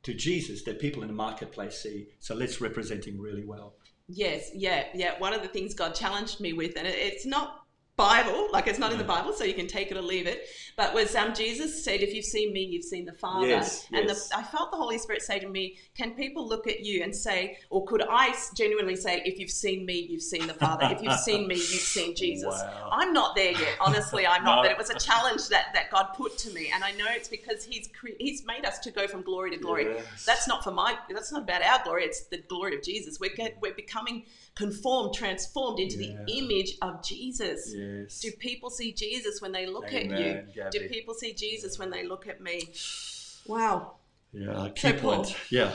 to 0.04 0.14
Jesus 0.14 0.62
that 0.62 0.78
people 0.78 1.02
in 1.02 1.08
the 1.08 1.14
marketplace 1.26 1.80
see. 1.80 2.10
So 2.20 2.36
let's 2.36 2.60
represent 2.60 3.04
him 3.04 3.18
really 3.20 3.44
well. 3.44 3.74
Yes, 4.06 4.52
yeah, 4.54 4.86
yeah. 4.94 5.18
One 5.18 5.32
of 5.34 5.42
the 5.42 5.48
things 5.48 5.74
God 5.74 5.96
challenged 5.96 6.38
me 6.38 6.52
with, 6.52 6.76
and 6.76 6.86
it's 6.86 7.26
not 7.26 7.65
Bible, 7.96 8.48
like 8.52 8.66
it's 8.66 8.78
not 8.78 8.92
in 8.92 8.98
the 8.98 9.04
Bible, 9.04 9.32
so 9.32 9.42
you 9.44 9.54
can 9.54 9.66
take 9.66 9.90
it 9.90 9.96
or 9.96 10.02
leave 10.02 10.26
it. 10.26 10.46
But 10.76 10.92
was 10.92 11.14
um, 11.14 11.32
Jesus 11.32 11.82
said, 11.82 12.02
"If 12.02 12.12
you've 12.14 12.26
seen 12.26 12.52
me, 12.52 12.62
you've 12.62 12.84
seen 12.84 13.06
the 13.06 13.14
Father." 13.14 13.46
Yes, 13.46 13.86
and 13.90 14.06
yes. 14.06 14.28
the, 14.28 14.36
I 14.36 14.42
felt 14.42 14.70
the 14.70 14.76
Holy 14.76 14.98
Spirit 14.98 15.22
say 15.22 15.38
to 15.38 15.48
me, 15.48 15.78
"Can 15.96 16.10
people 16.10 16.46
look 16.46 16.66
at 16.66 16.80
you 16.80 17.02
and 17.02 17.16
say, 17.16 17.56
or 17.70 17.86
could 17.86 18.02
I 18.06 18.34
genuinely 18.54 18.96
say, 18.96 19.22
if 19.24 19.38
you've 19.38 19.50
seen 19.50 19.86
me, 19.86 20.06
you've 20.10 20.22
seen 20.22 20.46
the 20.46 20.52
Father. 20.52 20.94
If 20.94 21.02
you've 21.02 21.18
seen 21.20 21.48
me, 21.48 21.54
you've 21.54 21.64
seen 21.64 22.14
Jesus." 22.16 22.52
Wow. 22.52 22.90
I'm 22.92 23.14
not 23.14 23.34
there 23.34 23.52
yet. 23.52 23.76
Honestly, 23.80 24.26
I'm 24.26 24.44
not. 24.44 24.56
No. 24.56 24.62
But 24.62 24.72
it 24.72 24.78
was 24.78 24.90
a 24.90 24.98
challenge 24.98 25.48
that 25.48 25.68
that 25.72 25.90
God 25.90 26.08
put 26.14 26.36
to 26.38 26.50
me, 26.50 26.70
and 26.74 26.84
I 26.84 26.90
know 26.92 27.06
it's 27.08 27.28
because 27.28 27.64
He's 27.64 27.88
cre- 27.98 28.18
He's 28.18 28.44
made 28.44 28.66
us 28.66 28.78
to 28.80 28.90
go 28.90 29.06
from 29.06 29.22
glory 29.22 29.52
to 29.52 29.56
glory. 29.56 29.86
Yes. 29.86 30.26
That's 30.26 30.46
not 30.46 30.62
for 30.62 30.70
my. 30.70 30.98
That's 31.08 31.32
not 31.32 31.44
about 31.44 31.62
our 31.62 31.82
glory. 31.82 32.04
It's 32.04 32.26
the 32.26 32.38
glory 32.38 32.76
of 32.76 32.82
Jesus. 32.82 33.18
We're 33.18 33.34
get, 33.34 33.56
we're 33.62 33.72
becoming 33.72 34.24
conformed, 34.56 35.14
transformed 35.14 35.78
into 35.78 36.02
Yeah. 36.02 36.24
the 36.26 36.32
image 36.38 36.76
of 36.82 37.02
Jesus. 37.04 37.72
Yes. 37.72 38.20
Do 38.20 38.32
people 38.32 38.70
see 38.70 38.92
Jesus 38.92 39.40
when 39.40 39.52
they 39.52 39.66
look 39.66 39.84
Amen, 39.92 40.12
at 40.12 40.18
you? 40.20 40.52
Gabby. 40.54 40.78
Do 40.78 40.88
people 40.88 41.14
see 41.14 41.32
Jesus 41.34 41.78
when 41.78 41.90
they 41.90 42.04
look 42.04 42.26
at 42.26 42.40
me? 42.40 42.62
Wow. 43.46 43.92
Yeah, 44.32 44.64
So, 44.64 44.70
key 44.70 44.92
Paul, 44.94 45.16
point. 45.22 45.36
Yeah. 45.50 45.70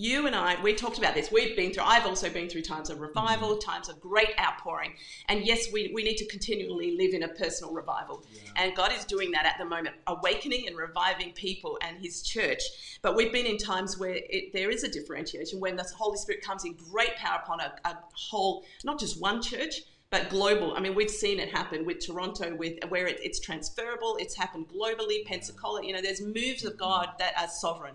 You 0.00 0.28
and 0.28 0.36
I, 0.36 0.62
we 0.62 0.74
talked 0.74 0.98
about 0.98 1.14
this. 1.16 1.32
We've 1.32 1.56
been 1.56 1.72
through, 1.72 1.82
I've 1.82 2.06
also 2.06 2.30
been 2.30 2.48
through 2.48 2.62
times 2.62 2.88
of 2.88 3.00
revival, 3.00 3.48
Mm-hmm. 3.48 3.68
times 3.68 3.88
of 3.88 4.00
great 4.00 4.30
outpouring. 4.38 4.92
And 5.28 5.44
yes, 5.44 5.72
we, 5.72 5.90
we 5.92 6.04
need 6.04 6.18
to 6.18 6.26
continually 6.26 6.96
live 6.96 7.14
in 7.14 7.24
a 7.24 7.28
personal 7.28 7.74
revival. 7.74 8.24
And 8.54 8.76
God 8.76 8.92
is 8.96 9.04
doing 9.04 9.32
that 9.32 9.44
at 9.44 9.56
the 9.58 9.64
moment, 9.64 9.96
awakening 10.06 10.68
and 10.68 10.76
reviving 10.76 11.32
people 11.32 11.78
and 11.82 11.98
His 11.98 12.22
church. 12.22 12.62
But 13.02 13.16
we've 13.16 13.32
been 13.32 13.46
in 13.46 13.58
times 13.58 13.98
where 13.98 14.20
it, 14.30 14.52
there 14.52 14.70
is 14.70 14.84
a 14.84 14.88
differentiation 14.88 15.58
when 15.58 15.74
the 15.74 15.82
Holy 15.96 16.16
Spirit 16.16 16.42
comes 16.42 16.64
in 16.64 16.74
great 16.74 17.16
power 17.16 17.40
upon 17.42 17.58
a, 17.58 17.74
a 17.84 17.98
whole, 18.12 18.64
not 18.84 19.00
just 19.00 19.20
one 19.20 19.42
church, 19.42 19.80
but 20.10 20.30
global. 20.30 20.74
I 20.74 20.80
mean, 20.80 20.94
we've 20.94 21.10
seen 21.10 21.40
it 21.40 21.50
happen 21.50 21.84
with 21.84 22.06
Toronto, 22.06 22.54
with 22.54 22.74
where 22.88 23.08
it, 23.08 23.18
it's 23.20 23.40
transferable. 23.40 24.16
It's 24.20 24.36
happened 24.36 24.66
globally. 24.68 25.26
Pensacola, 25.26 25.84
you 25.84 25.92
know, 25.92 26.00
there's 26.00 26.20
moves 26.20 26.64
of 26.64 26.78
God 26.78 27.08
that 27.18 27.32
are 27.36 27.48
sovereign 27.48 27.94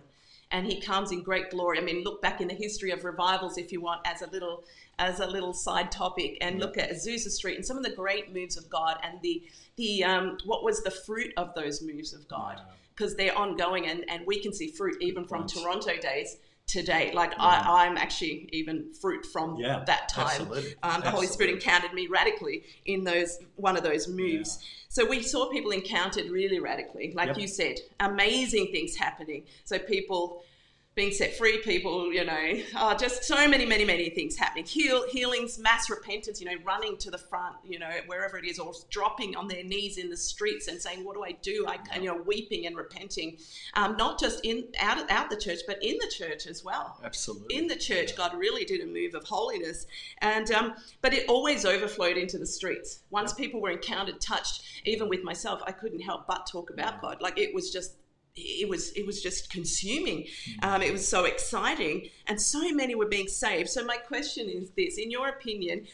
and 0.54 0.68
he 0.68 0.80
comes 0.80 1.12
in 1.12 1.24
great 1.24 1.50
glory. 1.50 1.80
I 1.80 1.82
mean, 1.82 2.04
look 2.04 2.22
back 2.22 2.40
in 2.40 2.48
the 2.48 2.54
history 2.54 2.92
of 2.92 3.04
revivals 3.04 3.58
if 3.58 3.72
you 3.72 3.82
want, 3.82 4.02
as 4.06 4.22
a 4.22 4.28
little 4.28 4.64
as 5.00 5.20
a 5.20 5.26
little 5.26 5.54
side 5.54 5.92
topic, 5.92 6.38
and 6.40 6.60
look 6.60 6.78
at 6.78 6.92
Azusa 6.92 7.30
Street 7.30 7.58
and 7.58 7.66
some 7.66 7.76
of 7.76 7.84
the 7.84 7.92
great 7.92 8.32
moves 8.34 8.56
of 8.56 8.70
God 8.70 8.98
and 9.04 9.20
the 9.22 9.44
the 9.76 10.04
um, 10.04 10.38
what 10.46 10.64
was 10.64 10.82
the 10.84 10.92
fruit 10.92 11.34
of 11.36 11.54
those 11.56 11.82
moves 11.82 12.14
of 12.14 12.28
God. 12.28 12.62
Because 12.96 13.16
they're 13.16 13.38
ongoing 13.38 13.88
and 13.88 14.06
and 14.08 14.26
we 14.26 14.40
can 14.40 14.54
see 14.54 14.70
fruit 14.70 14.96
even 15.02 15.26
from 15.26 15.48
Toronto 15.48 15.98
days 15.98 16.38
today. 16.68 17.12
Like 17.14 17.34
I, 17.38 17.86
I'm 17.86 17.98
actually 17.98 18.50
even 18.52 18.94
fruit 19.00 19.26
from 19.26 19.58
Yeah, 19.58 19.84
that 19.86 20.10
time. 20.10 20.48
Um, 20.84 21.02
the 21.02 21.12
Holy 21.12 21.28
Spirit 21.28 21.54
encountered 21.54 21.94
me 21.94 22.08
radically 22.08 22.64
in 22.86 23.04
those 23.04 23.40
one 23.56 23.78
of 23.78 23.84
those 23.84 24.08
moves. 24.08 24.60
So 24.90 25.06
we 25.06 25.22
saw 25.22 25.50
people 25.50 25.72
encountered 25.72 26.30
really 26.30 26.60
radically, 26.60 27.14
like 27.16 27.30
Yep. 27.30 27.38
you 27.40 27.48
said, 27.48 27.76
amazing 28.00 28.68
things 28.72 28.96
happening. 28.96 29.46
So 29.64 29.80
people 29.80 30.44
being 30.96 31.12
set 31.12 31.36
free, 31.36 31.58
people, 31.58 32.14
you 32.14 32.24
know, 32.24 32.62
oh, 32.76 32.96
just 32.96 33.24
so 33.24 33.48
many, 33.48 33.66
many, 33.66 33.84
many 33.84 34.10
things 34.12 34.36
happening. 34.36 34.64
Heal, 34.64 35.08
healings, 35.10 35.58
mass 35.58 35.90
repentance, 35.90 36.40
you 36.40 36.46
know, 36.46 36.62
running 36.64 36.98
to 36.98 37.10
the 37.10 37.18
front, 37.18 37.56
you 37.66 37.80
know, 37.80 37.90
wherever 38.06 38.38
it 38.38 38.46
is, 38.46 38.60
or 38.60 38.74
dropping 38.92 39.36
on 39.36 39.48
their 39.48 39.64
knees 39.64 39.98
in 39.98 40.12
the 40.12 40.18
streets 40.18 40.68
and 40.68 40.80
saying, 40.80 41.04
"What 41.04 41.16
do 41.16 41.24
I 41.24 41.32
do?" 41.32 41.66
I, 41.68 41.80
and 41.92 42.04
you 42.04 42.12
know, 42.12 42.22
weeping 42.22 42.68
and 42.68 42.78
repenting, 42.78 43.38
um, 43.74 43.98
not 43.98 44.20
just 44.20 44.46
in 44.46 44.66
out 44.80 45.10
out 45.10 45.32
the 45.32 45.38
church, 45.38 45.62
but 45.66 45.82
in 45.82 45.98
the 46.00 46.12
church 46.16 46.46
as 46.46 46.64
well 46.64 47.00
Absolutely. 47.04 47.56
in 47.56 47.68
the 47.68 47.76
church, 47.76 48.16
God 48.16 48.36
really 48.36 48.64
did 48.64 48.82
a 48.82 48.86
move 48.86 49.16
of 49.16 49.24
holiness, 49.24 49.88
and 50.20 50.52
um, 50.52 50.76
but 51.02 51.14
it 51.14 51.28
always 51.28 51.66
overflowed 51.66 52.18
into 52.18 52.38
the 52.38 52.46
streets. 52.46 53.00
Once 53.10 53.34
people 53.34 53.60
were 53.62 53.72
encountered, 53.72 54.22
touched, 54.22 54.62
even 54.86 55.10
with 55.10 55.24
myself, 55.24 55.62
I 55.66 55.72
couldn't 55.72 56.02
help 56.02 56.28
but 56.28 56.46
talk 56.46 56.70
about 56.70 57.02
God. 57.02 57.20
Like 57.20 57.40
it 57.40 57.54
was 57.54 57.72
just. 57.72 57.94
It 58.36 58.68
was 58.68 58.92
it 58.94 59.06
was 59.06 59.22
just 59.22 59.52
consuming. 59.52 60.26
Um, 60.64 60.82
it 60.82 60.92
was 60.92 61.08
so 61.08 61.26
exciting, 61.26 62.10
and 62.28 62.42
so 62.42 62.72
many 62.72 62.96
were 62.96 63.08
being 63.08 63.28
saved. 63.28 63.70
So 63.70 63.86
my 63.86 63.98
question 63.98 64.50
is 64.50 64.72
this: 64.72 64.98
In 64.98 65.12
your 65.12 65.28
opinion, 65.28 65.86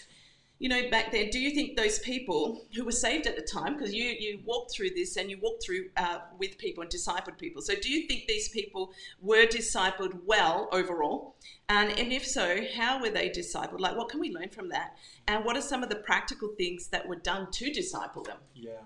you 0.59 0.67
know, 0.67 0.89
back 0.89 1.11
then, 1.11 1.29
do 1.29 1.39
you 1.39 1.51
think 1.51 1.77
those 1.77 1.99
people 1.99 2.65
who 2.75 2.83
were 2.83 2.91
saved 2.91 3.27
at 3.27 3.37
the 3.37 3.41
time, 3.41 3.77
because 3.77 3.93
you 3.93 4.05
you 4.05 4.39
walked 4.45 4.73
through 4.73 4.91
this 4.91 5.15
and 5.15 5.29
you 5.29 5.37
walked 5.41 5.63
through 5.63 5.89
uh, 5.95 6.19
with 6.37 6.57
people 6.57 6.81
and 6.81 6.91
discipled 6.91 7.37
people, 7.37 7.61
so 7.61 7.73
do 7.75 7.89
you 7.89 8.07
think 8.07 8.27
these 8.27 8.49
people 8.49 8.93
were 9.21 9.45
discipled 9.45 10.19
well 10.25 10.67
overall? 10.73 11.35
And 11.69 11.97
and 11.97 12.11
if 12.11 12.25
so, 12.25 12.59
how 12.75 13.01
were 13.01 13.09
they 13.09 13.29
discipled? 13.29 13.79
Like, 13.79 13.95
what 13.95 14.09
can 14.09 14.19
we 14.19 14.31
learn 14.33 14.49
from 14.49 14.69
that? 14.69 14.97
And 15.27 15.45
what 15.45 15.55
are 15.55 15.61
some 15.61 15.81
of 15.81 15.89
the 15.89 15.95
practical 15.95 16.49
things 16.57 16.87
that 16.87 17.07
were 17.07 17.15
done 17.15 17.51
to 17.51 17.71
disciple 17.71 18.23
them? 18.23 18.37
Yeah. 18.53 18.81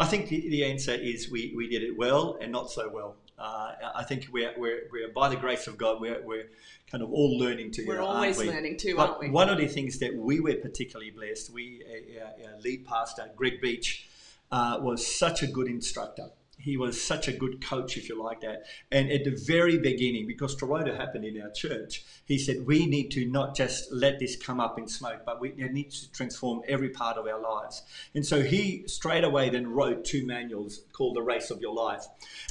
I 0.00 0.06
think 0.06 0.28
the, 0.28 0.40
the 0.48 0.64
answer 0.64 0.92
is 0.92 1.30
we, 1.30 1.52
we 1.54 1.68
did 1.68 1.82
it 1.82 1.96
well 1.96 2.38
and 2.40 2.50
not 2.50 2.70
so 2.70 2.88
well. 2.88 3.16
Uh, 3.38 3.72
I 3.94 4.02
think 4.02 4.28
we're, 4.32 4.52
we're, 4.56 4.88
we're, 4.90 5.08
by 5.08 5.28
the 5.28 5.36
grace 5.36 5.66
of 5.66 5.76
God, 5.76 6.00
we're, 6.00 6.22
we're 6.22 6.48
kind 6.90 7.02
of 7.02 7.12
all 7.12 7.38
learning 7.38 7.70
together. 7.70 7.98
We're 7.98 8.02
always 8.02 8.38
we? 8.38 8.48
learning 8.48 8.78
too, 8.78 8.96
But 8.96 9.08
aren't 9.10 9.20
we? 9.20 9.30
One 9.30 9.50
of 9.50 9.58
the 9.58 9.66
things 9.66 9.98
that 9.98 10.14
we 10.14 10.40
were 10.40 10.54
particularly 10.54 11.10
blessed, 11.10 11.52
we, 11.52 11.82
uh, 11.86 12.24
our, 12.24 12.52
our 12.54 12.60
lead 12.60 12.86
pastor, 12.86 13.30
Greg 13.36 13.60
Beech, 13.60 14.08
uh, 14.50 14.78
was 14.80 15.06
such 15.06 15.42
a 15.42 15.46
good 15.46 15.68
instructor. 15.68 16.30
He 16.60 16.76
was 16.76 17.02
such 17.02 17.26
a 17.28 17.32
good 17.32 17.60
coach, 17.60 17.96
if 17.96 18.08
you 18.08 18.22
like 18.22 18.40
that. 18.42 18.64
And 18.90 19.10
at 19.10 19.24
the 19.24 19.30
very 19.46 19.78
beginning, 19.78 20.26
because 20.26 20.54
Toronto 20.54 20.94
happened 20.94 21.24
in 21.24 21.40
our 21.40 21.50
church, 21.50 22.02
he 22.24 22.38
said, 22.38 22.66
We 22.66 22.86
need 22.86 23.10
to 23.12 23.24
not 23.26 23.56
just 23.56 23.90
let 23.92 24.18
this 24.18 24.36
come 24.36 24.60
up 24.60 24.78
in 24.78 24.86
smoke, 24.86 25.22
but 25.24 25.40
we 25.40 25.52
need 25.52 25.90
to 25.90 26.12
transform 26.12 26.62
every 26.68 26.90
part 26.90 27.16
of 27.16 27.26
our 27.26 27.40
lives. 27.40 27.82
And 28.14 28.24
so 28.24 28.42
he 28.42 28.84
straight 28.86 29.24
away 29.24 29.48
then 29.50 29.66
wrote 29.68 30.04
two 30.04 30.26
manuals 30.26 30.82
called 30.92 31.16
The 31.16 31.22
Race 31.22 31.50
of 31.50 31.60
Your 31.60 31.74
Life. 31.74 32.04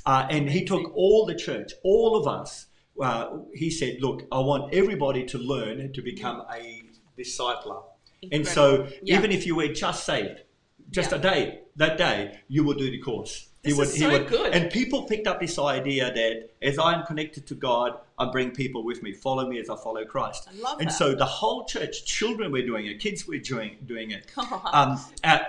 Uh, 0.05 0.27
and 0.29 0.49
he 0.49 0.65
took 0.65 0.91
all 0.95 1.25
the 1.25 1.35
church, 1.35 1.71
all 1.83 2.15
of 2.15 2.27
us, 2.27 2.67
uh, 3.01 3.37
he 3.53 3.69
said, 3.69 3.97
Look, 4.01 4.23
I 4.31 4.39
want 4.39 4.73
everybody 4.73 5.25
to 5.27 5.37
learn 5.37 5.93
to 5.93 6.01
become 6.01 6.43
a 6.53 6.83
discipler. 7.17 7.83
And 8.31 8.45
so, 8.45 8.87
Yeah. 9.01 9.17
even 9.17 9.31
if 9.31 9.45
you 9.45 9.55
were 9.55 9.67
just 9.69 10.05
saved, 10.05 10.41
just 10.89 11.11
Yeah. 11.11 11.17
a 11.17 11.21
day, 11.21 11.59
that 11.75 11.97
day, 11.97 12.39
you 12.47 12.63
will 12.63 12.73
do 12.73 12.89
the 12.91 12.99
course. 12.99 13.48
This 13.61 13.77
is 13.77 13.99
so 13.99 14.23
good. 14.23 14.53
And 14.53 14.71
people 14.71 15.03
picked 15.03 15.27
up 15.27 15.41
this 15.41 15.59
idea 15.59 16.13
that 16.13 16.49
as 16.61 16.79
I'm 16.79 17.05
connected 17.05 17.45
to 17.47 17.55
God, 17.55 17.99
I 18.17 18.31
bring 18.31 18.51
people 18.51 18.83
with 18.83 19.03
me. 19.03 19.11
Follow 19.11 19.47
me 19.47 19.59
as 19.59 19.69
I 19.69 19.75
follow 19.75 20.05
Christ. 20.05 20.47
I 20.49 20.57
love 20.61 20.79
and 20.79 20.89
that. 20.89 20.93
so 20.93 21.13
the 21.13 21.25
whole 21.25 21.65
church, 21.65 22.05
children 22.05 22.51
were 22.51 22.61
doing 22.61 22.85
it, 22.85 22.99
kids 22.99 23.27
were 23.27 23.37
doing, 23.37 23.77
doing 23.85 24.11
it. 24.11 24.31
Um, 24.71 24.99
uh, 25.23 25.39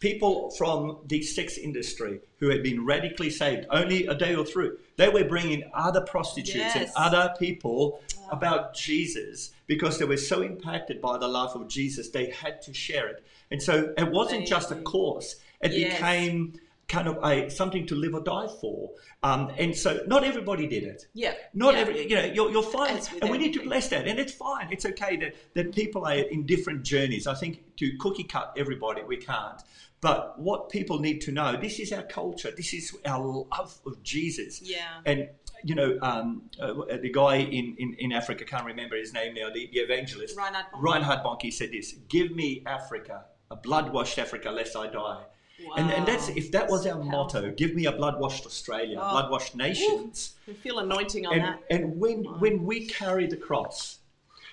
people 0.00 0.50
from 0.50 0.98
the 1.06 1.22
sex 1.22 1.56
industry 1.56 2.20
who 2.38 2.48
had 2.48 2.62
been 2.62 2.84
radically 2.84 3.30
saved 3.30 3.66
only 3.70 4.06
a 4.06 4.14
day 4.14 4.34
or 4.34 4.44
through, 4.44 4.78
they 4.96 5.08
were 5.08 5.24
bringing 5.24 5.62
other 5.74 6.00
prostitutes 6.00 6.74
and 6.74 6.90
other 6.96 7.32
people 7.38 8.00
about 8.30 8.74
Jesus 8.74 9.52
because 9.66 9.98
they 9.98 10.04
were 10.04 10.16
so 10.16 10.42
impacted 10.42 11.00
by 11.00 11.18
the 11.18 11.28
love 11.28 11.54
of 11.54 11.68
Jesus, 11.68 12.08
they 12.08 12.30
had 12.30 12.60
to 12.62 12.74
share 12.74 13.06
it. 13.06 13.24
And 13.50 13.62
so 13.62 13.92
it 13.96 14.10
wasn't 14.10 14.46
just 14.46 14.72
a 14.72 14.76
course, 14.76 15.36
it 15.60 15.72
Yes. 15.72 15.94
became 15.94 16.54
kind 16.88 17.08
of 17.08 17.18
a 17.24 17.48
something 17.50 17.86
to 17.86 17.94
live 17.94 18.14
or 18.14 18.20
die 18.20 18.48
for. 18.60 18.90
Um, 19.22 19.50
and 19.56 19.74
so 19.74 20.00
not 20.06 20.24
everybody 20.24 20.66
did 20.66 20.82
it. 20.82 21.06
Yeah. 21.14 21.34
Not 21.54 21.74
yeah. 21.74 21.80
every, 21.80 22.08
you 22.08 22.16
know, 22.16 22.24
you're, 22.24 22.50
you're 22.50 22.62
fine. 22.62 23.00
And 23.20 23.30
we 23.30 23.38
need 23.38 23.54
to 23.54 23.62
bless 23.62 23.88
that. 23.88 24.06
And 24.06 24.18
it's 24.18 24.32
fine. 24.32 24.68
It's 24.70 24.84
okay 24.84 25.16
that, 25.16 25.34
that 25.54 25.74
people 25.74 26.04
are 26.04 26.14
in 26.14 26.44
different 26.44 26.82
journeys. 26.82 27.26
I 27.26 27.34
think 27.34 27.76
to 27.76 27.96
cookie 27.98 28.24
cut 28.24 28.52
everybody, 28.56 29.02
we 29.02 29.16
can't. 29.16 29.62
But 30.00 30.38
what 30.38 30.68
people 30.68 30.98
need 30.98 31.20
to 31.22 31.32
know, 31.32 31.56
this 31.56 31.78
is 31.78 31.92
our 31.92 32.02
culture. 32.02 32.50
This 32.54 32.74
is 32.74 32.96
our 33.06 33.24
love 33.24 33.78
of 33.86 34.02
Jesus. 34.02 34.60
Yeah. 34.60 35.00
And, 35.06 35.28
you 35.62 35.76
know, 35.76 35.96
um, 36.02 36.50
uh, 36.60 36.96
the 37.00 37.10
guy 37.12 37.36
in, 37.36 37.76
in, 37.78 37.94
in 38.00 38.12
Africa, 38.12 38.44
can't 38.44 38.66
remember 38.66 38.96
his 38.96 39.12
name 39.12 39.34
now, 39.34 39.48
the, 39.54 39.70
the 39.72 39.78
evangelist. 39.78 40.36
Reinhard 40.36 40.66
Bonnke. 40.74 40.82
Reinhard 40.82 41.20
Bonnke 41.22 41.52
said 41.52 41.70
this, 41.70 41.92
give 42.08 42.32
me 42.32 42.64
Africa, 42.66 43.26
a 43.52 43.56
blood-washed 43.56 44.18
Africa, 44.18 44.50
lest 44.50 44.76
I 44.76 44.88
die. 44.88 45.22
And, 45.76 45.90
and 45.90 46.06
that's 46.06 46.28
if 46.30 46.50
that 46.52 46.68
was 46.70 46.84
So 46.84 46.92
our 46.92 47.02
motto, 47.02 47.50
give 47.52 47.74
me 47.74 47.86
a 47.86 47.92
blood-washed 47.92 48.46
Australia, 48.46 48.98
Oh. 49.00 49.10
blood-washed 49.12 49.54
nations. 49.56 50.34
I 50.48 50.52
feel 50.54 50.78
anointing 50.78 51.26
on 51.26 51.32
And, 51.34 51.42
that. 51.44 51.62
and 51.70 51.98
when 52.00 52.24
when 52.40 52.64
we 52.64 52.86
carry 52.86 53.26
the 53.26 53.36
cross, 53.36 53.98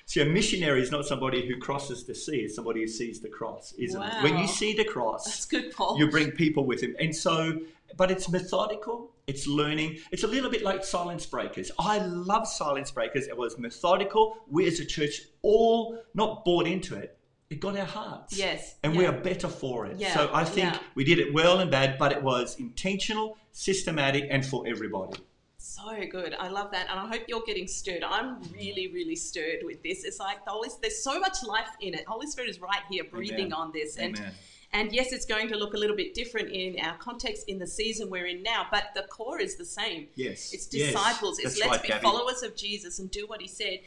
see, 0.05 0.21
a 0.21 0.25
missionary 0.25 0.81
is 0.81 0.91
not 0.91 1.05
somebody 1.05 1.47
who 1.47 1.57
crosses 1.57 2.05
the 2.05 2.15
sea; 2.15 2.39
it's 2.45 2.55
somebody 2.55 2.81
who 2.81 2.87
sees 2.87 3.19
the 3.21 3.29
cross, 3.29 3.73
isn't 3.77 4.01
it? 4.01 4.23
When 4.23 4.37
you 4.37 4.47
see 4.47 4.71
the 4.73 4.83
That's 4.83 4.93
cross, 4.93 5.45
good, 5.45 5.71
Paul. 5.73 5.97
you 5.97 6.09
bring 6.09 6.31
people 6.31 6.65
with 6.65 6.81
him, 6.81 6.95
and 6.99 7.15
so. 7.15 7.59
But 7.97 8.11
it's 8.11 8.29
methodical. 8.29 9.09
It's 9.25 9.47
learning. 9.47 9.97
It's 10.11 10.21
a 10.23 10.27
little 10.27 10.51
bit 10.51 10.61
like 10.61 10.83
silence 10.85 11.25
breakers. 11.25 11.71
I 11.79 11.97
love 11.97 12.47
silence 12.47 12.91
breakers. 12.91 13.27
It 13.27 13.35
was 13.35 13.57
methodical. 13.57 14.37
We 14.47 14.67
as 14.67 14.79
a 14.79 14.85
church 14.85 15.23
all 15.41 15.97
not 16.13 16.45
bought 16.45 16.67
into 16.67 16.95
it. 16.95 17.17
It 17.49 17.59
got 17.59 17.75
our 17.77 17.85
hearts. 17.85 18.37
Yes, 18.37 18.75
And 18.83 18.95
we 18.95 19.05
are 19.07 19.11
better 19.11 19.47
for 19.47 19.87
it. 19.87 19.97
Yeah, 19.97 20.13
So 20.13 20.29
I 20.31 20.43
think 20.43 20.71
yeah. 20.73 20.79
we 20.93 21.03
did 21.03 21.17
it 21.17 21.33
well 21.33 21.59
and 21.59 21.71
bad, 21.71 21.97
but 21.97 22.11
it 22.11 22.21
was 22.21 22.55
intentional, 22.59 23.37
systematic, 23.51 24.27
and 24.29 24.45
for 24.45 24.67
everybody. 24.67 25.19
So 25.57 25.83
good. 26.11 26.35
I 26.39 26.47
love 26.49 26.69
that. 26.71 26.87
And 26.91 26.99
I 26.99 27.07
hope 27.07 27.23
you're 27.27 27.43
getting 27.47 27.67
stirred. 27.67 28.03
I'm 28.03 28.41
really, 28.53 28.91
really 28.93 29.15
stirred 29.15 29.59
with 29.63 29.81
this. 29.81 30.03
It's 30.03 30.19
like 30.19 30.45
the 30.45 30.51
Holy 30.51 30.69
there's 30.81 31.03
so 31.03 31.19
much 31.19 31.43
life 31.43 31.69
in 31.81 31.95
it. 31.95 32.05
Holy 32.07 32.27
Spirit 32.27 32.49
is 32.51 32.61
right 32.61 32.81
here 32.89 33.03
breathing 33.03 33.47
Amen. 33.47 33.53
on 33.53 33.71
this. 33.73 33.97
And 33.97 34.17
Amen. 34.17 34.31
and 34.73 34.91
yes, 34.93 35.11
it's 35.11 35.25
going 35.25 35.47
to 35.49 35.57
look 35.57 35.73
a 35.73 35.77
little 35.77 35.95
bit 35.95 36.13
different 36.13 36.49
in 36.51 36.79
our 36.79 36.97
context 36.97 37.45
in 37.47 37.57
the 37.59 37.67
season 37.67 38.09
we're 38.09 38.27
in 38.27 38.43
now, 38.43 38.67
but 38.71 38.85
the 38.93 39.03
core 39.03 39.39
is 39.39 39.57
the 39.57 39.65
same. 39.65 40.07
Yes. 40.15 40.53
It's 40.53 40.69
Yes. 40.71 40.93
disciples. 40.93 41.39
It's 41.39 41.55
That's 41.55 41.59
let's 41.61 41.71
right, 41.71 41.81
be 41.81 41.87
Gabby. 41.89 42.03
followers 42.03 42.43
of 42.43 42.55
Jesus 42.55 42.99
and 42.99 43.09
do 43.09 43.25
what 43.27 43.41
he 43.41 43.47
said. 43.47 43.79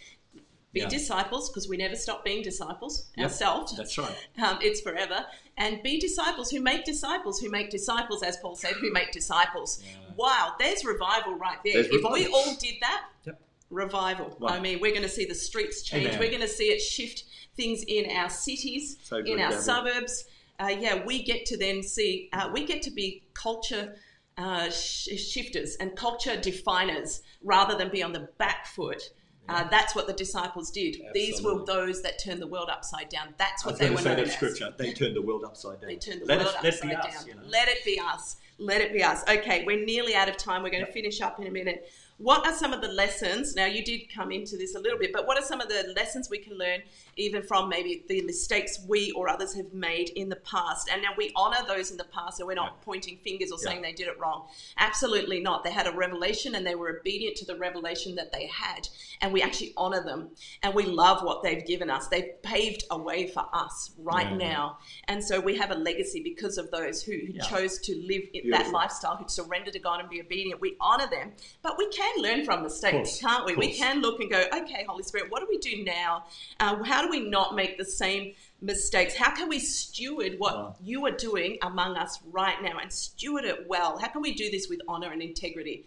Be 0.73 0.81
Yeah. 0.81 0.89
disciples, 0.89 1.51
because 1.51 1.69
we 1.69 1.77
never 1.77 1.95
stop 1.97 2.25
being 2.25 2.43
disciples 2.43 3.11
Yep, 3.17 3.25
ourselves. 3.25 3.77
That's 3.77 3.99
right. 3.99 4.17
Um, 4.43 4.59
it's 4.63 4.81
forever. 4.81 5.27
And 5.59 5.83
be 5.83 6.01
disciples 6.01 6.51
who 6.51 6.61
make 6.61 6.85
disciples, 6.85 7.39
who 7.41 7.51
make 7.51 7.69
disciples, 7.69 8.23
as 8.23 8.39
Paul 8.39 8.57
said, 8.57 8.75
who 8.75 8.91
make 8.91 9.13
disciples. 9.13 9.83
Wow, 10.17 10.55
there's 10.59 10.85
revival 10.85 11.35
right 11.35 11.59
there. 11.63 11.75
There's 11.83 11.89
if 11.89 12.03
we 12.11 12.27
all 12.29 12.55
did 12.55 12.77
that, 12.81 13.05
Yep. 13.27 13.41
revival. 13.69 14.35
Right. 14.41 14.55
I 14.55 14.61
mean, 14.61 14.81
we're 14.81 14.93
going 14.93 15.03
to 15.03 15.09
see 15.11 15.27
the 15.27 15.35
streets 15.35 15.83
change. 15.83 16.07
Amen. 16.07 16.19
We're 16.19 16.31
going 16.31 16.41
to 16.41 16.49
see 16.49 16.69
it 16.73 16.81
shift 16.81 17.25
things 17.55 17.83
in 17.87 18.11
our 18.11 18.31
cities, 18.31 18.97
So 19.03 19.19
in 19.19 19.41
our 19.41 19.53
suburbs. 19.53 20.25
Uh, 20.59 20.69
yeah, 20.69 21.05
we 21.05 21.23
get 21.23 21.45
to 21.47 21.57
then 21.59 21.83
see, 21.83 22.31
uh, 22.33 22.49
we 22.53 22.65
get 22.65 22.81
to 22.83 22.91
be 22.91 23.23
culture 23.35 23.97
uh, 24.39 24.71
sh- 24.71 25.09
shifters 25.19 25.77
and 25.77 25.95
culture 25.97 26.41
definers 26.41 27.21
rather 27.43 27.77
than 27.77 27.91
be 27.91 28.03
on 28.03 28.13
the 28.13 28.29
back 28.39 28.67
foot. 28.67 29.11
Uh, 29.53 29.69
that's 29.69 29.95
what 29.95 30.07
the 30.07 30.13
disciples 30.13 30.71
did. 30.71 30.97
These 31.13 31.43
were 31.43 31.65
those 31.65 32.03
that 32.03 32.19
turned 32.19 32.41
the 32.41 32.47
world 32.47 32.71
upside 32.71 33.09
down. 33.09 33.35
That's 33.39 33.65
what 33.65 33.79
they 33.79 33.91
were 33.91 33.99
say 33.99 34.11
known 34.11 34.17
that 34.17 34.29
as. 34.29 34.35
scripture. 34.35 34.73
They 34.77 34.93
turned 34.93 35.17
the 35.17 35.23
world 35.23 35.45
upside 35.45 35.81
down. 35.81 35.89
They 35.89 35.97
turned 35.97 36.23
the 36.23 36.27
let 36.27 36.39
world 36.39 36.55
let 36.63 36.75
upside 36.75 36.91
be 36.91 36.97
down. 36.97 37.07
us, 37.07 37.27
you 37.27 37.35
know. 37.35 37.43
Let 37.47 37.69
it 37.69 37.85
be 37.85 38.01
us. 38.01 38.37
Let 38.59 38.81
it 38.81 38.93
be 38.93 39.03
us. 39.03 39.23
Okay, 39.29 39.65
we're 39.65 39.85
nearly 39.85 40.15
out 40.15 40.29
of 40.29 40.37
time. 40.37 40.63
We're 40.63 40.71
going 40.71 40.87
to 40.87 40.93
finish 40.93 41.21
up 41.21 41.41
in 41.41 41.47
a 41.47 41.51
minute. 41.51 41.91
What 42.23 42.47
are 42.47 42.55
some 42.55 42.73
of 42.73 42.81
the 42.81 42.89
lessons? 42.89 43.57
Now, 43.57 43.67
you 43.67 43.85
did 43.85 44.03
come 44.15 44.31
into 44.31 44.57
this 44.57 44.77
a 44.77 44.79
little 44.79 44.97
bit, 44.97 45.13
but 45.13 45.27
what 45.27 45.37
are 45.37 45.45
some 45.45 45.61
of 45.61 45.69
the 45.69 45.93
lessons 45.97 46.31
we 46.31 46.39
can 46.39 46.57
learn, 46.57 46.83
even 47.17 47.43
from 47.43 47.69
maybe 47.69 48.05
the 48.09 48.23
mistakes 48.23 48.79
we 48.89 49.11
or 49.11 49.29
others 49.29 49.55
have 49.57 49.73
made 49.75 50.11
in 50.11 50.29
the 50.29 50.37
past? 50.37 50.89
And 50.89 51.03
now 51.03 51.09
we 51.17 51.33
honor 51.35 51.67
those 51.67 51.91
in 51.91 51.97
the 51.97 52.05
past, 52.05 52.39
so 52.39 52.47
we're 52.47 52.55
not 52.55 52.77
Yeah. 52.79 52.85
pointing 52.85 53.19
fingers 53.25 53.51
or 53.51 53.59
Yeah. 53.61 53.71
saying 53.71 53.83
they 53.83 53.93
did 53.93 54.07
it 54.07 54.17
wrong. 54.21 54.49
Absolutely 54.79 55.41
not. 55.41 55.65
They 55.65 55.73
had 55.73 55.89
a 55.89 55.91
revelation 55.91 56.55
and 56.55 56.65
they 56.65 56.77
were 56.77 57.01
obedient 57.01 57.37
to 57.39 57.45
the 57.45 57.57
revelation 57.57 58.15
that 58.15 58.31
they 58.31 58.47
had, 58.47 58.89
and 59.21 59.33
we 59.33 59.43
actually 59.43 59.73
honor 59.77 60.05
them. 60.05 60.31
And 60.63 60.75
we 60.75 60.85
love 60.85 61.25
what 61.25 61.43
they've 61.43 61.67
given 61.67 61.91
us. 61.91 62.07
They've 62.07 62.41
paved 62.43 62.85
a 62.93 62.97
way 62.99 63.27
for 63.27 63.47
us 63.53 63.91
right 63.99 64.37
now. 64.37 64.79
And 65.09 65.25
so 65.25 65.41
we 65.41 65.57
have 65.57 65.73
a 65.73 65.75
legacy 65.75 66.21
because 66.23 66.57
of 66.57 66.71
those 66.71 67.03
who, 67.03 67.15
who 67.15 67.33
Yeah. 67.33 67.43
chose 67.49 67.81
to 67.81 67.97
live 67.97 68.23
in 68.33 68.49
that 68.51 68.71
lifestyle, 68.71 69.17
who 69.17 69.29
surrendered 69.29 69.73
to 69.73 69.81
God 69.81 69.99
and 69.99 70.09
be 70.09 70.21
obedient. 70.21 70.61
We 70.61 70.77
honor 70.81 71.09
them, 71.11 71.33
but 71.63 71.77
we 71.79 71.89
can 71.89 72.12
learn 72.21 72.45
from 72.45 72.63
mistakes, 72.63 72.93
course, 72.93 73.21
can't 73.21 73.45
we? 73.47 73.55
We 73.57 73.73
can 73.73 74.01
look 74.01 74.21
and 74.21 74.31
go, 74.31 74.45
okay, 74.53 74.85
Holy 74.89 75.03
Spirit, 75.03 75.31
what 75.31 75.41
do 75.41 75.47
we 75.49 75.59
do 75.59 75.85
now? 75.85 76.25
Uh, 76.61 76.83
how 76.85 77.03
do 77.03 77.09
we 77.11 77.21
not 77.21 77.55
make 77.55 77.79
the 77.79 77.85
same 77.85 78.35
mistakes? 78.61 79.15
How 79.15 79.35
can 79.35 79.49
we 79.49 79.59
steward 79.59 80.35
what 80.39 80.55
Wow. 80.55 80.77
you 80.83 81.07
are 81.07 81.11
doing 81.13 81.59
among 81.63 81.97
us 81.97 82.19
right 82.31 82.61
now 82.63 82.79
and 82.81 82.93
steward 82.93 83.45
it 83.45 83.67
well? 83.69 83.99
How 83.99 84.09
can 84.09 84.23
we 84.23 84.35
do 84.35 84.51
this 84.51 84.69
with 84.69 84.81
honor 84.89 85.11
and 85.11 85.23
integrity? 85.23 85.85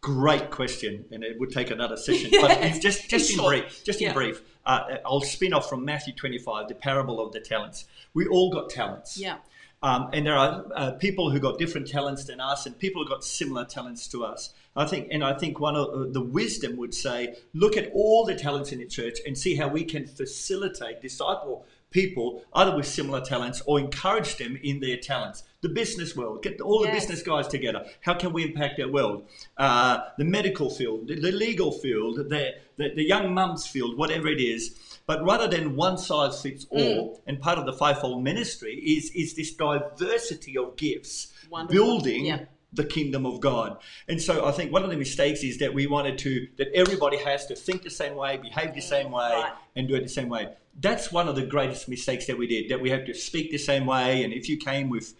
Great 0.00 0.50
question, 0.50 1.04
and 1.10 1.24
it 1.24 1.40
would 1.40 1.50
take 1.50 1.70
another 1.72 1.96
session. 1.96 2.30
Yeah. 2.32 2.40
But 2.42 2.60
just, 2.80 3.10
just 3.10 3.30
in 3.30 3.36
Sure. 3.36 3.48
brief, 3.50 3.82
just 3.84 4.00
Yeah. 4.00 4.08
in 4.08 4.14
brief, 4.14 4.40
uh, 4.64 4.98
I'll 5.04 5.20
spin 5.22 5.52
off 5.52 5.68
from 5.68 5.84
Matthew 5.84 6.12
25, 6.14 6.68
the 6.68 6.74
parable 6.76 7.20
of 7.20 7.32
the 7.32 7.40
talents. 7.40 7.84
We 8.14 8.26
all 8.28 8.50
got 8.50 8.70
talents. 8.70 9.18
Yeah. 9.18 9.38
Um, 9.82 10.10
and 10.12 10.26
there 10.26 10.34
are 10.36 10.66
uh, 10.74 10.90
people 10.92 11.30
who 11.30 11.38
got 11.40 11.58
different 11.58 11.88
talents 11.88 12.24
than 12.24 12.40
us, 12.40 12.64
and 12.66 12.78
people 12.78 13.02
who 13.02 13.08
got 13.08 13.24
similar 13.24 13.64
talents 13.64 14.06
to 14.08 14.24
us. 14.24 14.52
I 14.78 14.86
think, 14.86 15.08
and 15.10 15.22
I 15.24 15.34
think 15.34 15.58
one 15.60 15.76
of 15.76 16.12
the 16.12 16.20
wisdom 16.22 16.76
would 16.76 16.94
say, 16.94 17.18
look 17.62 17.76
at 17.76 17.90
all 17.92 18.24
the 18.24 18.36
talents 18.36 18.70
in 18.72 18.78
the 18.78 18.86
church 18.86 19.18
and 19.26 19.36
see 19.36 19.56
how 19.56 19.68
we 19.68 19.84
can 19.84 20.06
facilitate, 20.06 21.02
disciple 21.02 21.66
people 21.90 22.42
either 22.54 22.76
with 22.76 22.86
similar 22.86 23.20
talents 23.20 23.62
or 23.66 23.80
encourage 23.80 24.36
them 24.36 24.58
in 24.62 24.78
their 24.80 24.98
talents. 24.98 25.42
The 25.62 25.70
business 25.70 26.14
world, 26.14 26.42
get 26.42 26.60
all 26.60 26.80
the 26.82 26.88
Yes. 26.88 27.06
business 27.06 27.22
guys 27.22 27.48
together. 27.48 27.80
How 28.02 28.14
can 28.14 28.32
we 28.32 28.44
impact 28.44 28.76
their 28.76 28.88
world? 28.98 29.26
Uh, 29.56 29.98
the 30.18 30.24
medical 30.24 30.68
field, 30.70 31.08
the, 31.08 31.14
the 31.18 31.32
legal 31.32 31.72
field, 31.72 32.16
the, 32.34 32.54
the, 32.76 32.86
the 32.94 33.04
young 33.14 33.34
mums 33.34 33.66
field, 33.66 33.96
whatever 33.98 34.28
it 34.28 34.40
is. 34.54 34.76
But 35.06 35.24
rather 35.24 35.48
than 35.48 35.74
one 35.74 35.96
size 35.98 36.42
fits 36.42 36.66
all, 36.70 37.22
and 37.26 37.40
part 37.40 37.58
of 37.58 37.64
the 37.66 37.72
fivefold 37.72 38.22
ministry 38.22 38.74
is 38.96 39.10
is 39.22 39.34
this 39.34 39.50
diversity 39.54 40.56
of 40.58 40.76
gifts, 40.76 41.32
Wonderful. 41.50 41.74
building 41.74 42.26
Yeah. 42.26 42.44
The 42.72 42.84
kingdom 42.84 43.24
of 43.24 43.40
God. 43.40 43.78
And 44.08 44.20
so 44.20 44.44
I 44.46 44.52
think 44.52 44.72
one 44.72 44.84
of 44.84 44.90
the 44.90 44.96
mistakes 44.96 45.42
is 45.42 45.58
that 45.58 45.72
we 45.72 45.86
wanted 45.86 46.18
to 46.18 46.48
that 46.58 46.68
everybody 46.74 47.16
has 47.16 47.46
to 47.46 47.54
think 47.56 47.82
the 47.82 47.90
same 47.90 48.14
way, 48.14 48.36
behave 48.36 48.74
the 48.74 48.80
same 48.82 49.10
way, 49.10 49.30
Right. 49.32 49.52
and 49.76 49.88
do 49.88 49.94
it 49.94 50.02
the 50.02 50.08
same 50.08 50.28
way. 50.28 50.48
That's 50.80 51.10
one 51.10 51.28
of 51.28 51.34
the 51.36 51.46
greatest 51.46 51.88
mistakes 51.88 52.26
that 52.26 52.36
we 52.36 52.46
did. 52.46 52.68
That 52.68 52.80
we 52.80 52.90
have 52.90 53.04
to 53.06 53.14
speak 53.14 53.50
the 53.50 53.58
same 53.58 53.86
way, 53.86 54.22
and 54.22 54.32
if 54.32 54.48
you 54.48 54.56
came 54.58 54.90
with 54.90 55.14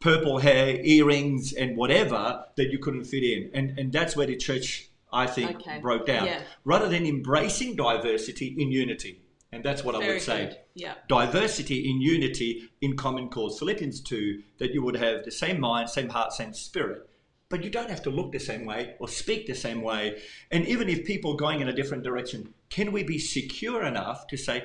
purple 0.00 0.38
hair, 0.38 0.80
earrings, 0.84 1.52
and 1.52 1.76
whatever, 1.76 2.44
that 2.56 2.70
you 2.70 2.78
couldn't 2.78 3.04
fit 3.04 3.22
in. 3.24 3.50
And 3.52 3.78
and 3.78 3.92
that's 3.92 4.16
where 4.16 4.26
the 4.26 4.36
church, 4.36 4.88
I 5.12 5.26
think, 5.26 5.56
Okay. 5.56 5.80
broke 5.80 6.06
down. 6.06 6.26
Yeah. 6.26 6.42
Rather 6.64 6.88
than 6.88 7.04
embracing 7.04 7.74
diversity 7.76 8.54
in 8.58 8.70
unity. 8.70 9.20
And 9.52 9.62
that's 9.62 9.84
what 9.84 9.94
I 9.94 9.98
would 9.98 10.22
say 10.22 10.46
good. 10.46 10.58
Yeah. 10.74 10.94
diversity 11.08 11.90
in 11.90 12.00
unity 12.00 12.70
in 12.80 12.96
common 12.96 13.28
cause. 13.28 13.58
Philippians 13.58 14.00
2, 14.00 14.42
that 14.58 14.72
you 14.72 14.82
would 14.82 14.96
have 14.96 15.24
the 15.24 15.30
same 15.30 15.60
mind, 15.60 15.90
same 15.90 16.08
heart, 16.08 16.32
same 16.32 16.54
spirit. 16.54 17.08
But 17.50 17.62
you 17.62 17.68
don't 17.68 17.90
have 17.90 18.02
to 18.04 18.10
look 18.10 18.32
the 18.32 18.40
same 18.40 18.64
way 18.64 18.94
or 18.98 19.08
speak 19.08 19.46
the 19.46 19.54
same 19.54 19.82
way. 19.82 20.22
And 20.50 20.66
even 20.66 20.88
if 20.88 21.04
people 21.04 21.34
are 21.34 21.36
going 21.36 21.60
in 21.60 21.68
a 21.68 21.72
different 21.74 22.02
direction, 22.02 22.54
can 22.70 22.92
we 22.92 23.02
be 23.02 23.18
secure 23.18 23.84
enough 23.84 24.26
to 24.28 24.38
say, 24.38 24.64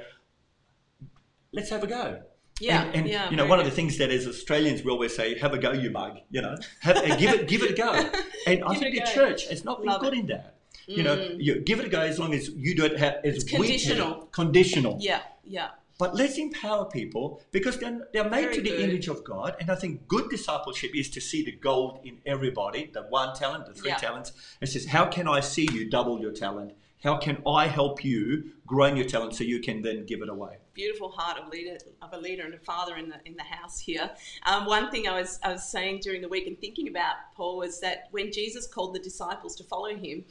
let's 1.51 1.69
have 1.69 1.83
a 1.83 1.87
go? 1.87 2.21
Yeah, 2.61 2.83
And, 2.85 2.95
and, 2.95 3.07
yeah, 3.09 3.29
you 3.29 3.35
know, 3.35 3.43
very 3.43 3.49
one 3.49 3.59
of 3.59 3.65
the 3.65 3.71
things 3.71 3.97
that 3.97 4.09
as 4.09 4.25
Australians 4.25 4.83
we 4.83 4.91
always 4.91 5.15
say, 5.15 5.37
have 5.37 5.53
a 5.53 5.59
go, 5.59 5.73
you 5.73 5.91
mug, 5.91 6.19
you 6.31 6.41
know, 6.41 6.55
have, 6.79 6.95
give 7.19 7.33
it, 7.33 7.47
give 7.47 7.61
it 7.61 7.71
a 7.71 7.73
go. 7.73 8.09
And 8.47 8.63
I 8.63 8.75
think 8.75 8.95
the 8.95 9.01
go. 9.01 9.05
church 9.05 9.49
has 9.49 9.65
not 9.65 9.79
been 9.79 9.89
Love 9.89 10.01
good 10.01 10.13
it. 10.13 10.19
In 10.19 10.27
that. 10.27 10.56
You 10.87 11.03
know, 11.03 11.15
you 11.37 11.59
give 11.59 11.79
it 11.79 11.85
a 11.85 11.89
go 11.89 11.99
as 11.99 12.17
long 12.17 12.33
as 12.33 12.49
you 12.49 12.73
do 12.75 12.85
it 12.85 12.97
ha- 12.99 13.17
as 13.23 13.35
It's 13.35 13.43
conditional. 13.43 14.25
Conditional. 14.31 14.97
Yeah. 14.99 15.21
Yeah. 15.43 15.69
But 15.99 16.15
let's 16.15 16.37
empower 16.37 16.85
people 16.85 17.41
because 17.51 17.77
they're, 17.79 18.07
they're 18.13 18.29
made 18.29 18.43
Very 18.43 18.55
to 18.55 18.61
the 18.61 18.69
good. 18.69 18.79
image 18.89 19.07
of 19.07 19.23
God. 19.23 19.55
And 19.59 19.69
I 19.69 19.75
think 19.75 20.07
good 20.07 20.29
discipleship 20.29 20.91
is 20.95 21.09
to 21.09 21.19
see 21.19 21.43
the 21.43 21.51
gold 21.51 21.99
in 22.05 22.19
everybody, 22.25 22.89
the 22.93 23.01
one 23.03 23.35
talent, 23.35 23.65
the 23.65 23.73
three 23.73 23.89
Yeah. 23.89 23.97
talents. 23.97 24.31
It 24.61 24.67
says, 24.67 24.85
how 24.85 25.07
can 25.07 25.27
I 25.27 25.39
see 25.39 25.67
you 25.73 25.89
double 25.89 26.21
your 26.21 26.31
talent? 26.31 26.73
How 27.03 27.17
can 27.17 27.41
I 27.47 27.67
help 27.67 28.03
you 28.05 28.51
grow 28.65 28.85
in 28.85 28.95
your 28.95 29.05
talent 29.07 29.35
so 29.35 29.43
you 29.43 29.59
can 29.59 29.81
then 29.81 30.05
give 30.05 30.21
it 30.21 30.29
away? 30.29 30.57
beautiful 30.73 31.09
heart 31.09 31.39
of 31.39 31.49
leader 31.49 31.75
of 32.03 32.13
a 32.13 32.17
leader 32.19 32.43
and 32.45 32.53
a 32.53 32.59
father 32.59 32.95
in 32.97 33.09
the 33.09 33.15
in 33.25 33.35
the 33.35 33.41
house 33.41 33.79
here. 33.79 34.11
Um, 34.45 34.67
one 34.67 34.91
thing 34.91 35.07
I 35.07 35.19
was 35.19 35.39
I 35.43 35.51
was 35.51 35.67
saying 35.67 36.01
during 36.03 36.21
the 36.21 36.27
week 36.29 36.45
and 36.45 36.55
thinking 36.59 36.87
about 36.87 37.15
Paul 37.35 37.57
was 37.57 37.79
that 37.79 38.07
when 38.11 38.31
Jesus 38.31 38.67
called 38.67 38.93
the 38.93 38.99
disciples 38.99 39.55
to 39.55 39.63
follow 39.63 39.95
him, 39.95 40.23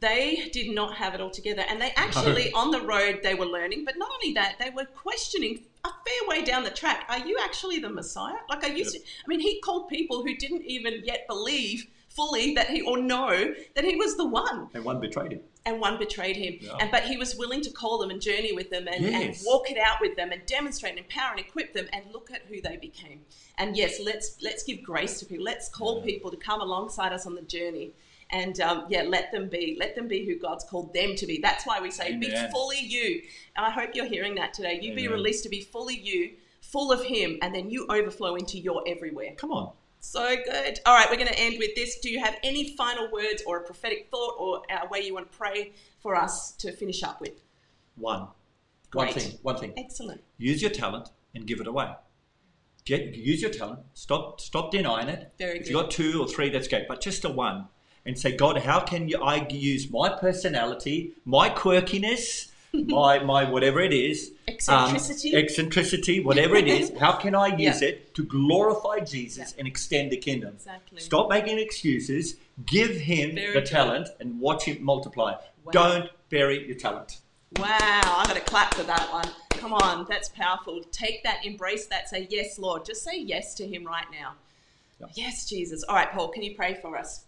they 0.00 0.48
did 0.52 0.70
not 0.74 0.96
have 0.96 1.14
it 1.14 1.20
all 1.20 1.30
together, 1.30 1.64
and 1.68 1.80
they 1.80 1.92
actually 1.96 2.52
on 2.52 2.70
the 2.70 2.80
road 2.80 3.20
they 3.22 3.34
were 3.34 3.46
learning. 3.46 3.84
But 3.84 3.96
not 3.96 4.10
only 4.12 4.34
that, 4.34 4.56
they 4.58 4.70
were 4.70 4.84
questioning 4.86 5.64
a 5.84 5.88
fair 5.88 6.28
way 6.28 6.44
down 6.44 6.64
the 6.64 6.70
track, 6.70 7.04
are 7.08 7.20
you 7.26 7.38
actually 7.42 7.78
the 7.78 7.88
Messiah? 7.88 8.34
Like, 8.48 8.64
are 8.64 8.72
you? 8.72 8.84
to, 8.84 8.98
I 8.98 9.28
mean, 9.28 9.40
he 9.40 9.60
called 9.60 9.88
people 9.88 10.22
who 10.24 10.34
didn't 10.36 10.62
even 10.62 11.02
yet 11.04 11.26
believe 11.28 11.86
fully 12.08 12.54
that 12.54 12.68
he 12.70 12.80
or 12.80 12.98
know 12.98 13.54
that 13.76 13.84
he 13.84 13.94
was 13.94 14.16
the 14.16 14.26
one 14.26 14.68
And 14.74 14.84
one 14.84 14.98
betrayed 14.98 15.30
him. 15.30 15.40
and 15.64 15.78
one 15.80 15.98
betrayed 15.98 16.36
him 16.36 16.56
Yeah. 16.60 16.72
and 16.80 16.90
but 16.90 17.04
he 17.04 17.16
was 17.16 17.36
willing 17.36 17.60
to 17.60 17.70
call 17.70 17.98
them 17.98 18.10
and 18.10 18.20
journey 18.20 18.50
with 18.52 18.70
them 18.70 18.88
and, 18.88 19.04
and 19.04 19.36
walk 19.44 19.70
it 19.70 19.78
out 19.78 19.98
with 20.00 20.16
them 20.16 20.32
and 20.32 20.44
demonstrate 20.46 20.92
and 20.96 20.98
empower 21.00 21.30
and 21.32 21.38
equip 21.38 21.74
them 21.74 21.86
and 21.92 22.02
look 22.12 22.30
at 22.32 22.42
who 22.48 22.60
they 22.60 22.76
became 22.76 23.20
and 23.56 23.76
yes 23.76 24.00
let's 24.02 24.36
let's 24.42 24.64
give 24.64 24.82
grace 24.82 25.20
to 25.20 25.26
people 25.26 25.44
let's 25.44 25.68
call 25.68 26.02
people 26.02 26.30
to 26.32 26.36
come 26.36 26.60
alongside 26.60 27.12
us 27.12 27.24
on 27.24 27.36
the 27.36 27.42
journey 27.42 27.92
and 28.30 28.60
um, 28.60 28.84
yeah 28.88 29.02
let 29.02 29.32
them 29.32 29.48
be 29.48 29.76
let 29.80 29.94
them 29.94 30.06
be 30.08 30.26
who 30.26 30.38
god's 30.38 30.64
called 30.64 30.92
them 30.92 31.14
to 31.16 31.26
be 31.26 31.38
that's 31.42 31.66
why 31.66 31.80
we 31.80 31.90
say 31.90 32.14
be 32.16 32.30
fully 32.52 32.78
you 32.80 33.22
and 33.56 33.64
i 33.64 33.70
hope 33.70 33.90
you're 33.94 34.04
hearing 34.06 34.34
that 34.34 34.52
today 34.52 34.78
you 34.82 34.94
be 34.94 35.08
released 35.08 35.42
to 35.42 35.48
be 35.48 35.60
fully 35.62 35.98
you 35.98 36.32
full 36.60 36.92
of 36.92 37.02
him 37.04 37.38
and 37.40 37.54
then 37.54 37.70
you 37.70 37.86
overflow 37.88 38.34
into 38.34 38.58
your 38.58 38.82
everywhere 38.86 39.32
Come 39.38 39.50
on. 39.52 39.72
so 40.00 40.36
good. 40.44 40.78
All 40.84 40.94
right, 40.94 41.08
we're 41.10 41.16
going 41.16 41.28
to 41.28 41.38
end 41.38 41.56
with 41.58 41.74
this. 41.74 41.98
Do 41.98 42.10
you 42.10 42.20
have 42.20 42.36
any 42.42 42.76
final 42.76 43.10
words 43.10 43.42
or 43.46 43.56
a 43.58 43.62
prophetic 43.64 44.08
thought 44.10 44.34
or 44.38 44.62
a 44.70 44.86
way 44.88 45.00
you 45.00 45.14
want 45.14 45.32
to 45.32 45.38
pray 45.38 45.72
for 46.00 46.14
us 46.14 46.52
to 46.52 46.70
finish 46.72 47.02
up 47.02 47.20
with? 47.22 47.40
One. 47.96 48.28
One 48.92 49.12
thing. 49.12 49.38
One 49.42 49.56
thing. 49.56 49.72
Excellent. 49.76 50.22
Use 50.36 50.60
your 50.60 50.70
talent 50.70 51.08
and 51.34 51.46
give 51.46 51.60
it 51.60 51.66
away. 51.66 51.90
Get 52.84 53.14
use 53.14 53.40
your 53.42 53.50
talent. 53.50 53.80
Stop 53.94 54.40
stop 54.40 54.70
denying 54.70 55.08
it. 55.08 55.32
Very 55.38 55.58
if 55.58 55.64
good. 55.64 55.70
you 55.70 55.74
got 55.76 55.90
two 55.90 56.20
or 56.20 56.28
three, 56.28 56.48
that's 56.50 56.68
great. 56.68 56.86
But 56.88 57.00
just 57.00 57.24
a 57.24 57.28
one, 57.30 57.66
and 58.08 58.18
say, 58.18 58.32
God, 58.34 58.56
how 58.58 58.80
can 58.80 59.06
you, 59.06 59.22
I 59.22 59.46
use 59.50 59.90
my 59.90 60.08
personality, 60.08 61.12
my 61.26 61.50
quirkiness, 61.50 62.50
my 62.72 63.18
my 63.20 63.48
whatever 63.48 63.80
it 63.80 63.92
is, 63.92 64.30
um, 64.48 64.54
Eccentricity? 64.54 65.34
eccentricity, 65.36 66.20
whatever 66.20 66.56
it 66.56 66.66
is. 66.68 66.90
How 66.98 67.12
can 67.12 67.34
I 67.34 67.48
use 67.68 67.82
Yeah. 67.82 67.88
it 67.88 68.14
to 68.14 68.24
glorify 68.24 69.00
Jesus 69.00 69.52
Yeah. 69.52 69.58
and 69.58 69.68
extend 69.68 70.10
the 70.10 70.16
kingdom? 70.16 70.54
Exactly. 70.54 71.00
Stop 71.00 71.28
making 71.28 71.58
excuses. 71.58 72.36
Give 72.64 72.90
him 72.90 73.34
Very 73.34 73.52
the 73.52 73.62
talent 73.62 74.08
and 74.20 74.40
watch 74.40 74.64
him 74.64 74.82
multiply. 74.82 75.32
Wow. 75.64 75.72
Don't 75.72 76.10
bury 76.30 76.66
your 76.66 76.76
talent. 76.76 77.20
Wow, 77.58 77.68
I 77.68 78.24
got 78.26 78.36
to 78.36 78.40
clap 78.42 78.74
for 78.74 78.82
that 78.84 79.10
one. 79.12 79.28
Come 79.50 79.72
on, 79.74 80.06
that's 80.08 80.28
powerful. 80.30 80.82
Take 80.92 81.22
that, 81.24 81.44
embrace 81.44 81.86
that, 81.86 82.08
say, 82.08 82.26
Yes, 82.30 82.58
Lord. 82.58 82.84
Just 82.86 83.02
say 83.04 83.18
yes 83.18 83.54
to 83.56 83.66
Him 83.66 83.84
right 83.84 84.04
now. 84.10 84.34
Yeah. 85.00 85.06
Yes, 85.14 85.48
Jesus. 85.48 85.82
All 85.84 85.94
right, 85.94 86.10
Paul, 86.10 86.28
can 86.28 86.42
you 86.42 86.54
pray 86.54 86.74
for 86.82 86.96
us? 86.96 87.24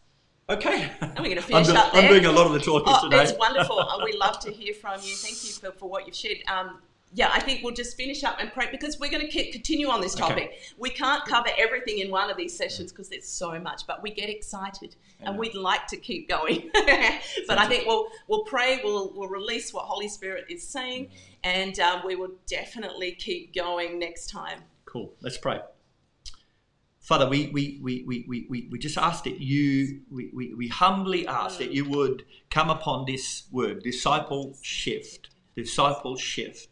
Okay. 0.51 0.91
And 1.01 1.19
we're 1.19 1.25
going 1.25 1.37
to 1.37 1.43
I'm, 1.43 1.43
finish 1.43 1.67
do- 1.69 1.75
up 1.75 1.95
I'm 1.95 2.09
doing 2.09 2.27
a 2.27 2.33
lot 2.33 2.47
of 2.47 2.53
the 2.53 2.61
talking 2.61 2.93
Oh, 2.95 3.09
today. 3.09 3.23
it's 3.23 3.33
wonderful. 3.39 3.79
Uh, 3.79 4.01
we 4.05 4.13
love 4.15 4.41
to 4.41 4.51
hear 4.51 4.75
from 4.75 5.01
you. 5.03 5.15
Thank 5.15 5.45
you 5.45 5.51
for, 5.51 5.71
for 5.73 5.89
what 5.89 6.07
you've 6.07 6.17
shared. 6.17 6.39
Um, 6.49 6.81
yeah, 7.13 7.29
I 7.33 7.41
think 7.41 7.65
we'll 7.65 7.75
just 7.75 7.97
finish 7.97 8.23
up 8.23 8.37
and 8.39 8.53
pray 8.53 8.69
because 8.71 9.01
we're 9.01 9.11
going 9.11 9.23
to 9.25 9.29
keep, 9.29 9.53
continue 9.53 9.89
on 9.89 10.01
this 10.01 10.15
Okay. 10.15 10.29
topic. 10.29 10.59
We 10.79 10.91
can't 10.91 11.25
cover 11.25 11.49
everything 11.59 11.99
in 11.99 12.09
one 12.11 12.31
of 12.31 12.37
these 12.37 12.57
sessions 12.57 12.93
because 12.93 13.09
there's 13.09 13.27
so 13.27 13.59
much, 13.59 13.85
but 13.89 14.01
we 14.01 14.11
get 14.13 14.29
excited 14.29 14.95
and 15.21 15.37
we'd 15.37 15.57
like 15.57 15.87
to 15.89 15.97
keep 15.97 16.29
going. 16.29 16.71
but 17.49 17.59
I 17.59 17.67
think 17.67 17.87
we'll 17.87 18.07
we'll 18.29 18.45
pray. 18.45 18.81
We'll 18.85 19.13
we'll 19.15 19.29
release 19.29 19.75
what 19.75 19.87
Holy 19.87 20.07
Spirit 20.09 20.45
is 20.49 20.63
saying, 20.67 21.09
and 21.43 21.79
um, 21.81 22.03
we 22.07 22.15
will 22.15 22.31
definitely 22.47 23.13
keep 23.13 23.55
going 23.57 23.99
next 23.99 24.31
time. 24.31 24.61
Cool. 24.85 25.13
Let's 25.21 25.37
pray. 25.37 25.61
Father, 27.11 27.29
we, 27.29 27.51
we, 27.53 27.81
we, 27.83 28.05
we, 28.07 28.25
we, 28.29 28.47
we, 28.49 28.69
we 28.71 28.79
just 28.79 28.97
ask 28.97 29.25
that 29.25 29.41
you, 29.41 30.03
we, 30.13 30.31
we, 30.33 30.55
we 30.55 30.69
humbly 30.69 31.27
ask 31.27 31.59
that 31.59 31.73
you 31.73 31.85
would 31.87 32.25
come 32.51 32.71
upon 32.71 33.05
this 33.05 33.49
word, 33.51 33.83
disciple 33.83 34.57
shift, 34.63 35.29
disciple 35.57 36.17
shift, 36.17 36.69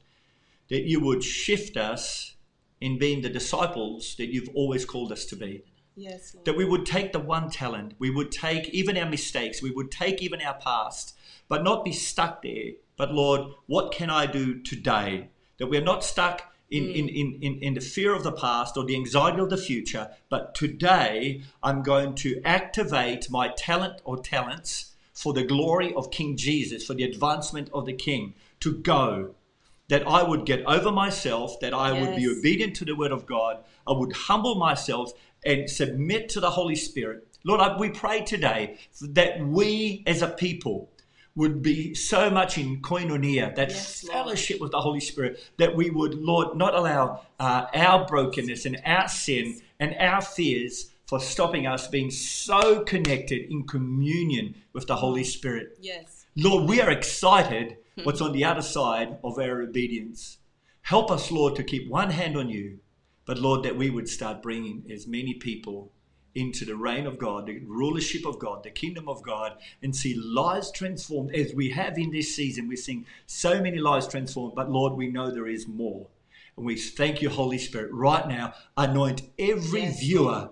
that 0.70 0.84
you 0.84 1.00
would 1.00 1.24
shift 1.24 1.76
us 1.76 2.36
in 2.80 3.00
being 3.00 3.20
the 3.20 3.28
disciples 3.28 4.14
that 4.14 4.28
you've 4.28 4.48
always 4.54 4.84
called 4.84 5.10
us 5.10 5.24
to 5.24 5.34
be. 5.34 5.64
Yes, 5.96 6.36
Lord. 6.36 6.44
That 6.44 6.56
we 6.56 6.64
would 6.64 6.86
take 6.86 7.10
the 7.10 7.18
one 7.18 7.50
talent, 7.50 7.94
we 7.98 8.08
would 8.08 8.30
take 8.30 8.68
even 8.68 8.96
our 8.96 9.10
mistakes, 9.10 9.60
we 9.60 9.72
would 9.72 9.90
take 9.90 10.22
even 10.22 10.40
our 10.40 10.54
past, 10.54 11.18
but 11.48 11.64
not 11.64 11.84
be 11.84 11.90
stuck 11.92 12.42
there. 12.42 12.74
But 12.96 13.12
Lord, 13.12 13.54
what 13.66 13.90
can 13.90 14.08
I 14.08 14.26
do 14.26 14.60
today? 14.60 15.30
That 15.58 15.66
we're 15.66 15.82
not 15.82 16.04
stuck 16.04 16.54
in, 16.70 16.84
in, 16.84 17.06
mm. 17.06 17.14
in, 17.14 17.42
in, 17.42 17.58
in 17.62 17.74
the 17.74 17.80
fear 17.80 18.14
of 18.14 18.22
the 18.22 18.32
past 18.32 18.76
or 18.76 18.84
the 18.84 18.94
anxiety 18.94 19.40
of 19.40 19.50
the 19.50 19.56
future, 19.56 20.10
but 20.28 20.54
today 20.54 21.42
I'm 21.62 21.82
going 21.82 22.14
to 22.16 22.40
activate 22.44 23.30
my 23.30 23.48
talent 23.48 24.00
or 24.04 24.18
talents 24.18 24.94
for 25.14 25.32
the 25.32 25.44
glory 25.44 25.92
of 25.94 26.10
King 26.10 26.36
Jesus, 26.36 26.86
for 26.86 26.94
the 26.94 27.04
advancement 27.04 27.70
of 27.72 27.86
the 27.86 27.92
King, 27.92 28.34
to 28.60 28.72
go. 28.72 29.34
That 29.88 30.06
I 30.06 30.22
would 30.22 30.44
get 30.44 30.62
over 30.66 30.92
myself, 30.92 31.58
that 31.60 31.72
I 31.72 31.98
would 31.98 32.14
be 32.14 32.28
obedient 32.28 32.76
to 32.76 32.84
the 32.84 32.94
word 32.94 33.10
of 33.10 33.24
God, 33.24 33.64
I 33.86 33.92
would 33.92 34.12
humble 34.12 34.54
myself 34.56 35.12
and 35.46 35.70
submit 35.70 36.28
to 36.30 36.40
the 36.40 36.50
Holy 36.50 36.74
Spirit. 36.74 37.26
Lord, 37.42 37.62
I, 37.62 37.74
we 37.78 37.88
pray 37.88 38.22
today 38.22 38.76
that 39.00 39.40
we 39.40 40.02
as 40.06 40.20
a 40.20 40.28
people 40.28 40.90
would 41.38 41.62
be 41.62 41.94
so 41.94 42.28
much 42.28 42.58
in 42.58 42.82
koinonia, 42.82 43.54
that 43.54 43.70
Yes, 43.70 44.02
fellowship 44.02 44.60
with 44.60 44.72
the 44.72 44.80
Holy 44.80 44.98
Spirit, 44.98 45.40
that 45.56 45.76
we 45.76 45.88
would, 45.88 46.14
Lord, 46.14 46.56
not 46.56 46.74
allow 46.74 47.22
uh, 47.38 47.66
our 47.72 48.04
brokenness 48.06 48.66
and 48.66 48.82
our 48.84 49.08
sin 49.08 49.60
and 49.78 49.94
our 50.00 50.20
fears 50.20 50.90
for 51.06 51.20
stopping 51.20 51.64
us 51.64 51.86
being 51.86 52.10
so 52.10 52.82
connected 52.82 53.52
in 53.52 53.68
communion 53.68 54.56
with 54.72 54.88
the 54.88 54.96
Holy 54.96 55.22
Spirit. 55.22 55.78
Yes. 55.80 56.26
Lord, 56.34 56.68
we 56.68 56.80
are 56.80 56.90
excited 56.90 57.76
what's 58.02 58.20
on 58.20 58.32
the 58.32 58.44
other 58.44 58.62
side 58.62 59.18
of 59.22 59.38
our 59.38 59.62
obedience. 59.62 60.38
Help 60.82 61.08
us, 61.08 61.30
Lord, 61.30 61.54
to 61.54 61.62
keep 61.62 61.88
one 61.88 62.10
hand 62.10 62.36
on 62.36 62.50
you, 62.50 62.80
but 63.26 63.38
Lord, 63.38 63.62
that 63.62 63.76
we 63.76 63.90
would 63.90 64.08
start 64.08 64.42
bringing 64.42 64.84
as 64.90 65.06
many 65.06 65.34
people 65.34 65.92
into 66.38 66.64
the 66.64 66.76
reign 66.76 67.06
of 67.06 67.18
God, 67.18 67.46
the 67.46 67.58
rulership 67.66 68.24
of 68.26 68.38
God, 68.38 68.62
the 68.62 68.70
kingdom 68.70 69.08
of 69.08 69.22
God, 69.22 69.56
and 69.82 69.94
see 69.94 70.14
lives 70.14 70.70
transformed 70.70 71.34
as 71.34 71.52
we 71.54 71.70
have 71.70 71.98
in 71.98 72.10
this 72.10 72.34
season. 72.34 72.68
We're 72.68 72.76
seeing 72.76 73.06
so 73.26 73.60
many 73.60 73.78
lives 73.78 74.06
transformed, 74.08 74.54
but 74.54 74.70
Lord, 74.70 74.92
we 74.94 75.08
know 75.08 75.30
there 75.30 75.48
is 75.48 75.66
more. 75.66 76.06
And 76.56 76.64
we 76.66 76.76
thank 76.76 77.20
you, 77.22 77.28
Holy 77.30 77.58
Spirit, 77.58 77.92
right 77.92 78.26
now. 78.28 78.54
Anoint 78.76 79.22
every 79.38 79.82
Yes, 79.82 80.00
viewer, 80.00 80.50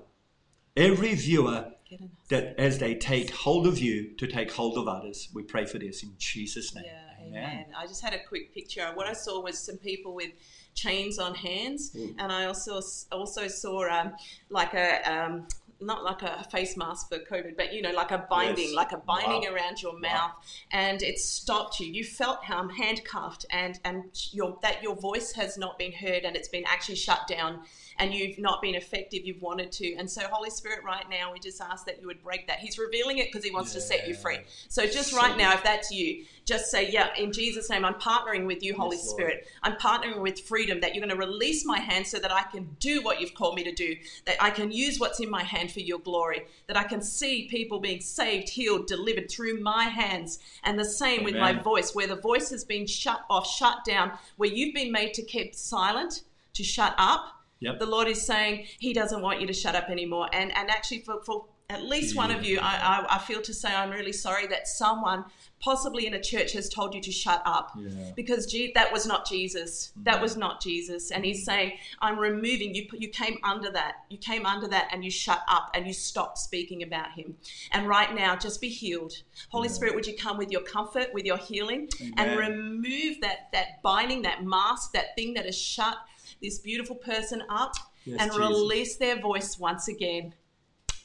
every 0.77 1.15
viewer 1.15 1.73
Get 1.89 2.01
in 2.01 2.07
us. 2.07 2.11
that 2.29 2.55
as 2.59 2.79
they 2.79 2.95
take 2.95 3.31
hold 3.31 3.67
of 3.67 3.79
you 3.79 4.11
to 4.17 4.27
take 4.27 4.51
hold 4.53 4.77
of 4.79 4.89
others. 4.89 5.29
We 5.35 5.43
pray 5.43 5.67
for 5.67 5.79
this 5.79 6.03
in 6.03 6.13
Jesus' 6.19 6.75
name. 6.75 6.85
Yeah, 6.87 7.27
amen. 7.27 7.67
I 7.77 7.87
just 7.87 8.03
had 8.03 8.13
a 8.13 8.23
quick 8.29 8.53
picture. 8.55 8.89
What 8.95 9.07
I 9.07 9.13
saw 9.13 9.41
was 9.41 9.59
some 9.59 9.77
people 9.79 10.15
with 10.15 10.31
chains 10.75 11.19
on 11.19 11.35
hands, 11.35 11.91
Mm. 11.95 12.15
and 12.19 12.31
I 12.33 12.45
also 12.47 12.81
also 13.11 13.49
saw 13.49 13.89
um, 13.89 14.13
like 14.51 14.75
a 14.75 14.89
um, 15.11 15.47
not 15.81 16.05
like 16.05 16.23
a 16.23 16.45
face 16.51 16.77
mask 16.77 17.09
for 17.09 17.19
COVID, 17.19 17.57
but 17.57 17.73
you 17.75 17.83
know, 17.83 17.93
like 17.93 18.11
a 18.11 18.27
binding, 18.31 18.67
Yes. 18.67 18.75
like 18.75 18.93
a 18.93 18.97
binding 18.99 19.43
Wow. 19.49 19.55
around 19.55 19.83
your 19.83 19.93
Wow. 19.95 19.99
mouth, 20.01 20.33
and 20.71 21.03
it 21.03 21.19
stopped 21.19 21.81
you. 21.81 21.87
You 21.87 22.05
felt 22.05 22.49
um, 22.51 22.71
handcuffed, 22.71 23.45
and 23.51 23.79
and 23.85 24.05
your 24.33 24.59
that 24.63 24.83
your 24.83 24.95
voice 24.97 25.33
has 25.33 25.59
not 25.59 25.79
been 25.79 25.93
heard, 25.93 26.25
and 26.25 26.37
it's 26.37 26.49
been 26.49 26.65
actually 26.67 26.97
shut 26.97 27.27
down, 27.27 27.67
and 27.99 28.15
you've 28.15 28.39
not 28.39 28.63
been 28.63 28.75
effective. 28.75 29.27
You've 29.27 29.43
wanted 29.43 29.71
to, 29.73 29.95
and 29.97 30.11
so 30.11 30.23
Holy 30.23 30.51
Spirit, 30.51 30.83
right 30.85 31.09
now, 31.11 31.33
we 31.33 31.41
just 31.41 31.61
ask 31.61 31.85
that 31.87 32.01
you 32.01 32.07
would 32.07 32.23
break 32.23 32.47
that. 32.47 32.59
He's 32.61 32.79
revealing 32.79 33.19
it 33.19 33.27
because 33.27 33.45
He 33.45 33.51
wants 33.51 33.73
to 33.75 33.81
set 33.81 34.09
you 34.09 34.15
free. 34.15 34.39
So 34.69 34.87
just 34.87 35.13
right 35.13 35.37
now, 35.37 35.53
if 35.53 35.63
that's 35.63 35.91
you, 35.91 36.25
just 36.47 36.71
say, 36.71 36.91
Yeah, 36.91 37.09
in 37.19 37.33
Jesus' 37.33 37.69
name, 37.69 37.85
I'm 37.85 37.95
partnering 37.95 38.47
with 38.47 38.63
you, 38.63 38.75
Holy 38.75 38.97
Yes, 38.97 39.11
Spirit. 39.11 39.49
I'm 39.65 39.75
partnering 39.75 40.21
with 40.21 40.41
freedom 40.41 40.81
that 40.81 40.95
you're 40.95 41.05
going 41.05 41.19
to 41.19 41.27
release 41.27 41.67
my 41.67 41.81
hand 41.81 42.07
so 42.07 42.19
that 42.21 42.33
I 42.33 42.43
can 42.45 42.77
do 42.79 43.03
what 43.03 43.21
you've 43.21 43.35
called 43.35 43.57
me 43.57 43.65
to 43.65 43.73
do, 43.73 43.97
that 44.25 44.37
I 44.41 44.51
can 44.51 44.71
use 44.71 45.01
what's 45.01 45.19
in 45.19 45.29
my 45.29 45.43
hand 45.43 45.73
for 45.73 45.81
your 45.81 45.99
glory, 45.99 46.47
that 46.69 46.77
I 46.77 46.85
can 46.85 47.03
see 47.03 47.49
people 47.49 47.81
being 47.81 48.01
saved, 48.01 48.49
healed, 48.49 48.87
delivered 48.87 49.29
through 49.29 49.61
my 49.61 49.85
hands. 49.85 50.39
And 50.63 50.79
the 50.79 50.85
same 50.85 51.25
with 51.25 51.35
my 51.35 51.53
voice, 51.53 51.95
where 51.95 52.07
the 52.07 52.17
voice 52.17 52.49
has 52.51 52.65
been 52.65 52.87
shut 52.87 53.25
off, 53.29 53.49
shut 53.49 53.85
down, 53.85 54.13
where 54.37 54.49
you've 54.49 54.75
been 54.75 54.93
made 54.93 55.15
to 55.15 55.23
keep 55.23 55.55
silent, 55.55 56.23
to 56.55 56.63
shut 56.63 56.95
up. 56.97 57.33
Yep. 57.59 57.81
The 57.81 57.87
Lord 57.87 58.07
is 58.07 58.23
saying 58.23 58.67
He 58.79 58.93
doesn't 58.93 59.21
want 59.21 59.41
you 59.41 59.47
to 59.49 59.53
shut 59.53 59.75
up 59.75 59.89
anymore. 59.91 60.29
And 60.33 60.57
and 60.57 60.71
actually, 60.71 61.01
for, 61.01 61.23
for 61.23 61.47
at 61.69 61.83
least 61.83 62.15
one 62.17 62.31
of 62.31 62.45
you, 62.45 62.61
I, 62.61 63.05
I, 63.11 63.17
I 63.17 63.19
feel 63.19 63.43
to 63.43 63.53
say 63.53 63.69
I'm 63.69 63.91
really 63.91 64.13
sorry 64.13 64.47
that 64.49 64.69
someone, 64.69 65.25
possibly 65.59 66.07
in 66.07 66.15
a 66.15 66.21
church, 66.21 66.53
has 66.53 66.69
told 66.69 66.95
you 66.95 67.01
to 67.01 67.11
shut 67.11 67.43
up 67.45 67.73
Yeah. 67.77 68.13
because 68.15 68.47
gee, 68.47 68.71
that 68.77 68.93
was 68.93 69.05
not 69.05 69.27
Jesus. 69.27 69.93
That 69.97 70.15
mm-hmm. 70.15 70.23
was 70.23 70.37
not 70.37 70.63
Jesus. 70.63 71.11
And 71.11 71.25
He's 71.25 71.39
mm-hmm. 71.39 71.45
saying, 71.59 71.73
I'm 72.01 72.21
removing 72.21 72.73
you. 72.75 72.87
You 72.93 73.09
came 73.09 73.39
under 73.43 73.71
that. 73.73 73.95
You 74.11 74.19
came 74.19 74.47
under 74.47 74.69
that, 74.69 74.89
and 74.93 75.05
you 75.05 75.11
shut 75.11 75.43
up 75.49 75.71
and 75.75 75.89
you 75.89 75.93
stopped 75.93 76.39
speaking 76.39 76.85
about 76.85 77.13
Him. 77.13 77.37
And 77.73 77.89
right 77.89 78.15
now, 78.15 78.37
just 78.37 78.61
be 78.61 78.69
healed. 78.69 79.15
Holy 79.49 79.69
Spirit, 79.69 79.97
would 79.97 80.07
you 80.07 80.17
come 80.17 80.39
with 80.39 80.53
your 80.53 80.63
comfort, 80.63 81.13
with 81.13 81.25
your 81.25 81.39
healing, 81.39 81.89
and 82.17 82.39
remove 82.39 83.21
that 83.23 83.49
that 83.53 83.83
binding, 83.83 84.23
that 84.23 84.45
mask, 84.45 84.93
that 84.93 85.17
thing 85.17 85.35
that 85.35 85.47
has 85.47 85.59
shut 85.59 85.97
this 86.41 86.59
beautiful 86.61 86.97
person 86.97 87.43
up, 87.49 87.75
Yes, 88.05 88.21
and 88.21 88.31
Jesus. 88.31 88.47
release 88.47 88.97
their 88.97 89.21
voice 89.21 89.59
once 89.59 89.89
again. 89.89 90.33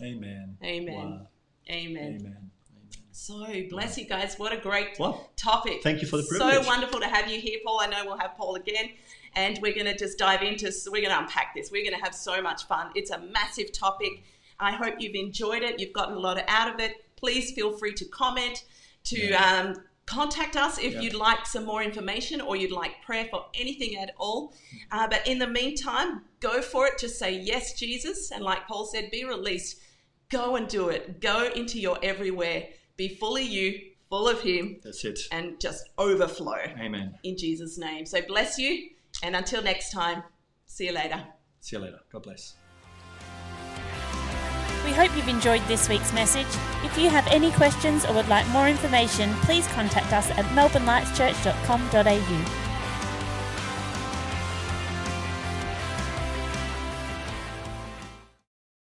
Amen. 0.02 0.58
Amen. 0.64 0.96
Wow. 0.96 1.28
Amen. 1.70 2.18
Amen. 2.20 2.52
So 3.12 3.46
bless 3.70 3.98
you 3.98 4.06
guys. 4.06 4.36
What 4.40 4.52
a 4.52 4.58
great 4.58 4.98
Well, 4.98 5.30
topic. 5.36 5.84
thank 5.84 6.02
you 6.02 6.08
for 6.08 6.18
the 6.18 6.24
privilege. 6.24 6.56
So 6.56 6.68
wonderful 6.68 7.00
to 7.02 7.08
have 7.08 7.30
you 7.30 7.40
here, 7.40 7.60
Paul. 7.64 7.80
I 7.82 7.88
know 7.88 8.06
we'll 8.06 8.18
have 8.18 8.36
Paul 8.38 8.56
again. 8.56 8.90
And 9.36 9.60
we're 9.62 9.74
going 9.74 9.86
to 9.86 9.96
just 9.98 10.18
dive 10.18 10.42
into, 10.42 10.72
so 10.72 10.92
we're 10.92 11.02
going 11.04 11.14
to 11.14 11.20
unpack 11.22 11.54
this. 11.56 11.72
We're 11.72 11.84
going 11.90 11.98
to 11.98 12.04
have 12.04 12.14
so 12.16 12.42
much 12.42 12.66
fun. 12.68 12.92
It's 12.96 13.12
a 13.12 13.20
massive 13.20 13.72
topic. 13.72 14.24
I 14.60 14.72
hope 14.72 14.96
you've 15.00 15.16
enjoyed 15.16 15.64
it. 15.64 15.80
You've 15.80 15.94
gotten 15.94 16.16
a 16.16 16.20
lot 16.20 16.44
out 16.48 16.74
of 16.74 16.80
it. 16.82 17.06
Please 17.16 17.52
feel 17.52 17.72
free 17.78 17.94
to 17.94 18.06
comment, 18.06 18.66
to 19.06 19.28
Yeah. 19.30 19.60
um, 19.76 19.84
contact 20.06 20.58
us 20.58 20.80
if 20.80 21.02
you'd 21.02 21.14
like 21.14 21.46
some 21.46 21.64
more 21.66 21.82
information 21.82 22.42
or 22.42 22.56
you'd 22.58 22.72
like 22.72 23.02
prayer 23.06 23.28
for 23.32 23.46
anything 23.54 23.96
at 23.98 24.14
all. 24.18 24.54
Uh, 24.92 25.08
but 25.08 25.26
in 25.26 25.40
the 25.40 25.48
meantime, 25.48 26.24
go 26.42 26.62
for 26.62 26.88
it. 26.88 26.98
Just 26.98 27.18
say, 27.18 27.32
Yes, 27.40 27.74
Jesus. 27.80 28.32
And 28.32 28.44
like 28.44 28.68
Paul 28.68 28.86
said, 28.86 29.12
be 29.12 29.24
released. 29.24 29.78
Go 30.32 30.56
and 30.56 30.68
do 30.68 30.90
it. 30.90 31.22
Go 31.22 31.50
into 31.56 31.80
your 31.80 31.98
everywhere. 32.02 32.68
Be 32.98 33.10
fully 33.10 33.44
you, 33.44 33.80
full 34.10 34.28
of 34.28 34.42
Him, 34.42 34.80
That's 34.84 35.04
it. 35.06 35.20
and 35.32 35.60
just 35.60 35.90
overflow 35.98 36.58
Amen. 36.80 37.16
in 37.24 37.38
Jesus' 37.38 37.78
name. 37.78 38.06
So 38.06 38.22
bless 38.22 38.58
you. 38.58 38.90
And 39.24 39.36
until 39.36 39.62
next 39.62 39.92
time, 39.92 40.24
see 40.66 40.86
you 40.88 40.94
later. 40.94 41.22
See 41.60 41.76
you 41.76 41.82
later. 41.82 42.00
God 42.12 42.24
bless. 42.24 42.56
We 44.86 44.92
hope 44.92 45.16
you've 45.16 45.28
enjoyed 45.28 45.62
this 45.68 45.88
week's 45.90 46.12
message. 46.14 46.48
If 46.84 46.98
you 46.98 47.10
have 47.10 47.28
any 47.28 47.52
questions 47.52 48.04
or 48.06 48.14
would 48.16 48.28
like 48.30 48.48
more 48.50 48.68
information, 48.68 49.32
please 49.42 49.68
contact 49.68 50.12
us 50.12 50.32
at 50.32 50.46
melbournelightschurch.com.au. 50.56 52.71